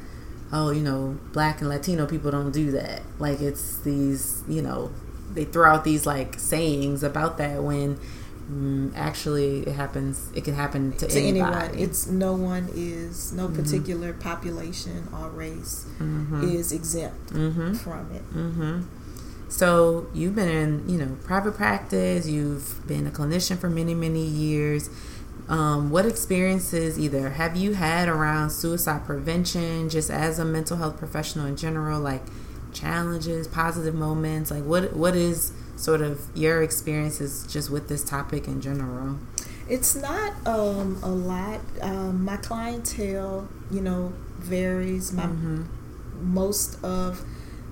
oh, 0.51 0.71
you 0.71 0.81
know, 0.81 1.17
black 1.31 1.61
and 1.61 1.69
Latino 1.69 2.05
people 2.05 2.31
don't 2.31 2.51
do 2.51 2.71
that. 2.71 3.01
Like 3.19 3.41
it's 3.41 3.77
these, 3.79 4.43
you 4.47 4.61
know, 4.61 4.91
they 5.33 5.45
throw 5.45 5.71
out 5.71 5.83
these 5.83 6.05
like 6.05 6.39
sayings 6.39 7.03
about 7.03 7.37
that 7.37 7.63
when 7.63 7.99
mm, 8.53 8.91
actually 8.95 9.61
it 9.61 9.73
happens. 9.73 10.29
It 10.35 10.43
can 10.43 10.53
happen 10.53 10.91
to, 10.97 11.07
to 11.07 11.19
anyone. 11.19 11.71
It's 11.77 12.07
no 12.07 12.33
one 12.33 12.69
is 12.75 13.33
no 13.33 13.47
mm-hmm. 13.47 13.61
particular 13.61 14.13
population 14.13 15.07
or 15.13 15.29
race 15.29 15.85
mm-hmm. 15.99 16.43
is 16.43 16.71
exempt 16.71 17.33
mm-hmm. 17.33 17.73
from 17.73 18.11
it. 18.11 18.23
Mm-hmm. 18.33 18.81
So 19.49 20.07
you've 20.13 20.35
been 20.35 20.49
in, 20.49 20.89
you 20.89 20.97
know, 20.97 21.15
private 21.25 21.55
practice. 21.55 22.27
You've 22.27 22.87
been 22.87 23.05
a 23.05 23.11
clinician 23.11 23.57
for 23.57 23.69
many, 23.69 23.93
many 23.93 24.25
years. 24.25 24.89
Um, 25.47 25.91
what 25.91 26.05
experiences 26.05 26.97
either 26.97 27.31
have 27.31 27.55
you 27.55 27.73
had 27.73 28.07
around 28.07 28.49
suicide 28.51 29.05
prevention, 29.05 29.89
just 29.89 30.09
as 30.09 30.39
a 30.39 30.45
mental 30.45 30.77
health 30.77 30.97
professional 30.97 31.45
in 31.45 31.55
general, 31.55 31.99
like 31.99 32.23
challenges, 32.73 33.47
positive 33.47 33.93
moments? 33.93 34.49
Like 34.49 34.63
what 34.63 34.93
what 34.93 35.15
is 35.15 35.51
sort 35.83 36.01
of 36.01 36.21
your 36.33 36.63
experiences 36.63 37.45
just 37.51 37.69
with 37.69 37.89
this 37.89 38.03
topic 38.03 38.47
in 38.47 38.61
general? 38.61 39.19
It's 39.67 39.95
not 39.95 40.33
um, 40.47 40.99
a 41.03 41.09
lot. 41.09 41.59
Um, 41.81 42.23
my 42.23 42.37
clientele, 42.37 43.49
you 43.69 43.81
know, 43.81 44.13
varies. 44.37 45.11
My 45.11 45.23
mm-hmm. 45.23 45.63
most 46.21 46.81
of 46.83 47.25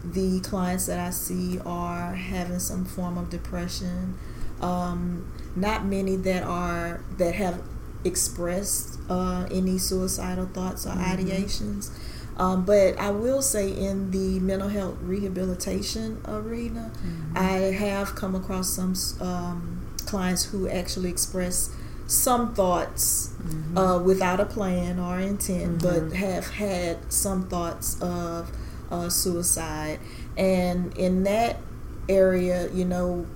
the 0.04 0.42
clients 0.42 0.88
that 0.88 1.00
I 1.00 1.12
see 1.12 1.60
are 1.66 2.14
having 2.16 2.60
some 2.60 2.86
form 2.86 3.18
of 3.18 3.30
depression. 3.30 4.18
Um, 4.62 5.32
not 5.56 5.86
many 5.86 6.16
that 6.18 6.44
are 6.44 7.04
that 7.18 7.36
have 7.36 7.62
expressed 8.04 9.00
uh, 9.10 9.48
any 9.52 9.78
suicidal 9.78 10.48
thoughts 10.48 10.86
or 10.86 10.92
mm-hmm. 10.92 11.02
ideations. 11.02 11.92
Um, 12.38 12.66
but 12.66 12.98
I 12.98 13.12
will 13.12 13.42
say, 13.42 13.70
in 13.70 14.12
the 14.12 14.40
mental 14.40 14.70
health 14.70 14.98
rehabilitation 15.02 16.22
arena, 16.26 16.92
mm-hmm. 16.94 17.38
I 17.38 17.74
have 17.74 18.16
come 18.16 18.36
across 18.36 18.70
some 18.70 18.96
um, 19.20 19.86
clients 20.06 20.46
who 20.46 20.68
actually 20.68 21.10
express 21.10 21.76
some 22.08 22.54
thoughts 22.54 23.34
mm-hmm. 23.42 23.78
uh, 23.78 24.00
without 24.00 24.40
a 24.40 24.46
plan 24.46 25.00
or 25.00 25.20
intent, 25.20 25.82
but 25.82 25.96
mm-hmm. 25.96 26.14
have 26.14 26.48
had 26.52 27.12
some 27.12 27.48
thoughts 27.48 28.02
of 28.02 28.52
uh, 28.90 29.10
suicide. 29.10 30.00
And 30.38 30.96
in 30.98 31.24
that 31.24 31.58
area, 32.10 32.70
you 32.72 32.86
know, 32.86 33.28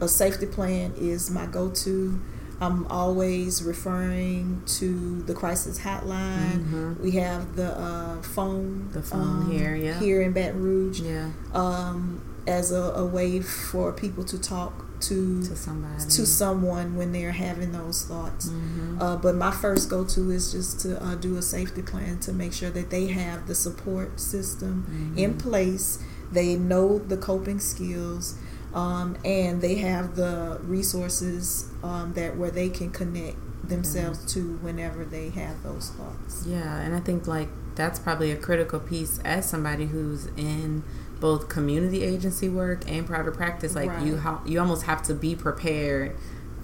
a 0.00 0.08
safety 0.08 0.46
plan 0.46 0.92
is 0.96 1.30
my 1.30 1.46
go 1.46 1.70
to. 1.70 2.20
I'm 2.60 2.86
always 2.86 3.62
referring 3.62 4.62
to 4.78 5.22
the 5.22 5.34
crisis 5.34 5.80
hotline. 5.80 6.64
Mm-hmm. 6.64 7.02
We 7.02 7.12
have 7.12 7.56
the 7.56 7.78
uh, 7.78 8.22
phone, 8.22 8.90
the 8.92 9.02
phone 9.02 9.42
um, 9.42 9.50
here, 9.50 9.74
yeah, 9.76 10.00
here 10.00 10.22
in 10.22 10.32
Baton 10.32 10.62
Rouge, 10.62 11.00
yeah, 11.00 11.30
um, 11.52 12.22
as 12.46 12.72
a, 12.72 12.80
a, 12.80 13.04
way 13.04 13.40
for 13.40 13.92
people 13.92 14.24
to 14.24 14.38
talk 14.38 14.86
to 15.00 15.42
to 15.42 15.54
somebody 15.54 16.02
to 16.02 16.26
someone 16.26 16.96
when 16.96 17.12
they're 17.12 17.32
having 17.32 17.72
those 17.72 18.04
thoughts. 18.04 18.48
Mm-hmm. 18.48 19.02
Uh, 19.02 19.16
but 19.16 19.34
my 19.34 19.50
first 19.50 19.90
go 19.90 20.04
to 20.06 20.30
is 20.30 20.52
just 20.52 20.80
to 20.80 21.02
uh, 21.02 21.14
do 21.16 21.36
a 21.36 21.42
safety 21.42 21.82
plan 21.82 22.18
to 22.20 22.32
make 22.32 22.54
sure 22.54 22.70
that 22.70 22.88
they 22.88 23.08
have 23.08 23.46
the 23.46 23.54
support 23.54 24.18
system 24.18 24.86
mm-hmm. 24.88 25.18
in 25.18 25.36
place. 25.36 26.02
They 26.32 26.56
know 26.56 26.98
the 26.98 27.18
coping 27.18 27.60
skills. 27.60 28.38
Um, 28.74 29.16
and 29.24 29.62
they 29.62 29.76
have 29.76 30.16
the 30.16 30.60
resources 30.62 31.70
um, 31.82 32.12
that 32.14 32.36
where 32.36 32.50
they 32.50 32.68
can 32.68 32.90
connect 32.90 33.38
themselves 33.68 34.20
yeah. 34.22 34.34
to 34.34 34.56
whenever 34.58 35.04
they 35.04 35.30
have 35.30 35.62
those 35.62 35.90
thoughts. 35.90 36.44
Yeah, 36.46 36.80
and 36.80 36.94
I 36.94 37.00
think 37.00 37.26
like 37.26 37.48
that's 37.74 37.98
probably 37.98 38.30
a 38.30 38.36
critical 38.36 38.80
piece 38.80 39.18
as 39.24 39.48
somebody 39.48 39.86
who's 39.86 40.26
in 40.36 40.82
both 41.20 41.48
community 41.48 42.02
agency 42.02 42.48
work 42.48 42.82
and 42.90 43.06
private 43.06 43.34
practice 43.34 43.74
like 43.74 43.88
right. 43.88 44.06
you 44.06 44.18
ha- 44.18 44.42
you 44.44 44.60
almost 44.60 44.84
have 44.84 45.02
to 45.02 45.14
be 45.14 45.34
prepared 45.34 46.14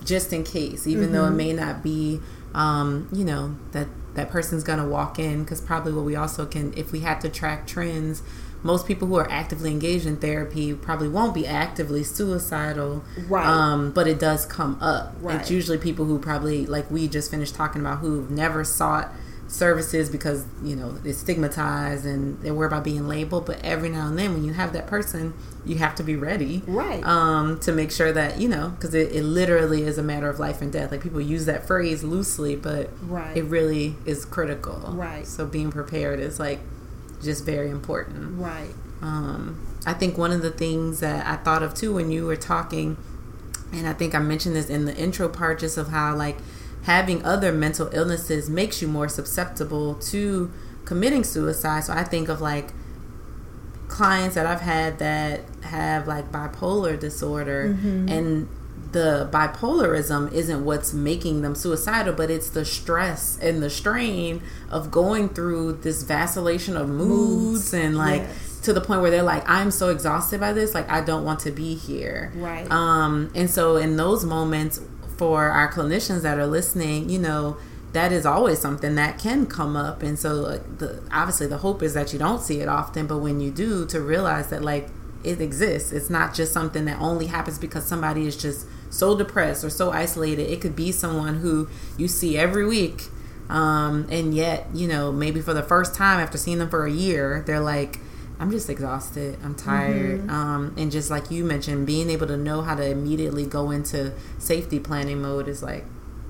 just 0.05 0.33
in 0.33 0.45
case 0.45 0.87
even 0.87 1.05
mm-hmm. 1.05 1.15
though 1.15 1.25
it 1.25 1.29
mm-hmm. 1.29 1.37
may 1.37 1.53
not 1.53 1.83
be 1.83 2.21
um, 2.55 3.09
you 3.13 3.25
know 3.25 3.57
that 3.73 3.89
that 4.15 4.29
person's 4.29 4.63
gonna 4.63 4.87
walk 4.87 5.19
in 5.19 5.43
because 5.43 5.61
probably 5.61 5.93
what 5.93 6.05
we 6.05 6.15
also 6.15 6.45
can 6.45 6.73
if 6.77 6.93
we 6.93 7.01
had 7.01 7.21
to 7.21 7.29
track 7.29 7.67
trends 7.67 8.23
most 8.63 8.87
people 8.87 9.09
who 9.09 9.17
are 9.17 9.31
actively 9.31 9.71
engaged 9.71 10.07
in 10.07 10.17
therapy 10.17 10.73
probably 10.75 11.09
won't 11.09 11.35
be 11.35 11.47
actively 11.47 12.05
suicidal 12.05 13.05
right. 13.29 13.47
um, 13.47 13.91
but 13.91 14.07
it 14.07 14.19
does 14.19 14.47
come 14.47 14.79
up. 14.81 15.15
Right. 15.21 15.41
it's 15.41 15.51
usually 15.51 15.79
people 15.79 16.05
who 16.05 16.19
probably 16.19 16.67
like 16.67 16.91
we 16.91 17.09
just 17.09 17.31
finished 17.31 17.55
talking 17.55 17.81
about 17.81 17.99
who've 17.99 18.31
never 18.31 18.65
sought 18.65 19.13
services 19.49 20.09
because 20.09 20.47
you 20.63 20.75
know 20.75 20.97
it's 21.05 21.19
stigmatized 21.19 22.07
and 22.07 22.41
they 22.41 22.51
worry 22.51 22.67
about 22.67 22.83
being 22.83 23.07
labeled 23.07 23.45
but 23.45 23.63
every 23.63 23.91
now 23.91 24.07
and 24.07 24.19
then 24.19 24.33
when 24.33 24.45
you 24.45 24.55
have 24.55 24.73
that 24.73 24.87
person 24.87 25.35
you 25.65 25.77
have 25.77 25.95
to 25.95 26.03
be 26.03 26.17
ready 26.17 26.63
right. 26.67 27.05
um, 27.05 27.61
to 27.61 27.71
make 27.71 27.91
sure 27.91 28.13
that 28.13 28.39
you 28.39 28.49
know 28.49 28.71
because 28.71 28.95
it, 28.95 29.13
it 29.13 29.23
literally 29.23 29.83
is 29.83 29.99
a 29.99 30.03
matter 30.03 30.29
of 30.29 30.39
life 30.39 30.63
and 30.63 30.73
death. 30.73 30.91
Like 30.91 31.03
people 31.03 31.21
use 31.21 31.47
that 31.47 31.67
phrase 31.67 32.03
loosely 32.03 32.57
but 32.57 32.91
right. 33.03 33.37
it 33.37 33.45
really 33.45 33.97
is 34.07 34.25
critical. 34.25 34.93
Right. 34.93 35.27
So 35.27 35.47
being 35.47 35.71
prepared 35.71 36.19
is 36.19 36.41
like 36.41 36.61
just 37.23 37.45
very 37.45 37.71
important 37.71 38.39
right 38.39 38.75
um, 39.01 39.67
i 39.87 39.93
think 39.93 40.19
one 40.19 40.31
of 40.31 40.43
the 40.43 40.51
things 40.51 41.01
that 41.01 41.27
i 41.27 41.37
thought 41.37 41.63
of 41.63 41.75
too 41.75 41.95
when 41.95 42.11
you 42.11 42.27
were 42.27 42.37
talking 42.37 42.97
and 43.73 43.87
i 43.87 43.93
think 43.93 44.15
i 44.15 44.19
mentioned 44.19 44.55
this 44.57 44.69
in 44.69 44.85
the 44.85 44.97
intro 44.97 45.29
part 45.29 45.59
just 45.59 45.77
of 45.77 45.89
how 45.89 46.15
like 46.15 46.37
having 46.83 47.25
other 47.25 47.53
mental 47.53 47.89
illnesses 47.93 48.51
makes 48.51 48.83
you 48.83 48.89
more 48.89 49.09
susceptible 49.09 49.95
to 49.95 50.51
committing 50.85 51.25
suicide. 51.25 51.85
So 51.85 51.93
I 51.93 52.05
think 52.05 52.29
of 52.29 52.41
like 52.41 52.73
clients 53.89 54.35
that 54.35 54.47
I've 54.47 54.61
had 54.61 54.99
that 54.99 55.41
have 55.63 56.07
like 56.07 56.33
bipolar 56.33 56.99
disorder 56.99 57.75
mm-hmm. 57.75 58.09
and 58.09 58.49
the 58.93 59.29
bipolarism 59.33 60.31
isn't 60.33 60.65
what's 60.65 60.93
making 60.93 61.43
them 61.43 61.55
suicidal, 61.55 62.13
but 62.13 62.31
it's 62.31 62.51
the 62.51 62.65
stress 62.65 63.39
and 63.41 63.63
the 63.63 63.71
strain 63.71 64.43
of 64.71 64.91
going 64.91 65.31
through 65.31 65.73
this 65.73 66.03
vacillation 66.03 66.77
of 66.77 66.89
moods, 66.89 67.73
moods. 67.73 67.75
and 67.75 67.97
like 67.97 68.21
yes. 68.21 68.61
to 68.61 68.73
the 68.73 68.81
point 68.81 69.01
where 69.01 69.11
they're 69.11 69.23
like, 69.23 69.49
I'm 69.49 69.71
so 69.71 69.89
exhausted 69.89 70.41
by 70.41 70.53
this, 70.53 70.75
like 70.75 70.91
I 70.91 71.01
don't 71.01 71.25
want 71.25 71.41
to 71.41 71.51
be 71.51 71.75
here. 71.75 72.33
Right. 72.35 72.71
Um, 72.71 73.31
and 73.35 73.49
so 73.49 73.77
in 73.77 73.97
those 73.97 74.25
moments, 74.25 74.81
for 75.17 75.45
our 75.45 75.71
clinicians 75.73 76.23
that 76.23 76.39
are 76.39 76.47
listening, 76.47 77.09
you 77.09 77.19
know, 77.19 77.57
that 77.93 78.11
is 78.11 78.25
always 78.25 78.59
something 78.59 78.95
that 78.95 79.19
can 79.19 79.47
come 79.47 79.77
up. 79.77 80.03
And 80.03 80.19
so, 80.19 80.35
like, 80.35 80.79
the, 80.79 81.03
obviously, 81.13 81.47
the 81.47 81.59
hope 81.59 81.83
is 81.83 81.95
that 81.95 82.13
you 82.13 82.19
don't 82.19 82.41
see 82.41 82.61
it 82.61 82.69
often, 82.69 83.07
but 83.07 83.19
when 83.19 83.41
you 83.41 83.51
do, 83.51 83.87
to 83.87 84.01
realize 84.01 84.49
that, 84.49 84.63
like, 84.63 84.89
it 85.25 85.41
exists. 85.41 85.93
It's 85.93 86.11
not 86.11 86.35
just 86.35 86.53
something 86.53 86.85
that 86.87 87.01
only 87.01 87.27
happens 87.27 87.59
because 87.59 87.85
somebody 87.85 88.27
is 88.27 88.37
just 88.37 88.67
so 88.91 89.17
depressed 89.17 89.65
or 89.65 89.71
so 89.71 89.91
isolated. 89.91 90.51
It 90.51 90.61
could 90.61 90.77
be 90.77 90.93
someone 90.93 91.37
who 91.37 91.69
you 91.97 92.09
see 92.09 92.37
every 92.37 92.67
week, 92.67 93.05
um, 93.49 94.07
and 94.11 94.35
yet, 94.35 94.67
you 94.75 94.89
know, 94.89 95.13
maybe 95.13 95.41
for 95.41 95.55
the 95.55 95.63
first 95.63 95.95
time 95.95 96.21
after 96.21 96.39
seeing 96.39 96.59
them 96.59 96.71
for 96.71 96.87
a 96.87 96.91
year, 96.91 97.43
they're 97.47 97.61
like, 97.61 97.99
I'm 98.39 98.51
just 98.51 98.69
exhausted. 98.69 99.39
I'm 99.45 99.55
tired. 99.55 100.23
Mm-hmm. 100.23 100.31
Um, 100.31 100.75
and 100.77 100.91
just 100.91 101.11
like 101.11 101.31
you 101.31 101.45
mentioned, 101.45 101.87
being 101.87 102.11
able 102.11 102.27
to 102.27 102.37
know 102.37 102.63
how 102.63 102.75
to 102.75 102.85
immediately 102.85 103.47
go 103.47 103.71
into 103.71 104.13
safety 104.39 104.81
planning 104.81 105.23
mode 105.23 105.47
is 105.49 105.63
like 105.63 105.85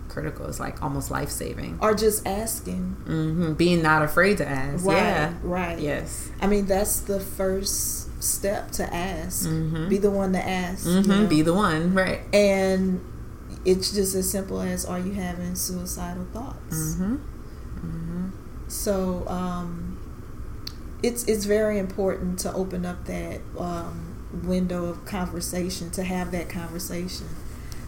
critical. 0.09 0.47
It's 0.47 0.61
like 0.61 0.83
almost 0.83 1.11
life 1.11 1.31
saving. 1.31 1.79
Or 1.81 1.95
just 1.95 2.27
asking. 2.27 2.97
Mm-hmm. 3.05 3.55
Being 3.55 3.83
not 3.83 4.03
afraid 4.03 4.39
to 4.39 4.47
ask. 4.47 4.85
Right, 4.85 4.97
yeah. 4.97 5.35
Right. 5.43 5.79
Yes. 5.79 6.31
I 6.41 6.49
mean, 6.49 6.67
that's 6.67 7.01
the 7.01 7.19
first 7.19 8.02
step 8.23 8.71
to 8.73 8.95
ask. 8.95 9.47
Mm-hmm. 9.47 9.89
Be 9.89 9.99
the 9.99 10.11
one 10.11 10.33
to 10.33 10.39
ask. 10.47 10.87
Mm-hmm. 10.87 11.11
know? 11.11 11.27
Be 11.27 11.43
the 11.43 11.55
one. 11.55 11.95
Right. 11.95 12.21
And 12.33 13.05
it's 13.65 13.93
just 13.93 14.15
as 14.15 14.31
simple 14.31 14.61
as 14.61 14.85
are 14.85 14.99
you 14.99 15.13
having 15.13 15.55
suicidal 15.55 16.27
thoughts? 16.33 16.95
Mm-hmm. 16.95 17.15
Mm-hmm. 17.17 18.29
So, 18.69 19.27
um, 19.29 19.99
it's 21.03 21.25
it's 21.25 21.45
very 21.47 21.79
important 21.79 22.39
to 22.41 22.53
open 22.55 22.87
up 22.87 23.05
that 23.07 23.41
um, 23.59 24.25
window 24.45 24.87
of 24.87 25.05
conversation 25.05 25.91
to 25.91 26.05
have 26.05 26.31
that 26.31 26.49
conversation 26.49 27.27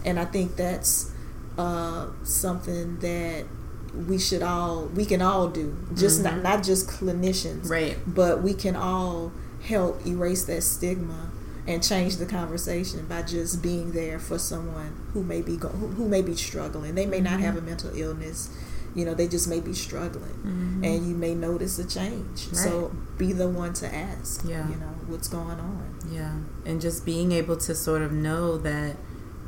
and 0.05 0.19
I 0.19 0.25
think 0.27 0.57
that's 0.57 1.13
uh, 1.57 2.09
something 2.25 2.99
that 2.99 3.47
we 3.95 4.19
should 4.19 4.43
all 4.43 4.87
we 4.87 5.05
can 5.05 5.23
all 5.23 5.49
do 5.49 5.77
just 5.95 6.23
Mm-hmm. 6.25 6.43
not 6.43 6.57
not 6.57 6.65
just 6.65 6.89
clinicians 6.89 7.71
Right. 7.71 7.97
but 8.05 8.43
we 8.43 8.53
can 8.53 8.75
all 8.75 9.31
help 9.65 10.07
erase 10.07 10.45
that 10.45 10.63
stigma 10.63 11.31
and 11.67 11.83
change 11.83 12.17
the 12.17 12.27
conversation 12.27 13.07
by 13.07 13.23
just 13.23 13.63
being 13.63 13.93
there 13.93 14.19
for 14.19 14.39
someone 14.39 14.95
who 15.15 15.23
may 15.23 15.41
be 15.41 15.57
go- 15.57 15.69
who, 15.69 15.87
who 15.89 16.09
may 16.09 16.21
be 16.23 16.35
struggling. 16.37 16.95
They 16.95 17.07
may 17.07 17.21
not 17.21 17.35
Mm-hmm. 17.35 17.43
have 17.43 17.57
a 17.57 17.61
mental 17.63 17.91
illness. 17.99 18.51
You 18.95 19.05
know 19.05 19.15
they 19.15 19.27
just 19.27 19.49
may 19.49 19.61
be 19.61 19.73
struggling. 19.75 20.35
Mhm. 20.45 20.85
and 20.87 21.09
you 21.09 21.15
may 21.17 21.35
notice 21.35 21.79
a 21.79 21.85
change. 21.87 22.49
So 22.53 22.93
be 23.19 23.33
the 23.33 23.49
one 23.49 23.73
to 23.75 23.93
ask 23.93 24.45
Yeah. 24.47 24.69
you 24.69 24.77
know 24.77 24.93
what's 25.07 25.27
going 25.29 25.59
on. 25.59 25.83
Yeah, 26.13 26.35
and 26.67 26.81
just 26.81 27.05
being 27.07 27.33
able 27.33 27.57
to 27.57 27.75
sort 27.75 28.03
of 28.03 28.13
know 28.13 28.59
that, 28.59 28.97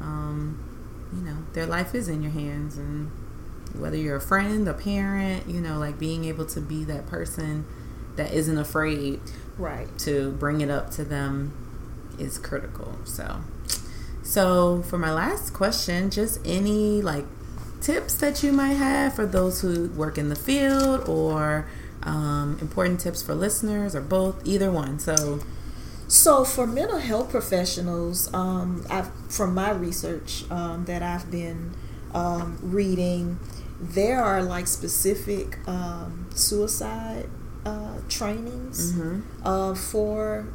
um, 0.01 0.59
you 1.15 1.23
know, 1.23 1.37
their 1.53 1.67
life 1.67 1.95
is 1.95 2.09
in 2.09 2.23
your 2.23 2.33
hands, 2.33 2.77
and 2.79 3.11
whether 3.79 3.97
you're 3.97 4.17
a 4.17 4.21
friend, 4.21 4.67
a 4.67 4.75
parent, 4.75 5.47
you 5.49 5.61
know, 5.61 5.79
like 5.79 5.99
being 5.99 6.25
able 6.25 6.47
to 6.47 6.61
be 6.61 6.83
that 6.85 7.07
person 7.07 7.67
that 8.17 8.33
isn't 8.33 8.57
afraid 8.59 9.21
right 9.59 9.88
to 9.99 10.33
bring 10.33 10.61
it 10.61 10.71
up 10.71 10.90
to 10.92 11.05
them 11.05 11.53
is 12.19 12.38
critical. 12.38 12.99
So, 13.05 13.40
so 14.23 14.83
for 14.83 14.99
my 14.99 15.12
last 15.12 15.53
question, 15.53 16.11
just 16.11 16.40
any 16.45 17.03
like 17.03 17.25
tips 17.81 18.14
that 18.14 18.42
you 18.42 18.53
might 18.53 18.75
have 18.75 19.14
for 19.14 19.27
those 19.27 19.61
who 19.61 19.88
work 19.90 20.19
in 20.19 20.29
the 20.29 20.37
field 20.37 21.09
or 21.09 21.69
um, 22.03 22.59
important 22.61 23.01
tips 23.01 23.23
for 23.23 23.35
listeners 23.35 23.95
or 23.95 24.01
both, 24.01 24.47
either 24.47 24.71
one. 24.71 24.99
So, 24.99 25.40
So 26.09 26.45
for 26.45 26.66
mental 26.66 26.99
health 26.99 27.31
professionals, 27.31 28.33
um, 28.33 28.87
I've, 28.88 29.11
from 29.29 29.55
my 29.55 29.71
research 29.73 30.45
um, 30.51 30.85
that 30.85 31.03
I've 31.03 31.31
been 31.31 31.75
um, 32.14 32.59
reading, 32.62 33.38
there 33.81 34.23
are 34.23 34.42
like 34.42 34.69
specific 34.69 35.59
um, 35.66 36.29
suicide 36.33 37.29
uh, 37.67 37.99
trainings 38.09 38.93
mhm. 38.93 39.23
uh, 39.45 39.75
for 39.75 40.47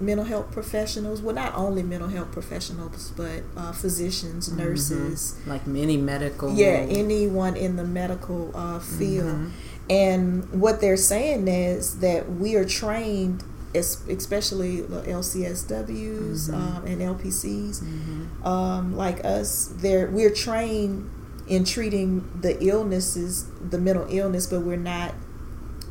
mental 0.00 0.24
health 0.24 0.50
professionals. 0.50 1.22
Well, 1.22 1.34
not 1.34 1.54
only 1.54 1.82
mental 1.82 2.08
health 2.08 2.32
professionals, 2.32 3.12
but 3.16 3.42
uh, 3.56 3.72
physicians, 3.72 4.50
nurses, 4.50 5.36
like 5.46 5.66
many 5.66 5.96
medical. 5.96 6.52
yeah, 6.54 6.84
anyone 7.02 7.54
in 7.56 7.76
the 7.76 7.84
medical 7.84 8.50
uh, 8.54 8.78
field. 8.80 9.26
Mhm. 9.36 9.50
And 9.90 10.24
what 10.64 10.80
they're 10.80 10.96
saying 11.12 11.46
is 11.46 11.98
that 12.00 12.22
we 12.42 12.56
are 12.56 12.64
trained, 12.64 13.44
es- 13.74 14.02
especially 14.08 14.80
the 14.80 15.02
LCSWs 15.06 16.48
Mhm. 16.48 16.54
um, 16.54 16.86
and 16.86 17.02
LPCs, 17.02 17.82
Mhm. 17.82 18.46
um, 18.46 18.96
like 18.96 19.24
us. 19.24 19.70
They're 19.82 20.08
we're 20.10 20.30
trained 20.46 21.10
in 21.46 21.64
treating 21.64 22.24
the 22.40 22.56
illnesses, 22.64 23.44
the 23.70 23.78
mental 23.78 24.06
illness, 24.08 24.46
but 24.46 24.60
we're 24.62 24.76
not 24.94 25.12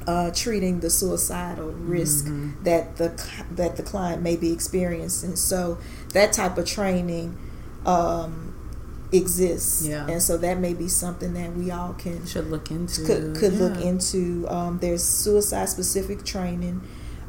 uh, 0.07 0.31
treating 0.31 0.79
the 0.81 0.89
suicidal 0.89 1.71
risk 1.71 2.25
Mhm. 2.25 2.63
that 2.63 2.97
the 2.97 3.11
that 3.55 3.77
the 3.77 3.83
client 3.83 4.21
may 4.21 4.35
be 4.35 4.51
experiencing. 4.51 5.35
So 5.35 5.77
that 6.13 6.33
type 6.33 6.57
of 6.57 6.65
training 6.65 7.37
um, 7.85 8.53
exists, 9.11 9.85
Yeah. 9.85 10.07
and 10.07 10.21
so 10.21 10.37
that 10.37 10.59
may 10.59 10.73
be 10.73 10.87
something 10.87 11.33
that 11.33 11.55
we 11.55 11.69
all 11.71 11.93
can 11.97 12.25
should 12.25 12.49
look 12.49 12.71
into. 12.71 13.03
could 13.03 13.35
could 13.35 13.59
look 13.59 13.79
into. 13.81 14.45
Um, 14.49 14.79
there's 14.81 15.03
suicide 15.03 15.69
specific 15.69 16.23
training, 16.23 16.81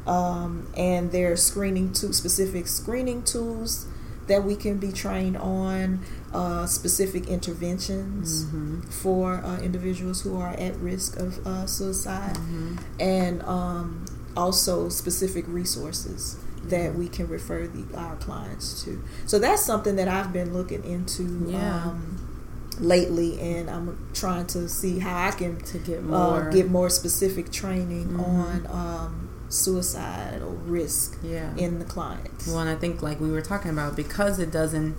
um, 0.07 0.67
and 0.75 1.11
there's 1.11 1.43
screening 1.43 1.91
to 1.93 2.13
specific 2.13 2.67
screening 2.67 3.21
tools 3.23 3.85
that 4.27 4.43
we 4.43 4.55
can 4.55 4.77
be 4.77 4.91
trained 4.91 5.37
on. 5.37 5.99
Uh, 6.35 6.65
specific 6.67 7.27
interventions 7.29 8.43
Mhm. 8.45 8.83
for 8.91 9.35
uh, 9.35 9.57
individuals 9.59 10.19
who 10.23 10.35
are 10.37 10.53
at 10.67 10.75
risk 10.81 11.15
of 11.15 11.39
uh, 11.47 11.65
suicide, 11.65 12.35
Mhm. 12.37 12.77
and 12.99 13.41
um, 13.43 14.03
also 14.35 14.89
specific 14.89 15.45
resources 15.47 16.35
that 16.67 16.93
we 16.99 17.07
can 17.07 17.27
refer 17.29 17.67
the, 17.67 17.83
our 17.97 18.15
clients 18.17 18.83
to. 18.83 19.01
So 19.25 19.39
that's 19.39 19.63
something 19.63 19.95
that 19.95 20.09
I've 20.09 20.33
been 20.33 20.51
looking 20.53 20.83
into 20.83 21.23
Yeah. 21.47 21.83
um, 21.85 22.17
lately, 22.81 23.39
and 23.39 23.69
I'm 23.69 23.97
trying 24.13 24.47
to 24.47 24.67
see 24.67 24.99
how 24.99 25.27
I 25.29 25.31
can 25.31 25.55
to 25.71 25.77
get 25.77 25.99
uh, 25.99 26.01
more. 26.01 26.49
get 26.51 26.69
more 26.69 26.89
specific 26.89 27.49
training 27.51 28.07
Mhm. 28.09 28.19
on 28.27 28.67
um, 28.81 29.11
or 30.43 30.55
risk 30.67 31.15
yeah. 31.23 31.55
in 31.55 31.79
the 31.79 31.85
clients. 31.85 32.47
Well, 32.47 32.59
and 32.59 32.69
I 32.69 32.75
think 32.75 33.01
like 33.01 33.21
we 33.21 33.31
were 33.31 33.41
talking 33.53 33.71
about 33.71 33.95
because 33.95 34.37
it 34.39 34.51
doesn't 34.51 34.95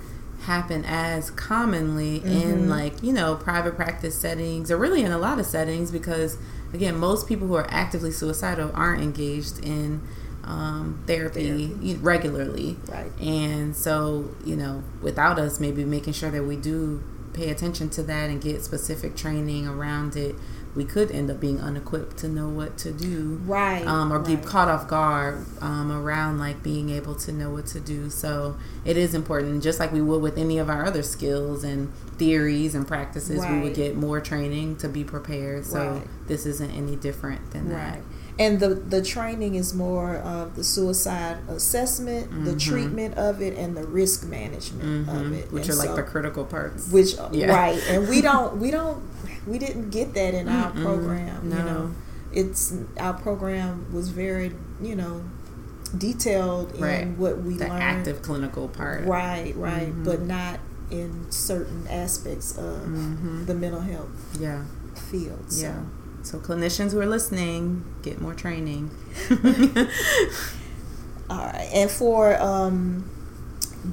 happen 0.47 0.85
as 0.87 1.31
commonly 1.31 2.21
Mhm. 2.21 2.43
in 2.43 2.69
like 2.69 3.03
you 3.03 3.13
know 3.13 3.35
private 3.35 3.77
practice 3.77 4.15
settings 4.19 4.71
or 4.71 4.77
really 4.77 5.03
in 5.03 5.11
a 5.13 5.19
lot 5.19 5.39
of 5.39 5.47
settings 5.47 5.91
because 5.91 6.39
again 6.73 6.97
most 6.97 7.27
people 7.29 7.47
who 7.49 7.55
are 7.55 7.67
actively 7.71 8.11
suicidal 8.13 8.71
aren't 8.75 9.03
engaged 9.03 9.59
in 9.65 10.01
um, 10.45 11.01
therapy, 11.09 11.67
Therapy. 11.67 11.97
regularly 12.01 12.77
Right. 12.89 13.11
and 13.21 13.75
so 13.77 14.27
you 14.45 14.55
know 14.57 14.85
without 15.03 15.39
us 15.41 15.59
maybe 15.59 15.85
making 15.85 16.13
sure 16.13 16.31
that 16.31 16.45
we 16.45 16.55
do 16.57 17.03
pay 17.33 17.51
attention 17.51 17.89
to 17.91 18.03
that 18.05 18.31
and 18.31 18.41
get 18.41 18.63
specific 18.65 19.17
training 19.17 19.67
around 19.67 20.15
it 20.17 20.37
we 20.77 20.85
could 20.85 21.11
end 21.11 21.31
up 21.31 21.41
being 21.41 21.59
unequipped 21.61 22.19
to 22.19 22.29
know 22.29 22.49
what 22.49 22.77
to 22.79 22.93
do 22.93 23.41
Right. 23.47 23.87
um, 23.87 24.12
or 24.12 24.19
be 24.19 24.37
caught 24.37 24.69
off 24.69 24.87
guard 24.87 25.45
um, 25.62 25.91
around 25.91 26.39
like 26.39 26.62
being 26.62 26.91
able 26.91 27.15
to 27.17 27.33
know 27.33 27.51
what 27.51 27.67
to 27.69 27.81
do. 27.81 28.11
So 28.11 28.57
it 28.85 28.97
is 28.97 29.15
important, 29.15 29.62
just 29.62 29.81
like 29.81 29.91
we 29.93 30.01
would 30.03 30.21
with 30.23 30.37
any 30.39 30.59
of 30.59 30.69
our 30.69 30.85
other 30.85 31.03
skills 31.03 31.65
and 31.65 31.93
theories 32.19 32.75
and 32.75 32.87
practices. 32.87 33.45
We 33.47 33.61
would 33.61 33.75
get 33.75 33.97
more 33.97 34.21
training 34.21 34.77
to 34.77 34.89
be 34.89 35.03
prepared. 35.03 35.65
So 35.67 35.93
Right. 35.95 36.03
this 36.29 36.47
isn't 36.47 36.71
any 36.71 36.95
different 36.97 37.51
than 37.53 37.69
that, 37.71 37.95
Right. 37.95 38.03
And 38.39 38.61
the 38.61 38.75
the 38.75 39.01
training 39.01 39.55
is 39.55 39.73
more 39.73 40.17
of 40.17 40.57
the 40.57 40.62
suicide 40.65 41.39
assessment, 41.49 42.45
the 42.45 42.51
Mhm. 42.53 42.61
treatment 42.61 43.15
of 43.17 43.41
it, 43.41 43.57
and 43.57 43.75
the 43.75 43.85
risk 43.85 44.27
management 44.27 45.07
that, 45.07 45.17
of 45.17 45.33
it, 45.33 45.51
which 45.51 45.69
And 45.71 45.73
are 45.79 45.87
like 45.87 45.95
the 45.97 46.03
critical 46.03 46.45
parts. 46.45 46.89
which 46.91 47.17
Yeah. 47.33 47.47
right. 47.55 47.81
And 47.89 48.07
we 48.07 48.21
don't 48.29 48.59
we 48.59 48.71
don't 48.71 48.99
we 49.47 49.59
didn't 49.59 49.91
get 49.91 50.15
that 50.15 50.35
in 50.35 50.49
our 50.49 50.73
Mm-mm. 50.73 50.83
program. 50.83 51.49
No. 51.51 51.57
You 51.57 51.63
know, 51.63 51.91
it's 52.33 52.75
our 52.99 53.15
program 53.15 53.93
was 53.93 54.09
very 54.11 54.53
you 54.83 54.95
know 54.97 55.23
detailed 55.97 56.75
in 56.75 56.81
Right. 56.83 57.09
what 57.17 57.43
we 57.43 57.57
the 57.57 57.69
learned. 57.69 57.83
active 57.83 58.23
clinical 58.23 58.69
part. 58.69 59.05
Right, 59.07 59.55
right, 59.57 59.93
Mhm. 59.95 60.05
but 60.05 60.23
not 60.23 60.59
in 60.91 61.27
certain 61.31 61.87
aspects 61.89 62.57
of 62.59 62.83
Mhm. 62.87 63.47
the 63.47 63.55
mental 63.55 63.81
health 63.81 64.09
Yeah. 64.39 64.63
field. 65.11 65.45
So. 65.53 65.63
Yeah. 65.63 65.79
So 66.23 66.39
clinicians 66.41 66.91
who 66.91 67.01
are 67.01 67.07
listening, 67.07 67.85
get 68.03 68.21
more 68.21 68.35
training. 68.35 68.91
All 71.31 71.39
right, 71.39 71.69
and 71.75 71.91
for 71.91 72.41
um, 72.41 73.11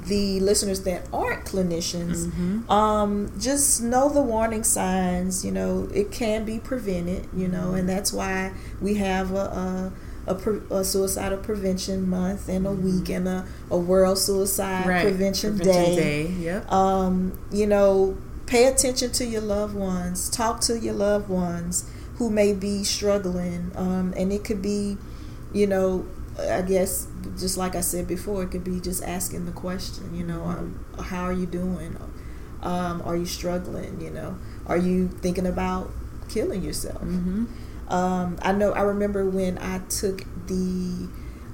the 0.06 0.40
listeners 0.40 0.80
that 0.82 1.06
aren't 1.12 1.44
clinicians, 1.44 2.26
Mhm. 2.26 2.68
um, 2.70 3.32
just 3.38 3.82
know 3.82 4.08
the 4.08 4.20
warning 4.22 4.64
signs. 4.64 5.44
You 5.44 5.52
know, 5.52 5.88
it 5.94 6.10
can 6.10 6.44
be 6.44 6.58
prevented. 6.58 7.26
You 7.36 7.48
know, 7.48 7.58
Mm-hmm. 7.68 7.74
and 7.76 7.88
that's 7.88 8.12
why 8.12 8.52
we 8.80 8.94
have 8.94 9.32
a. 9.32 9.36
a 9.36 9.92
a, 10.26 10.34
pre- 10.34 10.62
a 10.70 10.82
suicidal 10.82 11.36
prevention 11.36 12.08
month 12.08 12.48
and 12.48 12.66
a 12.66 12.72
week 12.72 13.10
and 13.10 13.28
a, 13.28 13.44
a 13.70 13.76
world 13.76 14.16
suicide 14.16 14.80
Mm-hmm. 14.80 14.88
Right. 14.88 15.02
prevention, 15.02 15.56
Prevention 15.58 15.96
day. 15.96 16.26
day. 16.28 16.32
Yep. 16.40 16.72
um, 16.72 17.38
you 17.52 17.66
know, 17.66 18.16
pay 18.46 18.64
attention 18.64 19.10
to 19.12 19.26
your 19.26 19.42
loved 19.42 19.74
ones. 19.74 20.30
Talk 20.30 20.62
to 20.62 20.78
your 20.78 20.94
loved 20.94 21.28
ones 21.28 21.84
who 22.16 22.30
may 22.30 22.54
be 22.54 22.84
struggling. 22.84 23.70
Um, 23.76 24.14
and 24.16 24.32
it 24.32 24.44
could 24.44 24.62
be, 24.62 24.96
you 25.52 25.66
know, 25.66 26.06
I 26.40 26.62
guess 26.62 27.06
just 27.38 27.56
like 27.56 27.74
I 27.74 27.80
said 27.80 28.06
before, 28.06 28.42
it 28.42 28.50
could 28.50 28.64
be 28.64 28.80
just 28.80 29.02
asking 29.02 29.46
the 29.46 29.52
question. 29.52 30.14
You 30.14 30.24
know, 30.24 30.42
um, 30.44 30.84
how 31.02 31.24
are 31.24 31.32
you 31.32 31.46
doing? 31.46 31.96
Um, 32.62 33.02
are 33.04 33.16
you 33.16 33.26
struggling? 33.26 34.00
You 34.00 34.10
know, 34.10 34.38
are 34.66 34.76
you 34.76 35.08
thinking 35.08 35.46
about 35.46 35.90
killing 36.28 36.62
yourself? 36.62 37.02
Mm-hmm. 37.02 37.44
Um, 37.92 38.38
I 38.42 38.52
know. 38.52 38.72
I 38.72 38.82
remember 38.82 39.28
when 39.28 39.58
I 39.58 39.78
took 39.88 40.24
the 40.46 41.08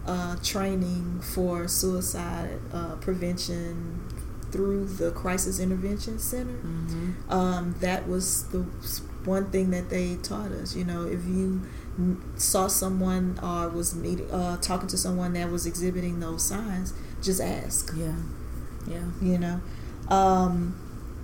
uh, 0.06 0.37
training 0.42 1.20
for 1.20 1.68
suicide 1.68 2.59
uh, 2.72 2.96
prevention 2.96 4.00
through 4.50 4.87
the 4.87 5.11
Crisis 5.12 5.59
Intervention 5.59 6.18
Center. 6.18 6.52
Mm-hmm. 6.52 7.30
Um, 7.30 7.74
that 7.80 8.09
was 8.09 8.44
the 8.48 8.59
one 9.24 9.50
thing 9.50 9.70
that 9.70 9.90
they 9.90 10.16
taught 10.16 10.52
us. 10.52 10.74
You 10.74 10.85
know, 10.85 11.04
if 11.04 11.24
you 11.26 11.62
saw 12.37 12.66
someone 12.66 13.38
or 13.42 13.68
was 13.68 13.94
meeting, 13.94 14.31
uh, 14.31 14.57
talking 14.59 14.88
to 14.88 14.96
someone 14.96 15.33
that 15.35 15.50
was 15.50 15.66
exhibiting 15.66 16.20
those 16.20 16.44
signs, 16.44 16.94
just 17.22 17.40
ask. 17.40 17.92
Yeah. 17.96 18.14
Yeah. 18.87 19.05
You 19.20 19.38
know. 19.38 19.61
Um, 20.09 20.74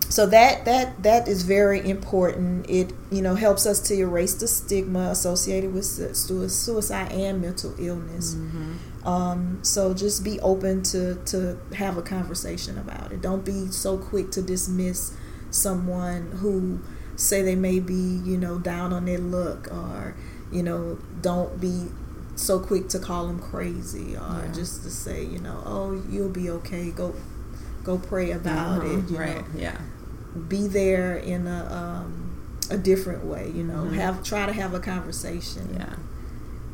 so 0.09 0.25
that 0.27 0.65
that 0.67 1.03
that 1.03 1.27
is 1.27 1.43
very 1.43 1.89
important. 1.89 2.69
It 2.71 2.93
you 3.11 3.23
know 3.23 3.35
helps 3.35 3.67
us 3.67 3.81
to 3.89 3.95
erase 3.95 4.35
the 4.35 4.47
stigma 4.47 5.11
associated 5.11 5.73
with 5.75 5.85
suicide 5.85 7.13
and 7.13 7.43
mental 7.43 7.75
illness. 7.79 8.35
Mm-hmm. 8.35 9.09
Um, 9.09 9.59
so 9.63 9.95
just 9.95 10.23
be 10.23 10.39
open 10.41 10.83
to 10.85 11.17
to 11.27 11.59
have 11.75 11.97
a 11.97 12.03
conversation 12.03 12.79
about 12.79 13.13
it. 13.13 13.21
Don't 13.21 13.45
be 13.45 13.69
so 13.71 13.99
quick 13.99 14.31
to 14.33 14.43
dismiss 14.43 15.17
someone 15.51 16.33
who 16.33 16.81
say 17.17 17.43
they 17.43 17.57
may 17.57 17.81
be 17.81 18.21
you 18.25 18.37
know 18.37 18.59
down 18.59 18.93
on 18.93 19.07
their 19.07 19.19
luck 19.19 19.69
or 19.73 20.15
you 20.53 20.63
know 20.63 20.99
don't 21.21 21.61
be 21.61 21.89
so 22.35 22.61
quick 22.61 22.89
to 22.89 22.99
call 22.99 23.27
them 23.27 23.39
crazy 23.39 24.15
or 24.17 24.43
yeah. 24.45 24.53
just 24.55 24.83
to 24.83 24.91
say 24.91 25.25
you 25.25 25.39
know 25.39 25.63
oh 25.65 26.03
you'll 26.11 26.29
be 26.29 26.51
okay 26.51 26.91
go 26.91 27.15
go 27.83 27.99
pray 27.99 28.31
about 28.31 28.83
mm-hmm. 28.83 29.15
it 29.15 29.19
right 29.19 29.55
know. 29.55 29.61
yeah 29.61 29.81
be 30.49 30.67
there 30.67 31.17
in 31.17 31.47
a 31.47 31.65
um, 31.73 32.27
a 32.71 32.79
different 32.79 33.25
way. 33.25 33.51
You 33.55 33.65
know, 33.65 33.85
mm-hmm. 33.85 33.95
have 33.95 34.23
try 34.23 34.47
to 34.47 34.53
have 34.53 34.75
a 34.75 34.81
conversation. 34.81 35.75
Yeah. 35.75 35.95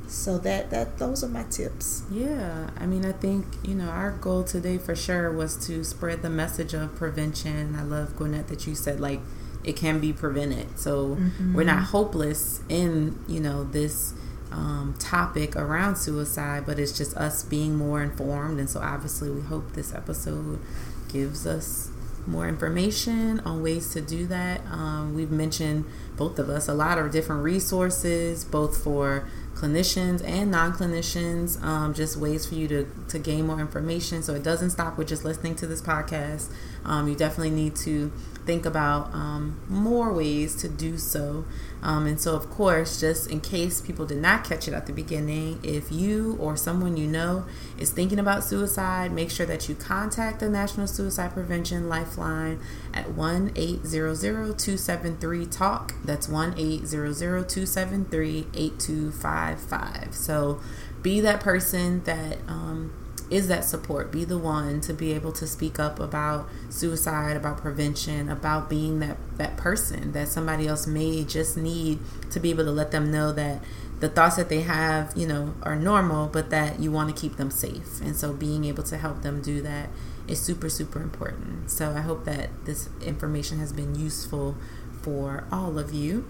So 0.08 0.36
that 0.38 0.70
that 0.70 0.98
those 0.98 1.24
are 1.24 1.28
my 1.28 1.44
tips. 1.44 2.02
Yeah, 2.10 2.70
I 2.78 2.86
mean, 2.86 3.04
I 3.04 3.12
think 3.12 3.46
you 3.62 3.74
know 3.74 3.88
our 3.88 4.12
goal 4.12 4.44
today 4.44 4.78
for 4.78 4.94
sure 4.94 5.32
was 5.32 5.56
to 5.66 5.84
spread 5.84 6.22
the 6.22 6.30
message 6.30 6.74
of 6.74 6.94
prevention. 6.94 7.76
I 7.78 7.82
love 7.82 8.16
Gwanette 8.16 8.48
that 8.48 8.66
you 8.66 8.74
said 8.74 9.00
like 9.00 9.20
it 9.64 9.76
can 9.76 10.00
be 10.00 10.12
prevented. 10.12 10.78
So 10.78 11.16
mm-hmm. 11.16 11.54
we're 11.54 11.64
not 11.64 11.84
hopeless 11.84 12.60
in 12.68 13.18
you 13.28 13.40
know 13.40 13.64
this 13.64 14.14
um, 14.50 14.94
topic 14.98 15.56
around 15.56 15.96
suicide, 15.96 16.64
but 16.66 16.78
it's 16.78 16.96
just 16.96 17.16
us 17.16 17.42
being 17.42 17.74
more 17.74 18.02
informed. 18.02 18.60
And 18.60 18.68
so 18.68 18.80
obviously, 18.80 19.30
we 19.30 19.40
hope 19.42 19.72
this 19.72 19.94
episode 19.94 20.60
gives 21.08 21.46
us 21.46 21.90
more 22.26 22.46
information 22.46 23.40
on 23.40 23.62
ways 23.62 23.92
to 23.92 24.00
do 24.00 24.26
that. 24.26 24.60
Um, 24.66 25.14
we've 25.14 25.30
mentioned 25.30 25.84
both 26.16 26.38
of 26.38 26.48
us 26.48 26.68
a 26.68 26.74
lot 26.74 26.98
of 26.98 27.10
different 27.10 27.42
resources, 27.42 28.44
both 28.44 28.82
for 28.82 29.26
clinicians 29.54 30.24
and 30.24 30.50
non-clinicians 30.50 31.62
um, 31.62 31.94
just 31.94 32.16
ways 32.16 32.46
for 32.46 32.54
you 32.54 32.66
to, 32.68 32.88
to 33.08 33.18
gain 33.18 33.46
more 33.46 33.60
information 33.60 34.22
so 34.22 34.34
it 34.34 34.42
doesn't 34.42 34.70
stop 34.70 34.96
with 34.96 35.06
just 35.06 35.24
listening 35.24 35.54
to 35.54 35.66
this 35.66 35.82
podcast 35.82 36.50
um, 36.84 37.06
you 37.06 37.14
definitely 37.14 37.50
need 37.50 37.76
to 37.76 38.10
think 38.46 38.66
about 38.66 39.12
um, 39.14 39.60
more 39.68 40.12
ways 40.12 40.54
to 40.56 40.68
do 40.68 40.98
so. 40.98 41.44
Um, 41.82 42.06
and 42.06 42.20
so, 42.20 42.36
of 42.36 42.48
course, 42.48 43.00
just 43.00 43.30
in 43.30 43.40
case 43.40 43.80
people 43.80 44.06
did 44.06 44.18
not 44.18 44.44
catch 44.44 44.68
it 44.68 44.74
at 44.74 44.86
the 44.86 44.92
beginning, 44.92 45.58
if 45.62 45.90
you 45.90 46.36
or 46.40 46.56
someone 46.56 46.96
you 46.96 47.06
know 47.06 47.44
is 47.78 47.90
thinking 47.90 48.18
about 48.18 48.44
suicide, 48.44 49.12
make 49.12 49.30
sure 49.30 49.46
that 49.46 49.68
you 49.68 49.74
contact 49.74 50.40
the 50.40 50.48
National 50.48 50.86
Suicide 50.86 51.32
Prevention 51.32 51.88
Lifeline 51.88 52.60
at 52.94 53.10
1 53.12 53.52
800 53.56 54.58
273 54.58 55.46
TALK. 55.46 55.94
That's 56.04 56.28
1 56.28 56.54
800 56.56 57.48
273 57.48 58.46
8255. 58.54 60.14
So, 60.14 60.60
be 61.02 61.20
that 61.20 61.40
person 61.40 62.04
that 62.04 62.38
um, 62.46 62.92
is 63.32 63.48
that 63.48 63.64
support. 63.64 64.12
Be 64.12 64.24
the 64.24 64.36
one 64.36 64.82
to 64.82 64.92
be 64.92 65.12
able 65.12 65.32
to 65.32 65.46
speak 65.46 65.78
up 65.78 65.98
about 65.98 66.48
suicide, 66.68 67.36
about 67.36 67.56
prevention, 67.56 68.28
about 68.28 68.68
being 68.68 69.00
that 69.00 69.16
that 69.38 69.56
person 69.56 70.12
that 70.12 70.28
somebody 70.28 70.68
else 70.68 70.86
may 70.86 71.24
just 71.24 71.56
need 71.56 71.98
to 72.30 72.38
be 72.38 72.50
able 72.50 72.64
to 72.64 72.70
let 72.70 72.90
them 72.90 73.10
know 73.10 73.32
that 73.32 73.62
the 74.00 74.08
thoughts 74.08 74.36
that 74.36 74.48
they 74.48 74.60
have, 74.62 75.16
you 75.16 75.26
know, 75.26 75.54
are 75.62 75.76
normal, 75.76 76.28
but 76.28 76.50
that 76.50 76.80
you 76.80 76.92
want 76.92 77.14
to 77.14 77.18
keep 77.18 77.36
them 77.36 77.50
safe. 77.50 78.00
And 78.02 78.14
so 78.14 78.32
being 78.32 78.64
able 78.64 78.82
to 78.84 78.98
help 78.98 79.22
them 79.22 79.40
do 79.40 79.62
that 79.62 79.88
is 80.28 80.40
super 80.40 80.68
super 80.68 81.00
important. 81.00 81.70
So 81.70 81.92
I 81.92 82.00
hope 82.00 82.24
that 82.26 82.50
this 82.66 82.90
information 83.00 83.58
has 83.60 83.72
been 83.72 83.94
useful 83.94 84.56
for 85.00 85.44
all 85.50 85.78
of 85.78 85.94
you. 85.94 86.26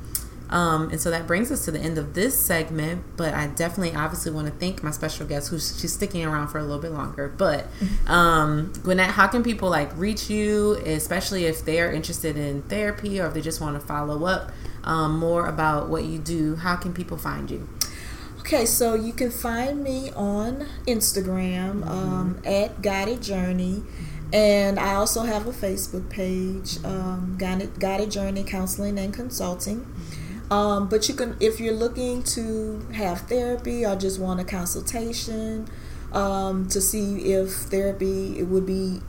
Um, 0.52 0.90
and 0.90 1.00
so 1.00 1.10
that 1.10 1.26
brings 1.26 1.50
us 1.50 1.64
to 1.64 1.70
the 1.70 1.80
end 1.80 1.96
of 1.96 2.12
this 2.12 2.38
segment. 2.38 3.16
But 3.16 3.32
I 3.32 3.46
definitely, 3.46 3.96
obviously, 3.96 4.30
want 4.32 4.48
to 4.48 4.52
thank 4.52 4.82
my 4.82 4.90
special 4.90 5.26
guest, 5.26 5.48
who's 5.48 5.80
she's 5.80 5.94
sticking 5.94 6.24
around 6.24 6.48
for 6.48 6.58
a 6.58 6.62
little 6.62 6.78
bit 6.78 6.92
longer. 6.92 7.28
But 7.28 7.66
um, 8.06 8.72
Gwanette, 8.74 9.12
how 9.12 9.26
can 9.26 9.42
people 9.42 9.70
like 9.70 9.96
reach 9.96 10.28
you, 10.28 10.74
especially 10.84 11.46
if 11.46 11.64
they 11.64 11.80
are 11.80 11.90
interested 11.90 12.36
in 12.36 12.62
therapy 12.62 13.18
or 13.18 13.26
if 13.26 13.34
they 13.34 13.40
just 13.40 13.60
want 13.60 13.80
to 13.80 13.86
follow 13.86 14.26
up 14.26 14.52
um, 14.84 15.18
more 15.18 15.46
about 15.46 15.88
what 15.88 16.04
you 16.04 16.18
do? 16.18 16.56
How 16.56 16.76
can 16.76 16.92
people 16.92 17.16
find 17.16 17.50
you? 17.50 17.66
Okay, 18.40 18.66
so 18.66 18.94
you 18.94 19.14
can 19.14 19.30
find 19.30 19.82
me 19.82 20.10
on 20.14 20.66
Instagram 20.86 21.80
mm-hmm. 21.80 21.88
um, 21.88 22.42
at 22.44 22.82
Guided 22.82 23.22
Journey. 23.22 23.84
And 24.32 24.78
I 24.78 24.94
also 24.94 25.22
have 25.22 25.46
a 25.46 25.52
Facebook 25.52 26.08
page, 26.10 26.82
um, 26.84 27.36
Guided, 27.38 27.78
Guided 27.78 28.10
Journey 28.10 28.42
Counseling 28.44 28.98
and 28.98 29.12
Consulting. 29.12 29.86
Um, 30.52 30.86
but 30.86 31.08
you 31.08 31.14
can, 31.14 31.34
if 31.40 31.58
you're 31.60 31.72
looking 31.72 32.22
to 32.24 32.86
have 32.92 33.22
therapy 33.22 33.86
or 33.86 33.96
just 33.96 34.20
want 34.20 34.38
a 34.38 34.44
consultation 34.44 35.66
um, 36.12 36.68
to 36.68 36.78
see 36.78 37.32
if 37.32 37.52
therapy 37.52 38.38
it 38.38 38.42
would 38.42 38.66
be 38.66 39.00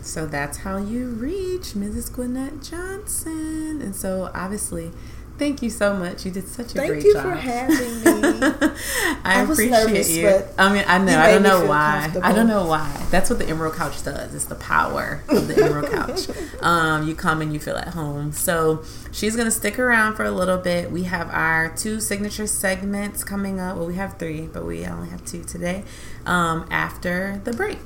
So 0.00 0.24
that's 0.24 0.56
how 0.58 0.76
you 0.78 1.08
reach 1.08 1.74
Mrs. 1.74 2.10
Gwanette 2.12 2.70
Johnson. 2.70 3.82
And 3.82 3.94
so 3.94 4.30
obviously 4.32 4.92
Thank 5.38 5.62
you 5.62 5.68
so 5.68 5.94
much. 5.94 6.24
You 6.24 6.30
did 6.30 6.48
such 6.48 6.72
a 6.72 6.74
Thank 6.74 6.90
great 6.92 7.12
job. 7.12 7.22
Thank 7.22 7.26
you 7.26 7.30
for 7.30 7.36
having 7.36 8.30
me. 8.40 8.40
I, 9.24 9.40
I 9.40 9.42
appreciate 9.42 9.70
nervous, 9.70 10.16
you. 10.16 10.42
I 10.56 10.72
mean, 10.72 10.84
I 10.86 10.98
know. 10.98 11.18
I 11.18 11.32
don't 11.32 11.42
know 11.42 11.66
why. 11.66 12.10
I 12.22 12.32
don't 12.32 12.48
know 12.48 12.66
why. 12.66 13.06
That's 13.10 13.28
what 13.28 13.38
the 13.38 13.46
Emerald 13.46 13.74
Couch 13.74 14.02
does. 14.02 14.34
It's 14.34 14.46
the 14.46 14.54
power 14.54 15.22
of 15.28 15.46
the 15.48 15.62
Emerald 15.64 15.90
Couch. 15.90 16.28
Um, 16.60 17.06
you 17.06 17.14
come 17.14 17.42
and 17.42 17.52
you 17.52 17.60
feel 17.60 17.76
at 17.76 17.88
home. 17.88 18.32
So 18.32 18.82
she's 19.12 19.36
gonna 19.36 19.50
stick 19.50 19.78
around 19.78 20.14
for 20.14 20.24
a 20.24 20.30
little 20.30 20.58
bit. 20.58 20.90
We 20.90 21.04
have 21.04 21.28
our 21.30 21.68
two 21.76 22.00
signature 22.00 22.46
segments 22.46 23.22
coming 23.22 23.60
up. 23.60 23.76
Well, 23.76 23.86
we 23.86 23.94
have 23.96 24.18
three, 24.18 24.46
but 24.46 24.64
we 24.64 24.84
only 24.86 25.08
have 25.10 25.24
two 25.24 25.44
today. 25.44 25.84
Um, 26.24 26.66
after 26.70 27.40
the 27.44 27.52
break. 27.52 27.78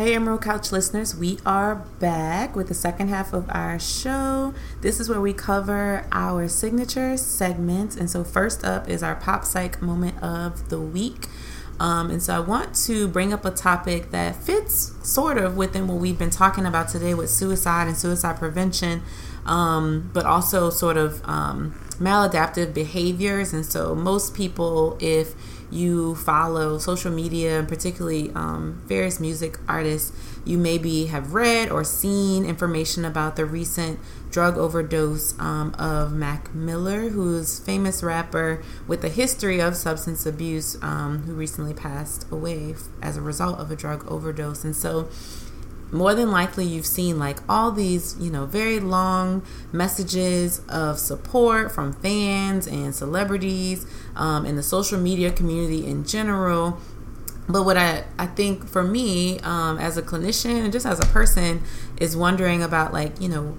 Hey, 0.00 0.14
Emerald 0.14 0.40
Couch 0.40 0.72
listeners, 0.72 1.14
we 1.14 1.38
are 1.44 1.74
back 1.74 2.56
with 2.56 2.68
the 2.68 2.74
second 2.74 3.08
half 3.08 3.34
of 3.34 3.44
our 3.50 3.78
show. 3.78 4.54
This 4.80 4.98
is 4.98 5.10
where 5.10 5.20
we 5.20 5.34
cover 5.34 6.06
our 6.10 6.48
signature 6.48 7.18
segments. 7.18 7.96
And 7.96 8.08
so, 8.08 8.24
first 8.24 8.64
up 8.64 8.88
is 8.88 9.02
our 9.02 9.14
Pop 9.14 9.44
Psych 9.44 9.82
moment 9.82 10.18
of 10.22 10.70
the 10.70 10.80
week. 10.80 11.26
Um, 11.78 12.08
and 12.08 12.22
so, 12.22 12.34
I 12.34 12.40
want 12.40 12.74
to 12.86 13.08
bring 13.08 13.34
up 13.34 13.44
a 13.44 13.50
topic 13.50 14.10
that 14.12 14.36
fits 14.36 14.94
sort 15.06 15.36
of 15.36 15.58
within 15.58 15.86
what 15.86 15.98
we've 15.98 16.18
been 16.18 16.30
talking 16.30 16.64
about 16.64 16.88
today 16.88 17.12
with 17.12 17.28
suicide 17.28 17.86
and 17.86 17.94
suicide 17.94 18.38
prevention, 18.38 19.02
um, 19.44 20.10
but 20.14 20.24
also 20.24 20.70
sort 20.70 20.96
of 20.96 21.22
um, 21.28 21.78
maladaptive 21.98 22.72
behaviors. 22.72 23.52
And 23.52 23.66
so, 23.66 23.94
most 23.94 24.32
people, 24.32 24.96
if 24.98 25.34
you 25.70 26.14
follow 26.16 26.78
social 26.78 27.10
media 27.10 27.58
and 27.58 27.68
particularly 27.68 28.30
um, 28.34 28.82
various 28.86 29.20
music 29.20 29.58
artists, 29.68 30.12
you 30.44 30.58
maybe 30.58 31.06
have 31.06 31.34
read 31.34 31.70
or 31.70 31.84
seen 31.84 32.44
information 32.44 33.04
about 33.04 33.36
the 33.36 33.44
recent 33.44 33.98
drug 34.30 34.56
overdose 34.56 35.38
um, 35.38 35.74
of 35.78 36.12
Mac 36.12 36.54
Miller, 36.54 37.08
who's 37.08 37.58
famous 37.58 38.02
rapper 38.02 38.62
with 38.86 39.04
a 39.04 39.08
history 39.08 39.60
of 39.60 39.76
substance 39.76 40.24
abuse, 40.24 40.76
um, 40.82 41.22
who 41.24 41.34
recently 41.34 41.74
passed 41.74 42.30
away 42.30 42.74
as 43.02 43.16
a 43.16 43.20
result 43.20 43.58
of 43.58 43.70
a 43.70 43.76
drug 43.76 44.10
overdose. 44.10 44.64
And 44.64 44.74
so 44.74 45.08
more 45.92 46.14
than 46.14 46.30
likely 46.30 46.64
you've 46.64 46.86
seen 46.86 47.18
like 47.18 47.38
all 47.48 47.72
these, 47.72 48.16
you 48.18 48.30
know, 48.30 48.46
very 48.46 48.80
long 48.80 49.42
messages 49.72 50.60
of 50.68 50.98
support 50.98 51.72
from 51.72 51.92
fans 51.92 52.66
and 52.66 52.94
celebrities 52.94 53.86
um, 54.16 54.44
and 54.46 54.56
the 54.56 54.62
social 54.62 54.98
media 54.98 55.30
community 55.30 55.86
in 55.86 56.04
general. 56.04 56.78
But 57.48 57.64
what 57.64 57.76
I, 57.76 58.04
I 58.18 58.26
think 58.26 58.68
for 58.68 58.84
me, 58.84 59.40
um, 59.40 59.78
as 59.78 59.96
a 59.96 60.02
clinician 60.02 60.62
and 60.62 60.72
just 60.72 60.86
as 60.86 61.00
a 61.00 61.06
person, 61.06 61.62
is 61.98 62.16
wondering 62.16 62.62
about 62.62 62.92
like, 62.92 63.20
you 63.20 63.28
know, 63.28 63.56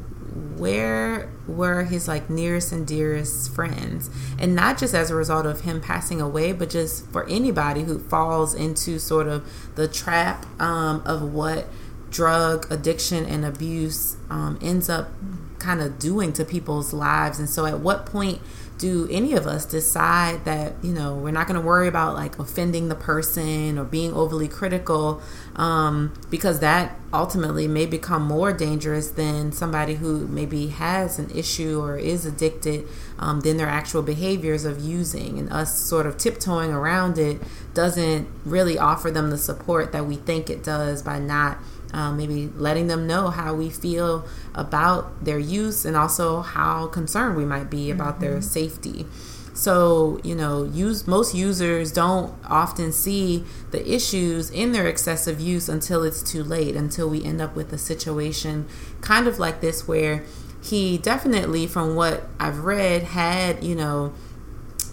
where 0.62 1.30
were 1.48 1.84
his 1.84 2.08
like 2.08 2.30
nearest 2.30 2.72
and 2.72 2.88
dearest 2.88 3.54
friends 3.54 4.10
and 4.40 4.56
not 4.56 4.78
just 4.78 4.94
as 4.94 5.10
a 5.10 5.16
result 5.16 5.46
of 5.46 5.62
him 5.62 5.82
passing 5.82 6.22
away 6.22 6.54
but 6.54 6.70
just 6.70 7.06
for 7.08 7.28
anybody 7.28 7.84
who 7.84 8.00
falls 8.00 8.54
into 8.54 8.98
sort 8.98 9.28
of 9.28 9.46
the 9.76 9.88
trap 9.88 10.46
um, 10.62 11.02
of 11.06 11.34
what 11.34 11.68
drug 12.12 12.72
addiction 12.72 13.26
and 13.26 13.44
abuse 13.44 14.18
um, 14.30 14.60
ends 14.62 14.90
up 14.90 15.10
kind 15.58 15.82
of 15.82 15.98
doing 15.98 16.34
to 16.34 16.46
people's 16.46 16.94
lives. 16.94 17.40
And 17.40 17.50
so, 17.50 17.66
at 17.66 17.80
what 17.80 18.06
point 18.06 18.42
do 18.82 19.08
any 19.12 19.34
of 19.34 19.46
us 19.46 19.64
decide 19.64 20.44
that 20.44 20.74
you 20.82 20.92
know 20.92 21.14
we're 21.14 21.30
not 21.30 21.46
going 21.48 21.60
to 21.60 21.66
worry 21.66 21.88
about 21.88 22.16
like 22.16 22.40
offending 22.40 22.90
the 22.90 22.96
person 22.96 23.78
or 23.78 23.86
being 23.86 24.12
overly 24.12 24.48
critical 24.48 25.22
um, 25.56 26.12
because 26.32 26.62
that 26.62 26.98
ultimately 27.14 27.68
may 27.68 27.86
become 27.86 28.24
more 28.24 28.52
dangerous 28.52 29.12
than 29.12 29.52
somebody 29.52 29.94
who 29.96 30.28
maybe 30.28 30.68
has 30.70 31.20
an 31.20 31.30
issue 31.30 31.80
or 31.80 31.96
is 31.96 32.26
addicted 32.26 32.88
um, 33.20 33.42
than 33.42 33.58
their 33.58 33.70
actual 33.70 34.02
behaviors 34.02 34.66
of 34.66 34.80
using 34.80 35.38
and 35.38 35.54
us 35.54 35.78
sort 35.78 36.08
of 36.08 36.18
tiptoeing 36.18 36.72
around 36.72 37.20
it 37.20 37.40
doesn't 37.76 38.28
really 38.44 38.80
offer 38.80 39.12
them 39.12 39.30
the 39.30 39.38
support 39.38 39.92
that 39.92 40.08
we 40.08 40.16
think 40.16 40.50
it 40.50 40.64
does 40.64 41.04
by 41.04 41.20
not 41.20 41.60
um, 41.94 42.18
maybe 42.18 42.50
letting 42.56 42.88
them 42.88 43.08
know 43.08 43.30
how 43.30 43.54
we 43.54 43.70
feel 43.70 44.26
about 44.54 45.24
their 45.24 45.40
use 45.40 45.86
and 45.86 45.96
also 45.96 46.42
how 46.42 46.88
concerned 46.88 47.36
we 47.36 47.46
might 47.46 47.70
be 47.70 47.92
about 47.92 48.16
mm-hmm. 48.16 48.24
their 48.24 48.42
safety. 48.42 49.06
So, 49.54 50.20
you 50.24 50.34
know, 50.34 50.64
use 50.64 51.06
most 51.06 51.36
users 51.36 51.92
don't 51.92 52.34
often 52.46 52.92
see 52.92 53.44
the 53.72 53.94
issues 53.94 54.50
in 54.50 54.72
their 54.72 54.88
excessive 54.88 55.42
use 55.42 55.68
until 55.68 56.04
it's 56.04 56.24
too 56.24 56.44
late, 56.44 56.76
until 56.76 57.10
we 57.10 57.24
end 57.24 57.42
up 57.42 57.56
with 57.56 57.74
a 57.74 57.78
situation 57.78 58.66
kind 59.02 59.28
of 59.28 59.40
like 59.40 59.60
this 59.60 59.88
where 59.88 60.24
he 60.64 60.98
definitely 60.98 61.68
from 61.68 61.96
what 61.96 62.28
I've 62.40 62.60
read 62.60 63.04
had, 63.04 63.64
you 63.64 63.76
know, 63.76 64.14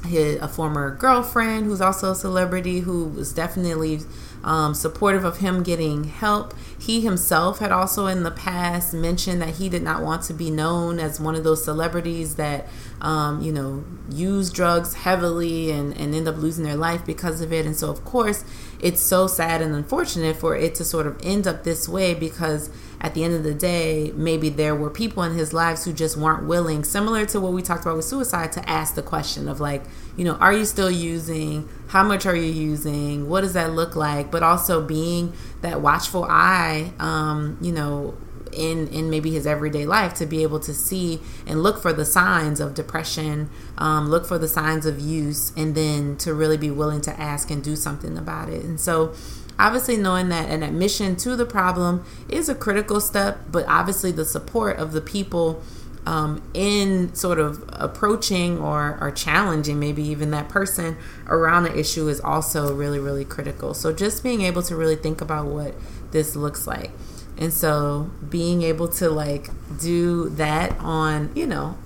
his, 0.07 0.41
a 0.41 0.49
former 0.49 0.95
girlfriend 0.95 1.67
who's 1.67 1.81
also 1.81 2.13
a 2.13 2.15
celebrity 2.15 2.81
who 2.81 3.05
was 3.05 3.33
definitely 3.33 4.01
um, 4.45 4.75
supportive 4.75 5.25
of 5.25 5.39
him 5.39 5.63
getting 5.63 6.05
help. 6.05 6.55
He 6.79 7.01
himself 7.01 7.59
had 7.59 7.73
also 7.73 8.07
in 8.07 8.23
the 8.23 8.31
past 8.31 8.95
mentioned 8.95 9.43
that 9.43 9.57
he 9.57 9.69
did 9.69 9.83
not 9.83 10.03
want 10.03 10.23
to 10.23 10.33
be 10.33 10.49
known 10.51 11.01
as 11.01 11.19
one 11.19 11.35
of 11.35 11.43
those 11.43 11.65
celebrities 11.65 12.37
that, 12.37 12.69
um, 13.01 13.43
you 13.43 13.53
know, 13.53 13.85
use 14.11 14.51
drugs 14.51 14.95
heavily 14.95 15.71
and, 15.73 15.97
and 15.99 16.15
end 16.15 16.29
up 16.29 16.37
losing 16.37 16.65
their 16.65 16.77
life 16.77 17.05
because 17.05 17.41
of 17.41 17.53
it. 17.53 17.67
And 17.67 17.77
so, 17.77 17.91
of 17.91 18.05
course, 18.05 18.45
it's 18.81 19.01
so 19.01 19.27
sad 19.27 19.61
and 19.61 19.75
unfortunate 19.75 20.37
for 20.37 20.57
it 20.57 20.77
to 20.77 20.85
sort 20.85 21.07
of 21.07 21.19
end 21.23 21.49
up 21.49 21.65
this 21.65 21.89
way 21.89 22.15
because 22.15 22.71
at 23.01 23.15
the 23.15 23.23
end 23.23 23.35
of 23.35 23.45
the 23.45 23.55
day, 23.55 24.13
maybe 24.15 24.49
there 24.49 24.75
were 24.75 24.91
people 24.91 25.23
in 25.23 25.35
his 25.35 25.53
lives 25.53 25.85
who 25.85 25.93
just 25.93 26.17
weren't 26.17 26.47
willing, 26.47 26.83
similar 26.83 27.25
to 27.27 27.41
what 27.41 27.53
we 27.53 27.63
talked 27.63 27.83
about 27.83 27.97
with 27.97 28.05
suicide, 28.05 28.53
to 28.53 28.69
ask 28.69 28.95
the 28.95 29.03
question 29.03 29.49
of 29.49 29.61
like, 29.61 29.85
you 30.17 30.25
know, 30.25 30.35
are 30.35 30.53
you 30.53 30.65
still 30.65 30.91
using? 30.91 31.69
How 31.89 32.03
much 32.03 32.27
are 32.27 32.35
you 32.35 32.51
using? 32.51 33.29
What 33.29 33.43
does 33.43 33.53
that 33.53 33.73
look 33.73 33.95
like? 33.95 34.31
But 34.31 34.43
also 34.43 34.85
being 34.85 35.33
that 35.61 35.81
watchful 35.81 36.25
eye, 36.25 36.93
um, 36.99 37.57
you 37.61 37.71
know, 37.71 38.17
in 38.53 38.89
in 38.89 39.11
maybe 39.11 39.31
his 39.31 39.47
everyday 39.47 39.87
life 39.87 40.15
to 40.15 40.27
be 40.27 40.43
able 40.43 40.59
to 40.61 40.75
see 40.75 41.21
and 41.47 41.63
look 41.63 41.81
for 41.81 41.93
the 41.93 42.05
signs 42.05 42.61
of 42.61 42.75
depression, 42.75 43.51
um, 43.77 44.09
look 44.09 44.27
for 44.27 44.39
the 44.39 44.49
signs 44.49 44.87
of 44.87 44.99
use, 44.99 45.53
and 45.57 45.75
then 45.75 46.17
to 46.17 46.35
really 46.35 46.57
be 46.57 46.71
willing 46.71 47.01
to 47.03 47.21
ask 47.21 47.51
and 47.51 47.63
do 47.63 47.77
something 47.77 48.19
about 48.19 48.49
it. 48.49 48.65
And 48.65 48.81
so 48.81 49.15
Obviously, 49.59 49.97
knowing 49.97 50.29
that 50.29 50.49
an 50.49 50.63
admission 50.63 51.17
to 51.17 51.35
the 51.35 51.45
problem 51.47 52.05
is 52.29 52.49
a 52.49 52.55
critical 52.55 53.01
step, 53.01 53.41
but 53.51 53.67
obviously, 53.67 54.13
the 54.13 54.25
support 54.25 54.79
of 54.79 54.93
the 54.93 55.01
people 55.01 55.63
um, 56.07 56.49
in 56.55 57.13
sort 57.15 57.39
of 57.39 57.65
approaching 57.73 58.59
or, 58.59 58.97
or 59.01 59.11
challenging 59.11 59.79
maybe 59.79 60.03
even 60.03 60.31
that 60.31 60.49
person 60.49 60.97
around 61.27 61.65
the 61.65 61.77
issue 61.77 62.09
is 62.09 62.21
also 62.21 62.73
really, 62.73 62.99
really 62.99 63.25
critical. 63.25 63.75
So, 63.75 63.93
just 63.93 64.23
being 64.23 64.43
able 64.43 64.63
to 64.63 64.77
really 64.77 64.97
think 64.97 65.21
about 65.21 65.47
what 65.47 65.75
this 66.13 66.37
looks 66.37 66.67
like. 66.67 66.93
And 67.37 67.53
so, 67.53 68.11
being 68.29 68.63
able 68.63 68.89
to 68.89 69.11
like 69.11 69.51
do 69.81 70.29
that 70.31 70.79
on, 70.79 71.33
you 71.35 71.47
know, 71.47 71.77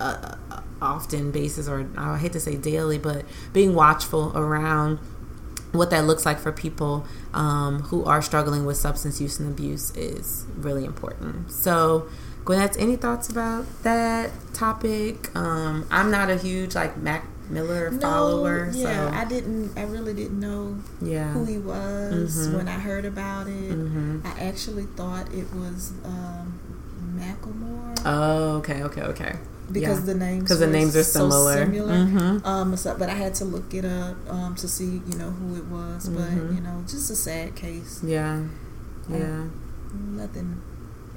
a, 0.00 0.36
often 0.80 1.30
basis, 1.30 1.68
or 1.68 1.88
I 1.96 2.18
hate 2.18 2.32
to 2.32 2.40
say 2.40 2.56
daily, 2.56 2.98
but 2.98 3.24
being 3.52 3.74
watchful 3.74 4.32
around 4.36 4.98
what 5.76 5.90
that 5.90 6.04
looks 6.04 6.26
like 6.26 6.38
for 6.38 6.52
people 6.52 7.06
um, 7.34 7.82
who 7.82 8.04
are 8.04 8.22
struggling 8.22 8.64
with 8.64 8.76
substance 8.76 9.20
use 9.20 9.38
and 9.38 9.48
abuse 9.48 9.94
is 9.96 10.46
really 10.56 10.84
important. 10.84 11.50
So, 11.50 12.08
Gwanette, 12.44 12.76
any 12.78 12.96
thoughts 12.96 13.28
about 13.28 13.66
that 13.82 14.30
topic? 14.54 15.34
Um, 15.36 15.86
I'm 15.90 16.10
not 16.10 16.30
a 16.30 16.36
huge 16.36 16.74
like 16.74 16.96
Mac 16.96 17.26
Miller 17.48 17.90
no, 17.90 18.00
follower. 18.00 18.70
Yeah, 18.72 19.10
so. 19.10 19.16
I 19.16 19.24
didn't. 19.24 19.76
I 19.78 19.84
really 19.84 20.14
didn't 20.14 20.40
know 20.40 20.76
yeah. 21.00 21.32
who 21.32 21.44
he 21.44 21.58
was 21.58 22.36
mm-hmm. 22.36 22.56
when 22.56 22.68
I 22.68 22.78
heard 22.78 23.04
about 23.04 23.46
it. 23.46 23.72
Mm-hmm. 23.72 24.20
I 24.24 24.40
actually 24.40 24.84
thought 24.84 25.32
it 25.32 25.52
was 25.54 25.92
um, 26.04 26.58
Macklemore. 27.16 28.00
Oh, 28.04 28.56
okay, 28.58 28.82
okay, 28.82 29.02
okay 29.02 29.36
because 29.72 30.00
yeah. 30.00 30.12
the 30.12 30.14
names 30.14 30.42
because 30.44 30.60
the 30.60 30.66
names 30.66 30.96
are 30.96 31.02
similar. 31.02 31.64
So 31.66 31.72
similar. 31.72 31.92
Mm-hmm. 31.92 32.46
Um, 32.46 32.76
so, 32.76 32.96
but 32.96 33.08
I 33.08 33.14
had 33.14 33.34
to 33.36 33.44
look 33.44 33.74
it 33.74 33.84
up 33.84 34.16
um, 34.28 34.54
to 34.56 34.68
see 34.68 35.02
you 35.06 35.18
know 35.18 35.30
who 35.30 35.56
it 35.56 35.66
was. 35.66 36.08
Mm-hmm. 36.08 36.46
But 36.46 36.54
you 36.54 36.60
know, 36.60 36.82
just 36.86 37.10
a 37.10 37.16
sad 37.16 37.56
case. 37.56 38.02
Yeah, 38.04 38.44
yeah. 39.08 39.16
Um, 39.16 40.16
nothing 40.16 40.62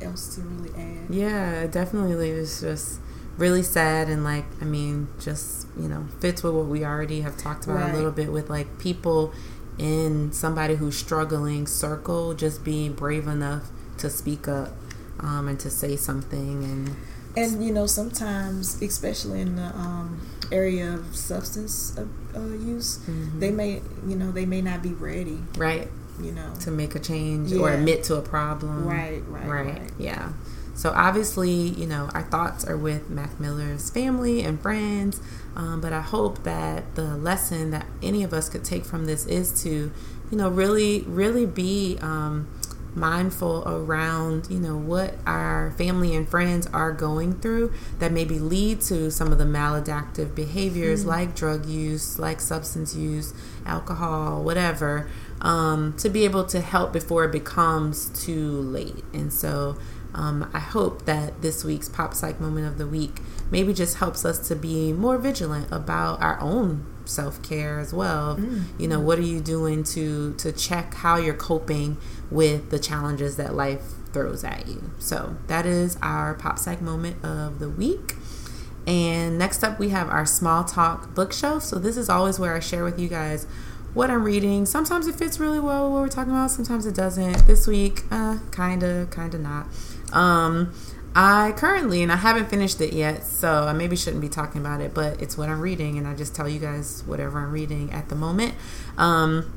else 0.01 0.35
to 0.35 0.41
really 0.41 0.71
add. 0.77 1.13
Yeah, 1.13 1.67
definitely. 1.67 2.31
It's 2.31 2.61
just 2.61 2.99
really 3.37 3.63
sad 3.63 4.09
and 4.09 4.23
like 4.23 4.45
I 4.61 4.65
mean, 4.65 5.07
just 5.19 5.67
you 5.79 5.87
know, 5.87 6.07
fits 6.19 6.43
with 6.43 6.53
what 6.53 6.65
we 6.65 6.83
already 6.83 7.21
have 7.21 7.37
talked 7.37 7.65
about 7.65 7.77
right. 7.77 7.93
a 7.93 7.95
little 7.95 8.11
bit 8.11 8.31
with 8.31 8.49
like 8.49 8.79
people 8.79 9.33
in 9.77 10.31
somebody 10.33 10.75
who's 10.75 10.97
struggling 10.97 11.65
circle 11.65 12.33
just 12.33 12.65
being 12.65 12.93
brave 12.93 13.27
enough 13.27 13.69
to 13.97 14.09
speak 14.09 14.47
up 14.47 14.73
um, 15.21 15.47
and 15.47 15.59
to 15.59 15.69
say 15.69 15.95
something 15.95 16.63
and 16.63 16.95
and 17.35 17.63
you 17.63 17.71
know 17.71 17.85
sometimes 17.85 18.81
especially 18.81 19.41
in 19.41 19.55
the 19.55 19.65
um, 19.75 20.19
area 20.51 20.93
of 20.93 21.15
substance 21.15 21.97
uh, 21.97 22.39
use 22.39 22.99
mm-hmm. 22.99 23.39
they 23.39 23.51
may 23.51 23.81
you 24.07 24.15
know 24.15 24.31
they 24.31 24.45
may 24.45 24.61
not 24.61 24.81
be 24.81 24.93
ready 24.93 25.39
right. 25.57 25.89
you 26.21 26.31
know. 26.31 26.53
To 26.61 26.71
make 26.71 26.95
a 26.95 26.99
change 26.99 27.51
yeah. 27.51 27.61
or 27.61 27.71
admit 27.71 28.03
to 28.05 28.15
a 28.15 28.21
problem. 28.21 28.85
Right, 28.85 29.21
right 29.27 29.47
right. 29.47 29.65
right. 29.79 29.91
Yeah. 29.97 30.33
So 30.75 30.91
obviously 30.95 31.51
you 31.51 31.85
know 31.85 32.09
our 32.13 32.23
thoughts 32.23 32.63
are 32.65 32.77
with 32.77 33.09
mac 33.09 33.39
miller's 33.39 33.89
family 33.89 34.41
and 34.43 34.61
friends 34.61 35.19
um, 35.55 35.81
but 35.81 35.91
i 35.91 35.99
hope 35.99 36.43
that 36.43 36.95
the 36.95 37.17
lesson 37.17 37.71
that 37.71 37.85
any 38.01 38.23
of 38.23 38.31
us 38.31 38.47
could 38.47 38.63
take 38.63 38.85
from 38.85 39.03
this 39.03 39.25
is 39.25 39.61
to 39.63 39.91
you 40.31 40.37
know 40.37 40.47
really 40.47 41.01
really 41.01 41.45
be 41.45 41.97
um, 42.01 42.47
mindful 42.95 43.63
around 43.67 44.47
you 44.49 44.59
know 44.59 44.75
what 44.75 45.13
our 45.25 45.71
family 45.71 46.15
and 46.15 46.27
friends 46.27 46.67
are 46.67 46.91
going 46.91 47.39
through 47.39 47.71
that 47.99 48.11
maybe 48.11 48.39
lead 48.39 48.81
to 48.81 49.11
some 49.11 49.31
of 49.31 49.37
the 49.37 49.43
maladaptive 49.43 50.33
behaviors 50.35 51.03
mm 51.03 51.09
like 51.09 51.33
drug 51.33 51.65
use 51.65 52.19
like 52.19 52.39
substance 52.39 52.95
use 52.95 53.33
alcohol 53.65 54.43
whatever 54.43 55.09
um, 55.41 55.91
to 55.97 56.07
be 56.07 56.23
able 56.23 56.43
to 56.43 56.59
help 56.59 56.93
before 56.93 57.23
it 57.25 57.31
becomes 57.31 58.09
too 58.09 58.51
late 58.61 59.03
and 59.11 59.33
so 59.33 59.75
um, 60.13 60.49
I 60.53 60.59
hope 60.59 61.05
that 61.05 61.41
this 61.41 61.63
week's 61.63 61.87
Pop 61.87 62.13
Psych 62.13 62.39
Moment 62.39 62.67
of 62.67 62.77
the 62.77 62.87
Week 62.87 63.19
maybe 63.51 63.73
just 63.73 63.97
helps 63.97 64.25
us 64.25 64.47
to 64.47 64.55
be 64.55 64.91
more 64.91 65.17
vigilant 65.17 65.71
about 65.71 66.21
our 66.21 66.39
own 66.41 66.85
self 67.05 67.41
care 67.43 67.79
as 67.79 67.93
well. 67.93 68.37
Mm. 68.37 68.63
You 68.79 68.87
know, 68.87 68.99
what 68.99 69.19
are 69.19 69.23
you 69.23 69.39
doing 69.39 69.83
to 69.85 70.33
to 70.35 70.51
check 70.51 70.93
how 70.95 71.17
you're 71.17 71.35
coping 71.35 71.97
with 72.31 72.69
the 72.69 72.79
challenges 72.79 73.37
that 73.37 73.53
life 73.53 73.81
throws 74.13 74.43
at 74.43 74.67
you? 74.67 74.91
So 74.99 75.37
that 75.47 75.65
is 75.65 75.97
our 76.01 76.33
Pop 76.33 76.59
Psych 76.59 76.81
Moment 76.81 77.23
of 77.23 77.59
the 77.59 77.69
week. 77.69 78.15
And 78.87 79.37
next 79.37 79.63
up, 79.63 79.77
we 79.79 79.89
have 79.89 80.09
our 80.09 80.25
small 80.25 80.63
talk 80.63 81.13
bookshelf. 81.13 81.63
So 81.63 81.77
this 81.77 81.97
is 81.97 82.09
always 82.09 82.39
where 82.39 82.55
I 82.55 82.59
share 82.59 82.83
with 82.83 82.99
you 82.99 83.07
guys 83.07 83.45
what 83.93 84.09
I'm 84.09 84.23
reading. 84.23 84.65
Sometimes 84.65 85.07
it 85.07 85.15
fits 85.15 85.39
really 85.39 85.59
well 85.59 85.85
with 85.85 85.93
what 85.93 86.01
we're 86.01 86.07
talking 86.07 86.31
about. 86.31 86.51
Sometimes 86.51 86.85
it 86.85 86.95
doesn't. 86.95 87.47
This 87.47 87.67
week, 87.67 88.03
uh, 88.11 88.37
kinda, 88.51 89.07
kinda 89.11 89.37
not. 89.37 89.67
Um, 90.11 90.73
I 91.15 91.53
currently, 91.57 92.03
and 92.03 92.11
I 92.11 92.17
haven't 92.17 92.49
finished 92.49 92.81
it 92.81 92.93
yet, 92.93 93.25
so 93.25 93.65
I 93.65 93.73
maybe 93.73 93.95
shouldn't 93.95 94.21
be 94.21 94.29
talking 94.29 94.61
about 94.61 94.79
it, 94.79 94.93
but 94.93 95.21
it's 95.21 95.37
what 95.37 95.49
I'm 95.49 95.59
reading, 95.59 95.97
and 95.97 96.07
I 96.07 96.15
just 96.15 96.35
tell 96.35 96.47
you 96.47 96.59
guys 96.59 97.03
whatever 97.05 97.39
I'm 97.39 97.51
reading 97.51 97.91
at 97.91 98.09
the 98.09 98.15
moment. 98.15 98.53
Um, 98.97 99.51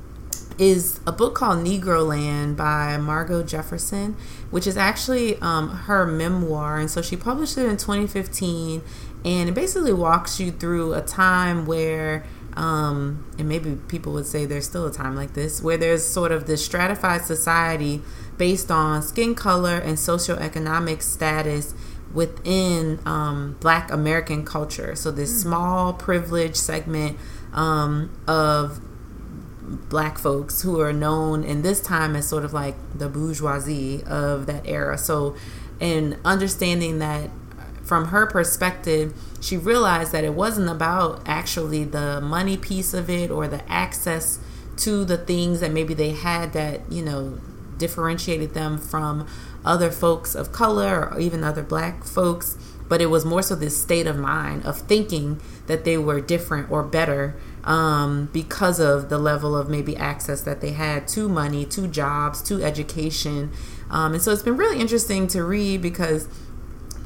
is 0.59 1.00
a 1.07 1.12
book 1.12 1.34
called 1.34 1.64
Negroland 1.64 2.57
by 2.57 2.96
Margo 2.96 3.42
Jefferson, 3.42 4.16
which 4.50 4.66
is 4.66 4.76
actually 4.76 5.36
um, 5.40 5.70
her 5.70 6.07
memoir. 6.07 6.78
And 6.78 6.90
so 6.90 7.03
she 7.03 7.16
published 7.16 7.57
it 7.59 7.66
in 7.66 7.76
2015, 7.76 8.82
and 9.24 9.48
it 9.48 9.53
basically 9.53 9.92
walks 9.92 10.40
you 10.40 10.50
through 10.50 10.94
a 10.94 11.03
time 11.03 11.66
where 11.66 12.24
um, 12.55 13.24
and 13.38 13.48
maybe 13.48 13.78
people 13.88 14.12
would 14.12 14.26
say 14.26 14.44
there's 14.44 14.66
still 14.66 14.86
a 14.86 14.92
time 14.92 15.16
like 15.16 15.32
this 15.32 15.62
where 15.62 15.78
there's 15.78 16.05
sort 16.05 16.32
of 16.32 16.46
this 16.46 16.62
stratified 16.62 17.22
society 17.22 18.03
based 18.36 18.70
on 18.70 19.03
skin 19.03 19.34
color 19.34 19.78
and 19.78 19.96
socioeconomic 19.96 21.00
status 21.03 21.74
within 22.12 23.00
um, 23.07 23.57
black 23.61 23.90
American 23.90 24.44
culture. 24.44 24.94
So, 24.94 25.11
this 25.11 25.32
mm. 25.32 25.42
small 25.42 25.92
privileged 25.94 26.57
segment 26.57 27.18
um, 27.53 28.11
of 28.26 28.80
black 29.89 30.18
folks 30.18 30.62
who 30.62 30.81
are 30.81 30.93
known 30.93 31.45
in 31.45 31.62
this 31.62 31.81
time 31.81 32.16
as 32.16 32.29
sort 32.29 32.45
of 32.45 32.53
like 32.53 32.77
the 32.95 33.09
bourgeoisie 33.09 34.03
of 34.05 34.47
that 34.47 34.66
era. 34.66 34.99
So, 34.99 35.37
in 35.81 36.18
understanding 36.25 36.99
that 37.01 37.31
from 37.83 38.07
her 38.07 38.27
perspective, 38.27 39.14
she 39.41 39.57
realized 39.57 40.12
that 40.12 40.25
it 40.25 40.35
wasn't 40.35 40.68
about 40.68 41.20
actually 41.27 41.85
the 41.85 42.20
money 42.20 42.57
piece 42.57 42.95
of 42.95 43.11
it 43.11 43.31
or 43.31 43.49
the 43.49 43.70
access 43.70 44.39
to 44.79 45.05
the 45.05 45.18
things 45.18 45.61
that 45.61 45.73
maybe 45.73 45.93
they 45.93 46.12
had 46.12 46.53
that, 46.53 46.81
you 46.91 47.03
know, 47.03 47.39
differentiated 47.77 48.55
them 48.55 48.79
from 48.79 49.27
other 49.64 49.91
folks 49.91 50.35
of 50.35 50.53
color 50.53 51.11
or 51.12 51.18
even 51.18 51.43
other 51.45 51.62
black 51.62 52.05
folks. 52.05 52.57
But 52.89 53.01
it 53.01 53.07
was 53.07 53.25
more 53.25 53.43
so 53.43 53.55
this 53.55 53.81
state 53.81 54.07
of 54.07 54.16
mind 54.16 54.64
of 54.64 54.79
thinking 54.83 55.41
that 55.66 55.85
they 55.85 55.99
were 55.99 56.20
different 56.20 56.70
or 56.70 56.83
better 56.83 57.35
um, 57.64 58.28
because 58.32 58.80
of 58.80 59.08
the 59.08 59.18
level 59.18 59.56
of 59.56 59.68
maybe 59.68 59.96
access 59.96 60.40
that 60.42 60.60
they 60.60 60.72
had 60.72 61.06
to 61.08 61.28
money, 61.28 61.64
to 61.66 61.86
jobs, 61.86 62.42
to 62.42 62.62
education. 62.62 63.52
Um, 63.90 64.14
and 64.14 64.22
so 64.22 64.32
it's 64.32 64.42
been 64.42 64.56
really 64.56 64.80
interesting 64.80 65.26
to 65.28 65.44
read 65.44 65.82
because 65.82 66.28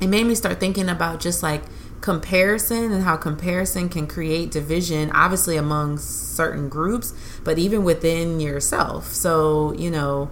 it 0.00 0.08
made 0.08 0.24
me 0.24 0.34
start 0.34 0.60
thinking 0.60 0.88
about 0.88 1.20
just 1.20 1.42
like 1.42 1.62
comparison 2.00 2.92
and 2.92 3.02
how 3.02 3.16
comparison 3.16 3.88
can 3.88 4.06
create 4.06 4.50
division, 4.50 5.10
obviously 5.12 5.56
among 5.56 5.98
certain 5.98 6.68
groups, 6.68 7.12
but 7.42 7.58
even 7.58 7.84
within 7.84 8.40
yourself. 8.40 9.08
So, 9.08 9.72
you 9.74 9.90
know, 9.90 10.30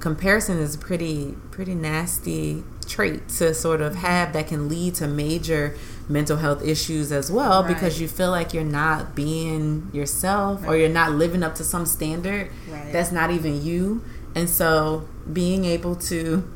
comparison 0.00 0.58
is 0.58 0.76
pretty 0.76 1.36
pretty 1.52 1.74
nasty 1.76 2.64
trait 2.86 3.28
to 3.28 3.54
sort 3.54 3.80
of 3.80 3.96
have 3.96 4.32
that 4.32 4.48
can 4.48 4.68
lead 4.68 4.94
to 4.94 5.06
major 5.06 5.76
mental 6.08 6.36
health 6.36 6.64
issues 6.64 7.12
as 7.12 7.30
well 7.30 7.62
right. 7.62 7.74
because 7.74 8.00
you 8.00 8.08
feel 8.08 8.30
like 8.30 8.52
you're 8.52 8.64
not 8.64 9.14
being 9.14 9.88
yourself 9.92 10.62
right. 10.62 10.68
or 10.68 10.76
you're 10.76 10.88
not 10.88 11.12
living 11.12 11.42
up 11.42 11.54
to 11.54 11.64
some 11.64 11.86
standard 11.86 12.50
right. 12.68 12.92
that's 12.92 13.12
not 13.12 13.30
even 13.30 13.62
you. 13.62 14.02
And 14.34 14.48
so 14.48 15.08
being 15.32 15.64
able 15.64 15.96
to 15.96 16.50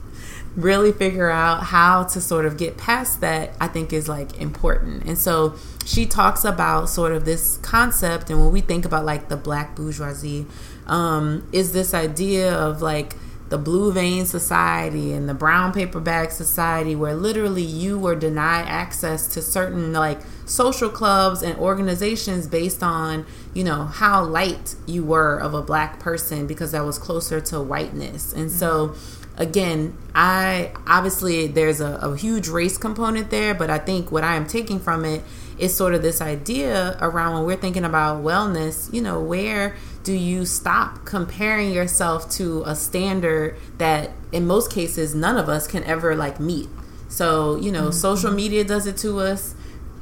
really 0.56 0.90
figure 0.90 1.30
out 1.30 1.64
how 1.64 2.04
to 2.04 2.20
sort 2.20 2.46
of 2.46 2.56
get 2.56 2.78
past 2.78 3.20
that, 3.20 3.52
I 3.60 3.68
think 3.68 3.92
is 3.92 4.08
like 4.08 4.38
important. 4.38 5.04
And 5.04 5.18
so 5.18 5.54
she 5.84 6.06
talks 6.06 6.44
about 6.44 6.88
sort 6.88 7.12
of 7.12 7.24
this 7.24 7.58
concept, 7.58 8.30
and 8.30 8.40
when 8.40 8.50
we 8.50 8.62
think 8.62 8.84
about 8.84 9.04
like 9.04 9.28
the 9.28 9.36
black 9.36 9.76
bourgeoisie, 9.76 10.46
um, 10.86 11.46
is 11.52 11.72
this 11.72 11.92
idea 11.92 12.52
of 12.52 12.80
like 12.80 13.14
the 13.48 13.58
blue 13.58 13.92
vein 13.92 14.26
society 14.26 15.12
and 15.12 15.28
the 15.28 15.34
brown 15.34 15.72
paper 15.72 16.00
bag 16.00 16.32
society 16.32 16.96
where 16.96 17.14
literally 17.14 17.62
you 17.62 17.98
were 17.98 18.16
denied 18.16 18.66
access 18.66 19.28
to 19.28 19.40
certain 19.40 19.92
like 19.92 20.20
social 20.44 20.88
clubs 20.88 21.42
and 21.42 21.56
organizations 21.58 22.46
based 22.46 22.82
on 22.82 23.24
you 23.54 23.62
know 23.62 23.84
how 23.84 24.24
light 24.24 24.74
you 24.86 25.04
were 25.04 25.38
of 25.38 25.54
a 25.54 25.62
black 25.62 26.00
person 26.00 26.46
because 26.46 26.72
that 26.72 26.84
was 26.84 26.98
closer 26.98 27.40
to 27.40 27.60
whiteness. 27.60 28.32
And 28.32 28.50
so 28.50 28.88
mm-hmm. 28.88 29.42
again, 29.42 29.96
I 30.14 30.72
obviously 30.86 31.46
there's 31.46 31.80
a, 31.80 31.96
a, 32.02 32.16
huge 32.16 32.48
race 32.48 32.78
component 32.78 33.30
there, 33.30 33.54
but 33.54 33.70
I 33.70 33.78
think 33.78 34.10
what 34.10 34.24
I 34.24 34.34
am 34.34 34.46
taking 34.46 34.80
from 34.80 35.04
it 35.04 35.22
is 35.58 35.74
sort 35.74 35.94
of 35.94 36.02
this 36.02 36.20
idea 36.20 36.96
around 37.00 37.34
when 37.34 37.44
we're 37.44 37.56
thinking 37.56 37.84
about 37.84 38.22
wellness, 38.22 38.92
you 38.92 39.00
know, 39.00 39.20
where 39.20 39.76
do 40.02 40.12
you 40.12 40.44
stop 40.44 41.04
comparing 41.04 41.72
yourself 41.72 42.30
to 42.30 42.62
a 42.64 42.76
standard 42.76 43.56
that 43.78 44.10
in 44.32 44.46
most 44.46 44.70
cases 44.70 45.14
none 45.14 45.36
of 45.36 45.48
us 45.48 45.66
can 45.66 45.82
ever 45.84 46.14
like 46.14 46.38
meet? 46.38 46.68
So, 47.08 47.56
you 47.56 47.72
know, 47.72 47.84
mm-hmm. 47.84 47.92
social 47.92 48.30
media 48.30 48.64
does 48.64 48.86
it 48.86 48.96
to 48.98 49.18
us 49.20 49.54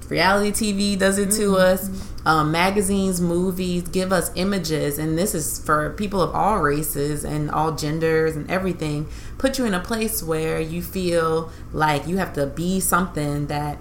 reality 0.09 0.50
TV 0.52 0.98
does 0.98 1.18
it 1.18 1.30
to 1.32 1.52
mm-hmm. 1.52 1.55
us. 1.55 2.11
Um, 2.26 2.52
magazines, 2.52 3.20
movies 3.20 3.82
give 3.82 4.11
us 4.11 4.30
images, 4.34 4.98
and 4.98 5.18
this 5.18 5.34
is 5.34 5.59
for 5.59 5.90
people 5.90 6.22
of 6.22 6.34
all 6.34 6.61
races 6.61 7.22
and 7.22 7.50
all 7.50 7.72
genders 7.72 8.34
and 8.34 8.50
everything. 8.50 9.09
Put 9.36 9.59
you 9.59 9.66
in 9.66 9.74
a 9.74 9.80
place 9.80 10.22
where 10.22 10.59
you 10.59 10.80
feel 10.80 11.50
like 11.72 12.07
you 12.07 12.16
have 12.16 12.32
to 12.34 12.46
be 12.46 12.80
something 12.80 13.48
that 13.48 13.76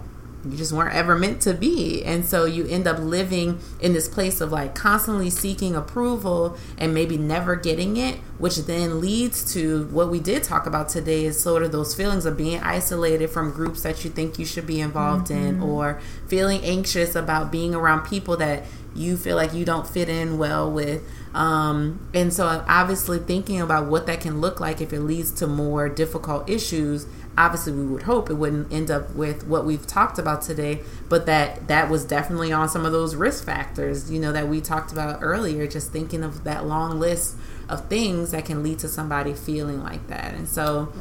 you 0.46 0.58
just 0.58 0.74
weren't 0.74 0.94
ever 0.94 1.16
meant 1.16 1.42
to 1.42 1.54
be. 1.54 2.04
And 2.04 2.26
so 2.26 2.46
you 2.46 2.66
end 2.68 2.88
up 2.88 3.00
living 3.00 3.60
in 3.80 3.94
this 3.94 4.08
place 4.08 4.42
of 4.42 4.52
like 4.52 4.76
constantly 4.76 5.30
seeking 5.30 5.76
approval 5.76 6.58
and 6.78 6.94
maybe 6.94 7.18
never 7.18 7.56
getting 7.56 7.98
it, 7.98 8.16
which 8.38 8.58
then 8.58 9.00
leads 9.00 9.54
to 9.54 9.86
what 9.86 10.10
we 10.10 10.20
did 10.20 10.44
talk 10.44 10.66
about 10.66 10.90
today 10.90 11.26
is 11.26 11.40
sort 11.40 11.64
of 11.64 11.72
those 11.72 11.96
feelings 11.96 12.26
of 12.26 12.36
being 12.36 12.60
isolated 12.62 13.30
from 13.30 13.52
groups 13.52 13.84
that 13.84 14.04
you 14.04 14.10
think 14.10 14.38
you 14.38 14.46
should 14.46 14.68
be 14.68 14.82
involved 14.82 15.28
mm-hmm. 15.28 15.46
in 15.46 15.62
or 15.62 16.02
feeling 16.28 16.62
anxious 16.64 17.16
about 17.16 17.52
being 17.52 17.74
around 17.74 18.02
people 18.06 18.36
that 18.38 18.64
you 18.96 19.18
feel 19.18 19.36
like 19.36 19.54
you 19.54 19.66
don't 19.66 19.88
fit 19.88 20.10
in 20.10 20.38
well 20.38 20.70
with. 20.70 21.04
Um, 21.34 22.08
and 22.14 22.32
so, 22.32 22.64
obviously, 22.68 23.20
thinking 23.20 23.60
about 23.60 23.88
what 23.88 24.06
that 24.06 24.22
can 24.22 24.40
look 24.40 24.60
like 24.60 24.82
if 24.82 24.94
it 24.94 25.00
leads 25.00 25.32
to 25.34 25.48
more 25.48 25.90
difficult 25.90 26.50
issues 26.50 27.08
obviously 27.36 27.74
we 27.74 27.84
would 27.84 28.04
hope 28.04 28.30
it 28.30 28.36
wouldn't 28.36 28.72
end 28.72 28.92
up 28.92 29.10
with 29.16 29.48
what 29.48 29.66
we've 29.66 29.88
talked 29.88 30.20
about 30.20 30.44
today 30.44 30.80
but 31.10 31.26
that 31.26 31.68
that 31.68 31.90
was 31.90 32.06
definitely 32.06 32.52
on 32.52 32.70
some 32.70 32.86
of 32.86 32.92
those 32.92 33.16
risk 33.16 33.44
factors 33.44 34.12
you 34.12 34.20
know 34.20 34.32
that 34.32 34.48
we 34.48 34.62
talked 34.62 34.92
about 34.92 35.18
earlier 35.24 35.66
just 35.66 35.92
thinking 35.92 36.24
of 36.24 36.44
that 36.44 36.66
long 36.66 37.00
list 37.00 37.36
of 37.70 37.88
things 37.88 38.32
that 38.32 38.46
can 38.46 38.64
lead 38.64 38.80
to 38.80 38.88
somebody 38.88 39.34
feeling 39.34 39.82
like 39.82 40.08
that. 40.08 40.34
And 40.34 40.48
so 40.48 40.92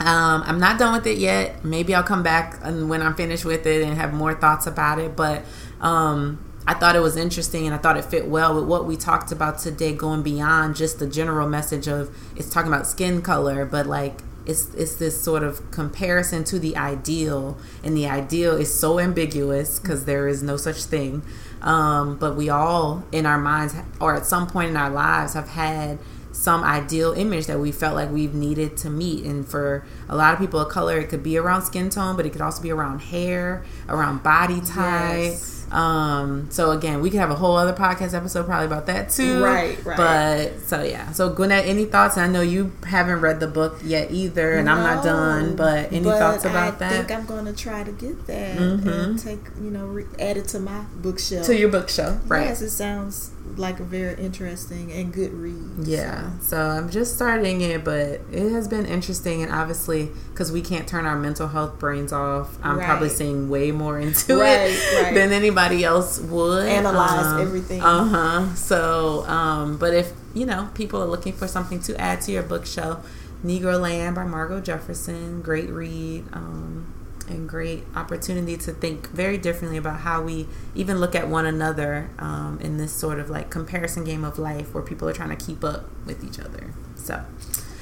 um, 0.00 0.42
i'm 0.46 0.58
not 0.58 0.78
done 0.78 0.94
with 0.94 1.06
it 1.06 1.18
yet. 1.18 1.64
Maybe 1.64 1.94
i'll 1.94 2.02
come 2.02 2.22
back 2.22 2.62
when 2.64 3.02
i'm 3.02 3.14
finished 3.14 3.44
with 3.44 3.66
it 3.66 3.82
and 3.82 3.96
have 3.96 4.12
more 4.12 4.34
thoughts 4.34 4.66
about 4.66 4.98
it 4.98 5.14
but 5.14 5.44
um, 5.80 6.44
I 6.70 6.74
thought 6.74 6.94
it 6.94 7.00
was 7.00 7.16
interesting 7.16 7.66
and 7.66 7.74
I 7.74 7.78
thought 7.78 7.96
it 7.96 8.04
fit 8.04 8.28
well 8.28 8.54
with 8.54 8.62
what 8.62 8.86
we 8.86 8.96
talked 8.96 9.32
about 9.32 9.58
today, 9.58 9.92
going 9.92 10.22
beyond 10.22 10.76
just 10.76 11.00
the 11.00 11.06
general 11.08 11.48
message 11.48 11.88
of 11.88 12.16
it's 12.36 12.48
talking 12.48 12.72
about 12.72 12.86
skin 12.86 13.22
color, 13.22 13.64
but 13.64 13.86
like 13.86 14.20
it's 14.46 14.72
it's 14.74 14.94
this 14.94 15.20
sort 15.20 15.42
of 15.42 15.68
comparison 15.72 16.44
to 16.44 16.60
the 16.60 16.76
ideal. 16.76 17.58
And 17.82 17.96
the 17.96 18.06
ideal 18.06 18.56
is 18.56 18.72
so 18.72 19.00
ambiguous 19.00 19.80
because 19.80 20.04
there 20.04 20.28
is 20.28 20.44
no 20.44 20.56
such 20.56 20.84
thing. 20.84 21.22
Um, 21.60 22.16
but 22.18 22.36
we 22.36 22.48
all 22.48 23.02
in 23.10 23.26
our 23.26 23.38
minds 23.38 23.74
or 24.00 24.14
at 24.14 24.24
some 24.24 24.46
point 24.46 24.70
in 24.70 24.76
our 24.76 24.90
lives 24.90 25.34
have 25.34 25.48
had 25.48 25.98
some 26.30 26.62
ideal 26.62 27.12
image 27.14 27.46
that 27.46 27.58
we 27.58 27.72
felt 27.72 27.96
like 27.96 28.12
we've 28.12 28.34
needed 28.34 28.76
to 28.76 28.90
meet. 28.90 29.24
And 29.24 29.44
for 29.44 29.84
a 30.08 30.14
lot 30.14 30.34
of 30.34 30.38
people 30.38 30.60
of 30.60 30.68
color 30.68 31.00
it 31.00 31.08
could 31.08 31.24
be 31.24 31.36
around 31.36 31.62
skin 31.62 31.90
tone 31.90 32.14
but 32.14 32.26
it 32.26 32.30
could 32.30 32.42
also 32.42 32.62
be 32.62 32.70
around 32.70 33.00
hair 33.00 33.64
around 33.88 34.22
body 34.22 34.60
type. 34.60 35.32
Yes 35.32 35.59
um, 35.70 36.50
so 36.50 36.72
again, 36.72 37.00
we 37.00 37.10
could 37.10 37.20
have 37.20 37.30
a 37.30 37.34
whole 37.36 37.56
other 37.56 37.72
podcast 37.72 38.14
episode 38.14 38.46
probably 38.46 38.66
about 38.66 38.86
that 38.86 39.10
too. 39.10 39.42
Right, 39.42 39.82
right. 39.84 39.96
But 39.96 40.60
so 40.60 40.82
yeah. 40.82 41.12
So 41.12 41.32
Gwanette, 41.32 41.66
any 41.66 41.84
thoughts? 41.84 42.18
I 42.18 42.26
know 42.26 42.40
you 42.40 42.72
haven't 42.84 43.20
read 43.20 43.40
the 43.40 43.46
book 43.46 43.78
yet 43.84 44.10
either, 44.10 44.56
and 44.56 44.66
no, 44.66 44.72
I'm 44.72 44.82
not 44.82 45.04
done. 45.04 45.56
But 45.56 45.92
any 45.92 46.04
but 46.04 46.18
thoughts 46.18 46.44
about 46.44 46.74
I 46.74 46.76
that? 46.78 46.92
I 46.92 46.96
think 46.96 47.12
I'm 47.12 47.26
going 47.26 47.44
to 47.44 47.52
try 47.52 47.84
to 47.84 47.92
get 47.92 48.26
that 48.26 48.58
mm-hmm. 48.58 48.88
and 48.88 49.18
take 49.18 49.40
you 49.60 49.70
know 49.70 49.86
re- 49.86 50.06
add 50.18 50.36
it 50.36 50.48
to 50.48 50.60
my 50.60 50.84
bookshelf. 50.96 51.46
To 51.46 51.56
your 51.56 51.70
bookshelf, 51.70 52.20
right? 52.28 52.46
Yes, 52.46 52.62
it 52.62 52.70
sounds 52.70 53.30
like 53.56 53.80
a 53.80 53.84
very 53.84 54.20
interesting 54.22 54.92
and 54.92 55.12
good 55.12 55.32
read. 55.32 55.86
Yeah. 55.86 56.38
So. 56.38 56.56
so 56.56 56.56
I'm 56.56 56.90
just 56.90 57.14
starting 57.16 57.60
it, 57.60 57.84
but 57.84 58.20
it 58.32 58.52
has 58.52 58.68
been 58.68 58.86
interesting, 58.86 59.42
and 59.42 59.52
obviously 59.52 60.10
because 60.32 60.52
we 60.52 60.62
can't 60.62 60.86
turn 60.88 61.06
our 61.06 61.16
mental 61.16 61.48
health 61.48 61.78
brains 61.78 62.12
off, 62.12 62.58
I'm 62.62 62.78
right. 62.78 62.84
probably 62.84 63.08
seeing 63.08 63.48
way 63.48 63.72
more 63.72 63.98
into 64.00 64.38
right, 64.38 64.70
it 64.70 65.02
right. 65.02 65.14
than 65.14 65.32
anybody 65.32 65.84
else 65.84 66.20
would 66.20 66.68
analyze 66.68 67.26
um, 67.26 67.40
everything. 67.40 67.82
Uh 67.82 68.04
huh. 68.04 68.54
So, 68.54 69.24
um, 69.26 69.76
but 69.78 69.94
if 69.94 70.12
you 70.34 70.46
know 70.46 70.68
people 70.74 71.02
are 71.02 71.06
looking 71.06 71.32
for 71.32 71.48
something 71.48 71.80
to 71.80 72.00
add 72.00 72.20
to 72.22 72.32
your 72.32 72.42
bookshelf, 72.42 73.06
Negroland 73.44 74.14
by 74.14 74.24
Margo 74.24 74.60
Jefferson, 74.60 75.42
great 75.42 75.70
read. 75.70 76.24
Um, 76.32 76.94
and 77.30 77.48
great 77.48 77.84
opportunity 77.94 78.56
to 78.56 78.72
think 78.72 79.10
very 79.10 79.38
differently 79.38 79.78
about 79.78 80.00
how 80.00 80.22
we 80.22 80.46
even 80.74 80.98
look 80.98 81.14
at 81.14 81.28
one 81.28 81.46
another 81.46 82.10
um, 82.18 82.58
in 82.60 82.76
this 82.76 82.92
sort 82.92 83.18
of 83.18 83.30
like 83.30 83.50
comparison 83.50 84.04
game 84.04 84.24
of 84.24 84.38
life 84.38 84.74
where 84.74 84.82
people 84.82 85.08
are 85.08 85.12
trying 85.12 85.36
to 85.36 85.44
keep 85.44 85.64
up 85.64 85.84
with 86.06 86.24
each 86.24 86.38
other. 86.38 86.72
So, 86.96 87.24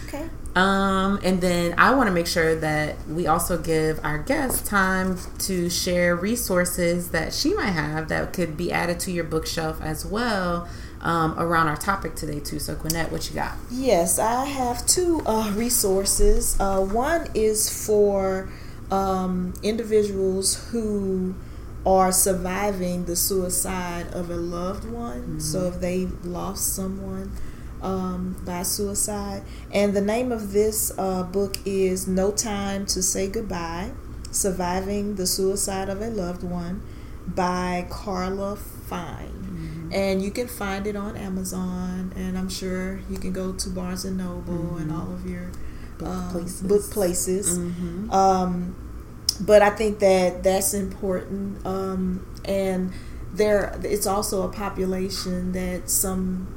okay. 0.07 0.29
Um, 0.55 1.21
and 1.23 1.41
then 1.41 1.75
I 1.79 1.95
want 1.95 2.09
to 2.09 2.13
make 2.13 2.27
sure 2.27 2.57
that 2.57 3.07
we 3.07 3.27
also 3.27 3.59
give 3.59 4.01
our 4.05 4.19
guests 4.19 4.69
time 4.69 5.19
to 5.41 5.71
share 5.71 6.17
resources 6.17 7.11
that 7.11 7.33
she 7.33 7.55
might 7.55 7.71
have 7.71 8.09
that 8.09 8.33
could 8.33 8.57
be 8.57 8.73
added 8.73 8.99
to 9.01 9.13
your 9.13 9.25
bookshelf 9.25 9.81
as 9.81 10.05
well. 10.05 10.69
Um, 11.01 11.39
around 11.39 11.69
our 11.69 11.77
topic 11.77 12.17
today 12.17 12.41
too. 12.41 12.59
So, 12.59 12.75
Gwanette, 12.75 13.13
what 13.13 13.29
you 13.29 13.37
got? 13.37 13.53
Yes, 13.71 14.19
I 14.19 14.47
have 14.47 14.85
two 14.85 15.23
uh, 15.27 15.53
resources. 15.55 16.59
Uh, 16.59 16.81
one 16.81 17.29
is 17.35 17.87
for 17.87 18.49
um, 18.91 19.55
individuals 19.63 20.69
who 20.71 21.35
are 21.87 22.13
surviving 22.13 23.05
the 23.05 23.17
suicide 23.17 24.09
of 24.13 24.31
a 24.31 24.37
loved 24.37 24.85
one. 24.85 25.23
Mm-hmm. 25.23 25.39
So, 25.41 25.67
if 25.67 25.81
they've 25.81 26.25
lost 26.25 26.75
someone, 26.75 27.33
um, 27.83 28.37
by 28.45 28.63
suicide. 28.63 29.43
And 29.73 29.95
the 29.95 30.01
name 30.01 30.33
of 30.33 30.53
this 30.53 30.93
uh, 30.99 31.23
book 31.23 31.57
is 31.65 32.09
No 32.09 32.31
Time 32.31 32.87
to 32.87 33.03
Say 33.03 33.29
Goodbye 33.29 33.93
Surviving 34.31 35.15
the 35.15 35.27
Suicide 35.27 35.89
of 35.89 36.03
a 36.03 36.09
Loved 36.09 36.43
One. 36.43 36.83
by 37.27 37.87
Carla 37.91 38.57
Fine. 38.57 39.29
Mm-hmm. 39.29 39.93
And 39.93 40.23
you 40.23 40.31
can 40.31 40.49
find 40.49 40.87
it 40.87 40.97
on 40.97 41.17
Amazon, 41.17 42.13
and 42.17 42.39
I'm 42.39 42.49
sure 42.49 43.01
you 43.11 43.19
can 43.19 43.33
go 43.33 43.53
to 43.53 43.69
Barnes 43.69 44.05
and 44.05 44.17
Noble 44.17 44.55
mm-hmm. 44.55 44.83
and 44.83 44.93
all 44.93 45.13
of 45.13 45.29
your 45.29 45.51
book 45.99 46.09
um, 46.09 46.31
places. 46.31 46.63
Book 46.63 46.91
places. 46.91 47.59
Mm-hmm. 47.59 48.11
Um, 48.11 48.77
but 49.41 49.63
I 49.63 49.71
think 49.71 50.01
that 50.01 50.43
that's 50.43 50.75
important, 50.75 51.65
um, 51.65 52.27
and 52.45 52.93
there 53.33 53.79
it's 53.85 54.07
also 54.07 54.43
a 54.43 54.53
population 54.53 55.53
that 55.53 55.89
some 55.89 56.49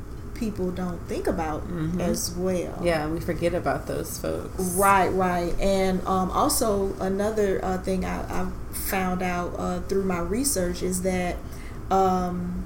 people 0.42 0.72
don't 0.72 1.00
think 1.08 1.28
about 1.28 1.62
mm-hmm. 1.68 2.02
as 2.02 2.36
well. 2.36 2.80
Yeah, 2.84 3.08
we 3.08 3.20
forget 3.20 3.54
about 3.54 3.86
those 3.86 4.18
folks. 4.18 4.60
Right, 4.76 5.10
right. 5.10 5.54
And 5.60 6.02
um, 6.08 6.32
also, 6.32 6.96
another 7.00 7.64
uh, 7.64 7.78
thing 7.78 8.04
I, 8.04 8.22
I, 8.24 8.48
found 8.72 9.22
out 9.22 9.54
uh, 9.58 9.82
through 9.82 10.06
my 10.06 10.20
research 10.20 10.82
is 10.82 11.04
that 11.04 11.36
um, 11.92 12.66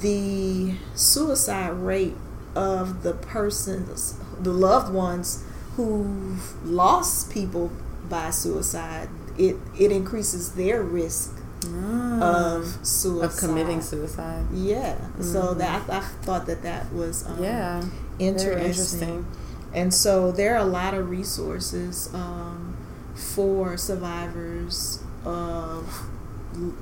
the 0.00 0.74
suicide 0.94 1.74
rate 1.74 2.16
of 2.54 3.02
the 3.02 3.12
persons, 3.12 4.18
the 4.38 4.52
loved 4.52 4.92
ones 4.92 5.44
who've 5.76 6.66
lost 6.66 7.30
people 7.30 7.70
by 8.08 8.30
suicide, 8.30 9.08
it, 9.38 9.56
it 9.78 9.92
increases 9.92 10.54
their 10.54 10.82
risk 10.82 11.40
ah, 11.66 12.56
of 12.56 12.86
suicide 12.86 13.24
of 13.24 13.36
committing 13.36 13.80
suicide. 13.80 14.46
Yeah, 14.52 14.94
mm-hmm. 14.94 15.22
so 15.22 15.54
that 15.54 15.88
I, 15.88 15.98
I, 15.98 16.00
thought 16.00 16.46
that 16.46 16.62
that 16.62 16.92
was 16.92 17.26
um, 17.26 17.42
yeah 17.42 17.84
interesting. 18.18 18.66
interesting. 18.66 19.26
And 19.72 19.94
so 19.94 20.32
there 20.32 20.54
are 20.54 20.58
a 20.58 20.64
lot 20.64 20.94
of 20.94 21.10
resources 21.10 22.12
um, 22.12 22.76
for 23.14 23.76
survivors 23.76 25.02
of 25.24 26.08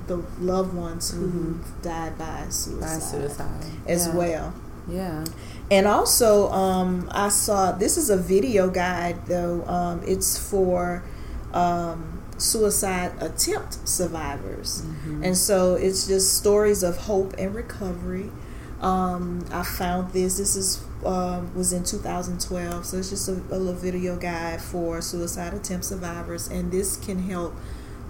the 0.07 0.16
loved 0.39 0.74
ones 0.74 1.11
who 1.11 1.26
mm-hmm. 1.26 1.82
died 1.82 2.16
by 2.16 2.47
suicide, 2.49 2.80
by 2.80 2.99
suicide. 2.99 3.64
as 3.86 4.07
yeah. 4.07 4.14
well. 4.14 4.55
Yeah. 4.89 5.24
And 5.71 5.87
also, 5.87 6.51
um, 6.51 7.09
I 7.12 7.29
saw 7.29 7.73
this 7.73 7.97
is 7.97 8.11
a 8.11 8.16
video 8.16 8.71
guide 8.71 9.27
though. 9.27 9.64
Um, 9.66 10.03
it's 10.07 10.39
for 10.39 11.03
um, 11.53 12.23
suicide 12.39 13.12
attempt 13.21 13.87
survivors. 13.87 14.83
Mm-hmm. 14.83 15.25
And 15.25 15.37
so 15.37 15.75
it's 15.75 16.07
just 16.07 16.37
stories 16.39 16.83
of 16.83 16.97
hope 16.97 17.35
and 17.39 17.55
recovery. 17.55 18.31
Um, 18.81 19.45
I 19.51 19.62
found 19.62 20.12
this. 20.12 20.39
This 20.39 20.57
is 20.57 20.85
um, 21.05 21.55
was 21.55 21.73
in 21.73 21.85
2012, 21.85 22.85
so 22.85 22.97
it's 22.97 23.11
just 23.11 23.29
a, 23.29 23.33
a, 23.33 23.59
little 23.59 23.73
video 23.73 24.16
guide 24.16 24.61
for 24.61 25.01
suicide 25.01 25.55
attempt 25.55 25.85
survivors, 25.85 26.49
and 26.49 26.73
this 26.73 26.97
can 26.97 27.21
help 27.21 27.55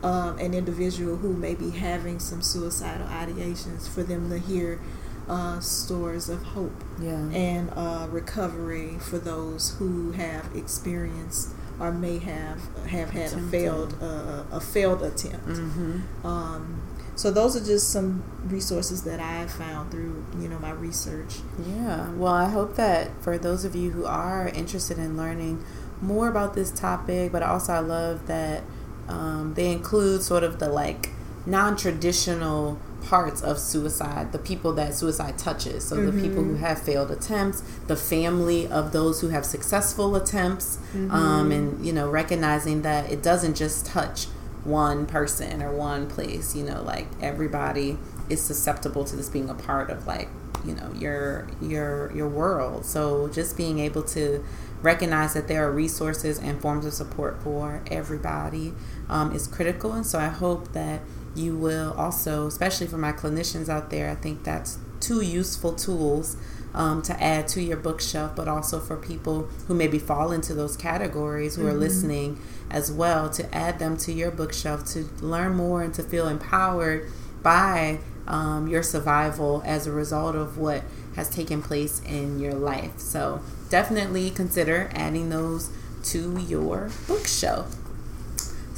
um, 0.03 0.39
an 0.39 0.55
individual 0.55 1.17
who 1.17 1.35
may 1.35 1.55
be 1.55 1.71
having 1.71 2.19
some 2.19 2.41
suicidal 2.41 3.07
ideations 3.09 3.89
for 3.89 4.03
them 4.03 4.31
to 4.31 4.39
hear 4.39 4.81
uh, 5.29 5.61
stories 5.61 6.29
of 6.29 6.43
hope 6.43 6.85
yeah. 7.01 7.29
and 7.31 7.71
uh, 7.77 8.07
recovery 8.11 8.97
for 8.99 9.19
those 9.19 9.77
who 9.79 10.13
have 10.13 10.55
experienced 10.57 11.51
or 11.79 11.93
may 11.93 12.19
have 12.19 12.61
have 12.87 13.11
had 13.11 13.33
a 13.33 13.39
failed 13.39 13.95
uh, 14.01 14.45
a 14.51 14.61
failed 14.61 15.03
attempt. 15.03 15.47
Mm-hmm. 15.47 16.27
Um, 16.27 16.83
so 17.15 17.31
those 17.31 17.57
are 17.57 17.65
just 17.65 17.91
some 17.91 18.23
resources 18.45 19.03
that 19.03 19.21
I 19.21 19.47
found 19.47 19.91
through 19.91 20.25
you 20.39 20.49
know 20.49 20.59
my 20.59 20.71
research. 20.71 21.37
Yeah. 21.67 22.11
Well, 22.13 22.33
I 22.33 22.49
hope 22.49 22.77
that 22.77 23.23
for 23.23 23.39
those 23.39 23.65
of 23.65 23.77
you 23.77 23.91
who 23.91 24.07
are 24.07 24.49
interested 24.49 24.99
in 24.99 25.17
learning 25.17 25.65
more 26.01 26.29
about 26.29 26.55
this 26.55 26.71
topic, 26.71 27.33
but 27.33 27.43
also 27.43 27.73
I 27.73 27.81
love 27.81 28.27
that 28.29 28.63
um, 29.09 29.55
they 29.55 29.73
include 29.73 30.23
sort 30.23 30.43
of 30.43 30.59
the 30.59 30.69
like 30.69 31.11
non-traditional 31.47 32.79
parts 33.09 33.41
of 33.41 33.59
suicide, 33.59 34.33
the 34.33 34.39
people 34.39 34.75
that 34.75 34.95
suicide 34.95 35.39
touches. 35.39 35.83
So 35.83 35.97
mm-hmm. 35.97 36.17
the 36.17 36.29
people 36.29 36.45
who 36.45 36.57
have 36.57 36.81
failed 36.83 37.11
attempts, 37.11 37.63
the 37.87 37.97
family 37.97 38.67
of 38.67 38.93
those 38.93 39.23
who 39.23 39.29
have 39.29 39.47
successful 39.47 40.15
attempts, 40.15 40.77
mm-hmm. 40.93 41.11
um, 41.11 41.51
and 41.51 41.85
you 41.85 41.93
know 41.93 42.11
recognizing 42.11 42.83
that 42.83 43.11
it 43.11 43.23
doesn't 43.23 43.57
just 43.57 43.87
touch 43.87 44.27
one 44.65 45.07
person 45.07 45.63
or 45.63 45.73
one 45.73 46.07
place. 46.07 46.55
You 46.55 46.65
know, 46.65 46.83
like 46.83 47.07
everybody 47.23 47.97
is 48.29 48.43
susceptible 48.43 49.05
to 49.05 49.17
this 49.17 49.31
being 49.31 49.49
a 49.49 49.55
part 49.55 49.89
of 49.89 50.07
like 50.07 50.29
you 50.67 50.75
know 50.75 50.93
your 50.95 51.49
your 51.63 52.13
your 52.15 52.29
world. 52.29 52.85
So 52.85 53.29
just 53.29 53.57
being 53.57 53.79
able 53.79 54.03
to 54.03 54.45
recognize 54.83 55.33
that 55.33 55.49
there 55.49 55.67
are 55.67 55.73
resources 55.73 56.39
and 56.39 56.61
forms 56.61 56.85
of 56.85 56.93
support 56.93 57.43
for 57.43 57.83
everybody 57.91 58.75
um, 59.09 59.33
is 59.33 59.47
critical. 59.47 59.93
And 59.93 60.07
so 60.07 60.19
I 60.19 60.29
hope 60.29 60.73
that 60.73 61.01
you 61.35 61.57
will 61.57 61.93
also, 61.93 62.47
especially 62.47 62.87
for 62.87 62.99
my 62.99 63.13
clinicians 63.13 63.69
out 63.69 63.91
there, 63.91 64.11
I 64.11 64.15
think 64.15 64.45
that's 64.45 64.79
two 65.01 65.21
useful 65.21 65.73
tools 65.75 66.37
um, 66.75 67.03
to 67.03 67.23
add 67.23 67.49
to 67.49 67.63
your 67.63 67.77
bookshelf, 67.77 68.37
but 68.37 68.49
also 68.49 68.79
for 68.81 68.97
people 68.97 69.49
who 69.67 69.75
maybe 69.75 69.99
fall 69.99 70.33
into 70.33 70.55
those 70.55 70.77
categories 70.77 71.57
who 71.57 71.63
mm-hmm. 71.63 71.71
are 71.71 71.79
listening 71.79 72.41
as 72.71 72.93
well 72.93 73.31
to 73.31 73.55
add 73.55 73.79
them 73.79 73.97
to 73.97 74.13
your 74.13 74.31
bookshelf 74.31 74.85
to 74.85 75.05
learn 75.21 75.55
more 75.55 75.83
and 75.83 75.95
to 75.95 76.03
feel 76.03 76.29
empowered 76.29 77.11
by 77.43 77.99
um, 78.27 78.69
your 78.69 78.83
survival 78.83 79.63
as 79.65 79.87
a 79.87 79.93
result 79.93 80.37
of 80.37 80.59
what 80.59 80.83
has 81.17 81.31
taken 81.31 81.63
place 81.63 82.01
in 82.03 82.39
your 82.39 82.53
life. 82.53 82.99
So 82.99 83.41
definitely 83.71 84.31
consider 84.31 84.91
adding 84.93 85.31
those 85.31 85.71
to 86.05 86.39
your 86.39 86.91
bookshelf. 87.07 87.75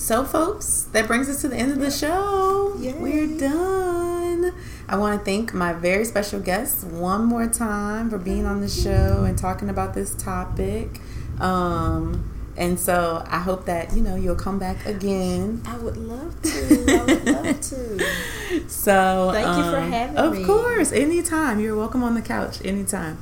So, 0.01 0.25
folks, 0.25 0.89
that 0.93 1.07
brings 1.07 1.29
us 1.29 1.43
to 1.43 1.49
the 1.49 1.57
end 1.57 1.73
of 1.73 1.79
the 1.79 1.91
show. 1.91 2.75
Yay. 2.81 2.95
We're 2.95 3.39
done. 3.39 4.53
I 4.89 4.97
want 4.97 5.21
to 5.21 5.25
thank 5.25 5.53
my 5.53 5.75
very 5.75 6.07
special 6.07 6.41
guests 6.41 6.83
one 6.83 7.27
more 7.27 7.47
time 7.47 8.09
for 8.09 8.17
being 8.17 8.47
on 8.47 8.63
the 8.63 8.69
show 8.69 9.25
and 9.25 9.37
talking 9.37 9.69
about 9.69 9.93
this 9.93 10.15
topic. 10.15 11.01
Um, 11.39 12.33
and 12.57 12.81
so 12.81 13.23
I 13.29 13.41
hope 13.41 13.67
that 13.67 13.95
you 13.95 14.03
know 14.03 14.17
you'll 14.17 14.35
come 14.37 14.59
back 14.59 14.85
again. 14.87 15.63
I 15.67 15.77
would 15.77 15.99
love 15.99 16.43
to. 16.43 16.87
I 16.89 17.05
would 17.05 17.27
love 17.27 17.61
to. 17.61 18.07
So 18.67 19.31
thank 19.33 19.47
um, 19.47 19.59
you 19.59 19.71
for 19.71 19.77
um, 19.77 19.93
having 19.93 20.17
of 20.17 20.33
me. 20.33 20.41
Of 20.41 20.47
course, 20.47 20.93
anytime. 20.93 21.61
You're 21.61 21.77
welcome 21.77 22.03
on 22.03 22.15
the 22.15 22.23
couch 22.23 22.65
anytime. 22.65 23.19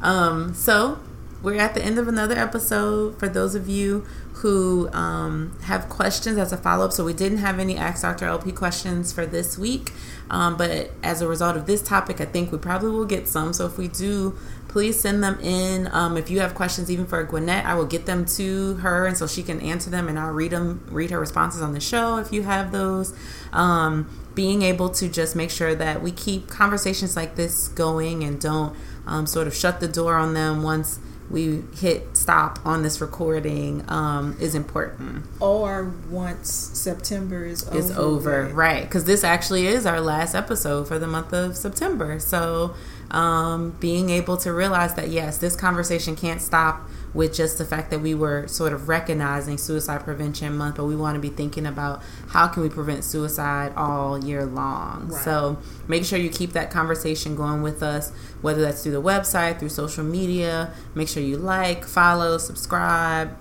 Um, 0.00 0.52
so 0.54 0.98
we're 1.44 1.60
at 1.60 1.74
the 1.74 1.84
end 1.84 1.98
of 1.98 2.08
another 2.08 2.36
episode. 2.36 3.18
For 3.18 3.28
those 3.28 3.54
of 3.54 3.68
you 3.68 4.06
who 4.36 4.88
um, 4.92 5.56
have 5.64 5.88
questions 5.90 6.38
as 6.38 6.52
a 6.52 6.56
follow 6.56 6.86
up, 6.86 6.92
so 6.92 7.04
we 7.04 7.12
didn't 7.12 7.38
have 7.38 7.58
any 7.58 7.76
Ask 7.76 8.02
Dr. 8.02 8.24
LP 8.24 8.50
questions 8.50 9.12
for 9.12 9.26
this 9.26 9.58
week, 9.58 9.92
um, 10.30 10.56
but 10.56 10.90
as 11.02 11.20
a 11.20 11.28
result 11.28 11.56
of 11.56 11.66
this 11.66 11.82
topic, 11.82 12.20
I 12.20 12.24
think 12.24 12.50
we 12.50 12.56
probably 12.56 12.90
will 12.90 13.04
get 13.04 13.28
some. 13.28 13.52
So 13.52 13.66
if 13.66 13.76
we 13.76 13.88
do, 13.88 14.36
please 14.68 14.98
send 14.98 15.22
them 15.22 15.38
in. 15.40 15.88
Um, 15.92 16.16
if 16.16 16.30
you 16.30 16.40
have 16.40 16.54
questions, 16.54 16.90
even 16.90 17.04
for 17.04 17.24
Gwanette, 17.26 17.64
I 17.66 17.74
will 17.74 17.86
get 17.86 18.06
them 18.06 18.24
to 18.36 18.76
her, 18.76 19.06
and 19.06 19.16
so 19.16 19.26
she 19.26 19.42
can 19.42 19.60
answer 19.60 19.90
them, 19.90 20.08
and 20.08 20.18
I'll 20.18 20.32
read 20.32 20.52
them, 20.52 20.86
read 20.90 21.10
her 21.10 21.20
responses 21.20 21.60
on 21.60 21.74
the 21.74 21.80
show 21.80 22.16
if 22.16 22.32
you 22.32 22.42
have 22.44 22.72
those. 22.72 23.14
Um, 23.52 24.08
being 24.34 24.62
able 24.62 24.88
to 24.88 25.08
just 25.08 25.36
make 25.36 25.50
sure 25.50 25.74
that 25.74 26.02
we 26.02 26.10
keep 26.10 26.48
conversations 26.48 27.14
like 27.14 27.36
this 27.36 27.68
going 27.68 28.24
and 28.24 28.40
don't 28.40 28.74
um, 29.06 29.26
sort 29.26 29.46
of 29.46 29.54
shut 29.54 29.78
the 29.78 29.86
door 29.86 30.16
on 30.16 30.34
them 30.34 30.62
once 30.62 30.98
we 31.30 31.62
hit 31.76 32.16
stop 32.16 32.58
on 32.64 32.82
this 32.82 33.00
recording 33.00 33.84
um, 33.88 34.36
is 34.40 34.54
important. 34.54 35.24
Or 35.40 35.92
once 36.10 36.50
September 36.50 37.44
is 37.44 37.68
is 37.72 37.90
over, 37.96 38.46
right? 38.46 38.82
Because 38.82 39.04
this 39.04 39.24
actually 39.24 39.66
is 39.66 39.86
our 39.86 40.00
last 40.00 40.34
episode 40.34 40.86
for 40.86 40.98
the 40.98 41.06
month 41.06 41.32
of 41.32 41.56
September. 41.56 42.18
So 42.18 42.74
um, 43.10 43.70
being 43.80 44.10
able 44.10 44.36
to 44.38 44.52
realize 44.52 44.94
that 44.94 45.08
yes, 45.08 45.38
this 45.38 45.56
conversation 45.56 46.16
can't 46.16 46.42
stop 46.42 46.88
with 47.14 47.32
just 47.32 47.58
the 47.58 47.64
fact 47.64 47.90
that 47.90 48.00
we 48.00 48.12
were 48.12 48.46
sort 48.48 48.72
of 48.72 48.88
recognizing 48.88 49.56
Suicide 49.56 50.02
Prevention 50.02 50.56
Month, 50.56 50.76
but 50.76 50.84
we 50.84 50.96
want 50.96 51.14
to 51.14 51.20
be 51.20 51.28
thinking 51.28 51.64
about 51.64 52.02
how 52.28 52.48
can 52.48 52.62
we 52.62 52.68
prevent 52.68 53.04
suicide 53.04 53.72
all 53.76 54.22
year 54.22 54.44
long. 54.44 55.08
Right. 55.08 55.24
So 55.24 55.58
make 55.86 56.04
sure 56.04 56.18
you 56.18 56.28
keep 56.28 56.52
that 56.52 56.70
conversation 56.70 57.36
going 57.36 57.62
with 57.62 57.82
us, 57.82 58.10
whether 58.42 58.60
that's 58.60 58.82
through 58.82 58.92
the 58.92 59.02
website, 59.02 59.60
through 59.60 59.68
social 59.68 60.04
media. 60.04 60.74
Make 60.94 61.08
sure 61.08 61.22
you 61.22 61.36
like, 61.36 61.84
follow, 61.84 62.36
subscribe, 62.38 63.36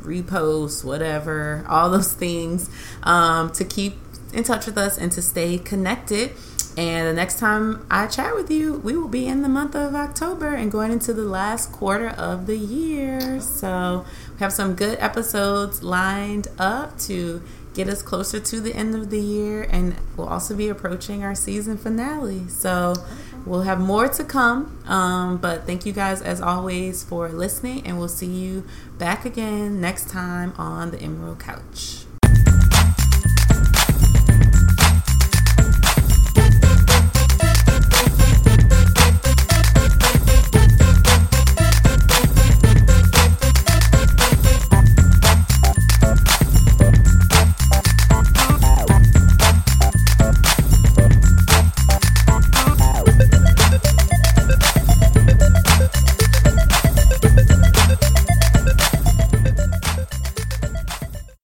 repost, 0.00 0.84
whatever, 0.84 1.64
all 1.68 1.90
those 1.90 2.12
things 2.14 2.70
um, 3.02 3.52
to 3.52 3.64
keep 3.64 3.94
in 4.32 4.44
touch 4.44 4.66
with 4.66 4.78
us 4.78 4.98
and 4.98 5.12
to 5.12 5.22
stay 5.22 5.58
connected. 5.58 6.32
And 6.78 7.08
the 7.08 7.12
next 7.12 7.40
time 7.40 7.84
I 7.90 8.06
chat 8.06 8.36
with 8.36 8.52
you, 8.52 8.74
we 8.74 8.96
will 8.96 9.08
be 9.08 9.26
in 9.26 9.42
the 9.42 9.48
month 9.48 9.74
of 9.74 9.96
October 9.96 10.54
and 10.54 10.70
going 10.70 10.92
into 10.92 11.12
the 11.12 11.24
last 11.24 11.72
quarter 11.72 12.06
of 12.06 12.46
the 12.46 12.56
year. 12.56 13.40
So 13.40 14.06
we 14.34 14.38
have 14.38 14.52
some 14.52 14.76
good 14.76 14.96
episodes 15.00 15.82
lined 15.82 16.46
up 16.56 16.96
to 17.00 17.42
get 17.74 17.88
us 17.88 18.00
closer 18.00 18.38
to 18.38 18.60
the 18.60 18.76
end 18.76 18.94
of 18.94 19.10
the 19.10 19.18
year. 19.18 19.66
And 19.68 19.96
we'll 20.16 20.28
also 20.28 20.54
be 20.54 20.68
approaching 20.68 21.24
our 21.24 21.34
season 21.34 21.78
finale. 21.78 22.46
So 22.46 22.94
we'll 23.44 23.62
have 23.62 23.80
more 23.80 24.06
to 24.06 24.22
come. 24.22 24.78
Um, 24.86 25.38
but 25.38 25.66
thank 25.66 25.84
you 25.84 25.92
guys, 25.92 26.22
as 26.22 26.40
always, 26.40 27.02
for 27.02 27.28
listening. 27.28 27.84
And 27.88 27.98
we'll 27.98 28.06
see 28.06 28.26
you 28.26 28.62
back 28.98 29.24
again 29.24 29.80
next 29.80 30.10
time 30.10 30.52
on 30.56 30.92
the 30.92 31.02
Emerald 31.02 31.40
Couch. 31.40 32.07